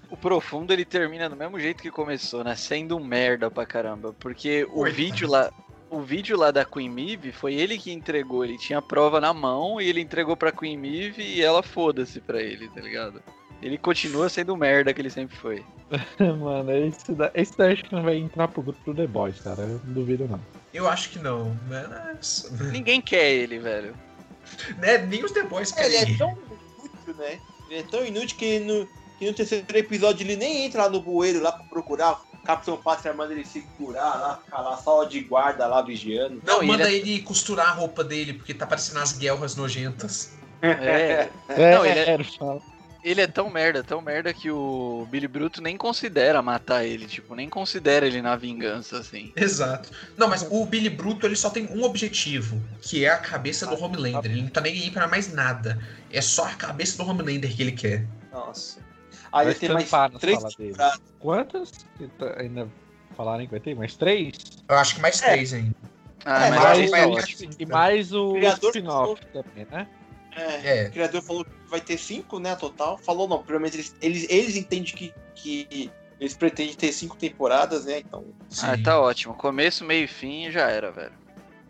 [0.09, 2.53] O Profundo ele termina do mesmo jeito que começou, né?
[2.55, 4.13] Sendo um merda pra caramba.
[4.19, 4.95] Porque o Coitado.
[4.95, 5.49] vídeo lá.
[5.89, 8.43] O vídeo lá da Queen Mive foi ele que entregou.
[8.45, 12.19] Ele tinha a prova na mão e ele entregou pra Queen Mive e ela foda-se
[12.21, 13.23] pra ele, tá ligado?
[13.61, 15.63] Ele continua sendo o merda que ele sempre foi.
[16.19, 19.39] Mano, esse, da, esse daí acho que não vai entrar pro grupo do The Boys,
[19.41, 19.61] cara.
[19.61, 20.39] Eu não duvido, não.
[20.73, 21.57] Eu acho que não.
[21.67, 23.95] Mas, Ninguém quer ele, velho.
[24.79, 26.13] né, nem os The Boys É, ele querem.
[26.13, 27.39] é tão inútil, né?
[27.69, 28.87] Ele é tão inútil que no,
[29.17, 32.13] que no terceiro episódio ele nem entra lá no bueiro lá pra procurar.
[32.33, 36.41] O Capitão Pátria manda ele segurar lá, ficar lá só de guarda lá vigiando.
[36.45, 40.31] Não, Não, manda ele ele costurar a roupa dele, porque tá parecendo as guerras nojentas.
[40.61, 41.29] É.
[41.49, 42.17] É, Não, ele é- é.
[43.03, 47.33] Ele é tão merda, tão merda que o Billy Bruto nem considera matar ele, tipo,
[47.33, 49.31] nem considera ele na vingança, assim.
[49.35, 49.89] Exato.
[50.17, 53.81] Não, mas o Billy Bruto ele só tem um objetivo, que é a cabeça do
[53.81, 54.29] Homelander.
[54.31, 55.79] Ele não tá nem aí pra mais nada.
[56.11, 58.05] É só a cabeça do Homelander que ele quer.
[58.33, 58.79] Nossa.
[59.31, 59.89] Aí ele tem mais
[60.19, 60.39] três.
[61.19, 61.71] Quantas?
[62.17, 62.67] tá- Ainda
[63.15, 63.75] falaram que vai ter?
[63.75, 64.33] Mais três?
[64.67, 65.31] Eu acho que mais É.
[65.31, 65.75] três ainda.
[66.25, 67.51] Ah, É, mas mas vai- ótimo.
[67.57, 69.87] E mais o Criador spin-off também, né?
[70.39, 70.87] É, É.
[70.87, 72.97] O criador falou que vai ter cinco, né, total.
[72.97, 77.85] Falou não, pelo menos eles, eles, eles entendem que, que eles pretendem ter cinco temporadas,
[77.85, 77.99] né?
[77.99, 78.25] Então.
[78.61, 78.83] Ah, Sim.
[78.83, 79.33] tá ótimo.
[79.33, 81.13] Começo, meio e fim e já era, velho.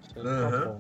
[0.03, 0.77] Isso tá.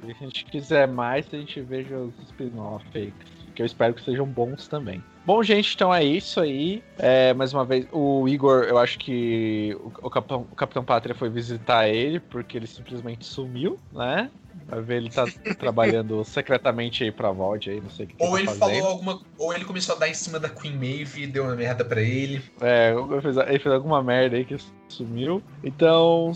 [0.00, 3.12] Se a gente quiser mais, a gente veja os spin-off aí,
[3.54, 5.02] que eu espero que sejam bons também.
[5.26, 6.82] Bom, gente, então é isso aí.
[6.98, 11.14] É, mais uma vez, o Igor, eu acho que o, o Capitão, o Capitão Pátria
[11.14, 14.30] foi visitar ele, porque ele simplesmente sumiu, né?
[14.66, 15.24] Vai ver, ele tá
[15.58, 18.86] trabalhando secretamente aí pra Vault aí, não sei o que, Ou ele ele tá falou
[18.86, 19.20] alguma.
[19.36, 22.00] Ou ele começou a dar em cima da Queen Maeve e deu uma merda pra
[22.00, 22.42] ele.
[22.60, 24.56] É, ele fez, ele fez alguma merda aí que
[24.88, 25.42] sumiu.
[25.64, 26.32] Então,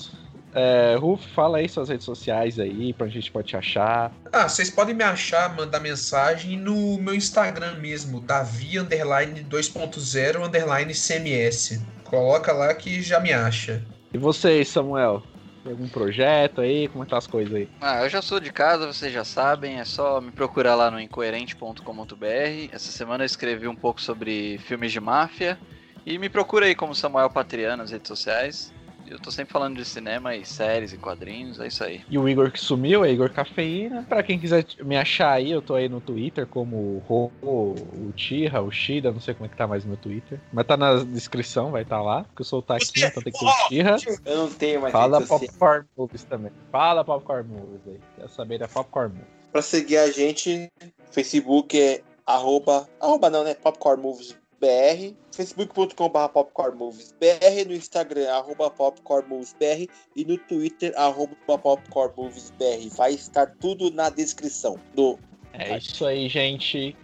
[0.55, 4.12] é, Ruf, fala aí suas redes sociais aí, pra gente pode te achar.
[4.32, 10.93] Ah, vocês podem me achar, mandar mensagem no meu Instagram mesmo, Davi underline 2.0 underline
[10.95, 11.81] CMS.
[12.05, 13.85] Coloca lá que já me acha.
[14.12, 15.23] E vocês, Samuel?
[15.65, 16.89] Algum projeto aí?
[16.89, 17.69] Como é tá as coisas aí?
[17.81, 21.01] Ah, eu já sou de casa, vocês já sabem, é só me procurar lá no
[21.01, 22.69] incoerente.com.br.
[22.70, 25.59] Essa semana eu escrevi um pouco sobre filmes de máfia.
[26.05, 28.74] E me procura aí como Samuel Patriano nas redes sociais.
[29.07, 32.03] Eu tô sempre falando de cinema e séries e quadrinhos, é isso aí.
[32.09, 34.05] E o Igor que sumiu, é Igor Cafeína.
[34.09, 38.13] Pra quem quiser me achar aí, eu tô aí no Twitter como o Ro, o
[38.17, 40.41] Tira, o Shida, não sei como é que tá mais no meu Twitter.
[40.53, 42.25] Mas tá na descrição, vai estar tá lá.
[42.25, 43.97] Porque eu sou o Taquinho, então tem que ter o Tira.
[44.25, 45.21] Eu não tenho mais Fala.
[45.21, 46.53] Popcorn Movies também.
[46.71, 48.01] Fala Popcorn Movies aí.
[48.17, 49.35] Quer saber da Popcorn Movies.
[49.53, 50.69] Pra seguir a gente,
[51.11, 53.55] Facebook é arroba, arroba não, né?
[53.55, 62.89] Popcorn Movies BR, facebook.com.br popcornmoviesbr, no Instagram, arroba popcornmoviesbr e no Twitter, arroba popcornmoviesbr.
[62.97, 65.19] Vai estar tudo na descrição do
[65.53, 66.97] É isso aí, gente.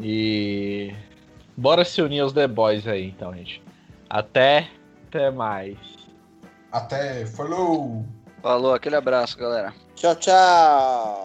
[0.00, 0.92] E
[1.56, 3.62] bora se unir aos The Boys aí, então, gente.
[4.10, 4.68] Até,
[5.08, 5.76] até mais.
[6.72, 7.26] Até.
[7.26, 8.04] Falou!
[8.42, 9.72] Falou, aquele abraço, galera.
[9.94, 11.23] Tchau, tchau!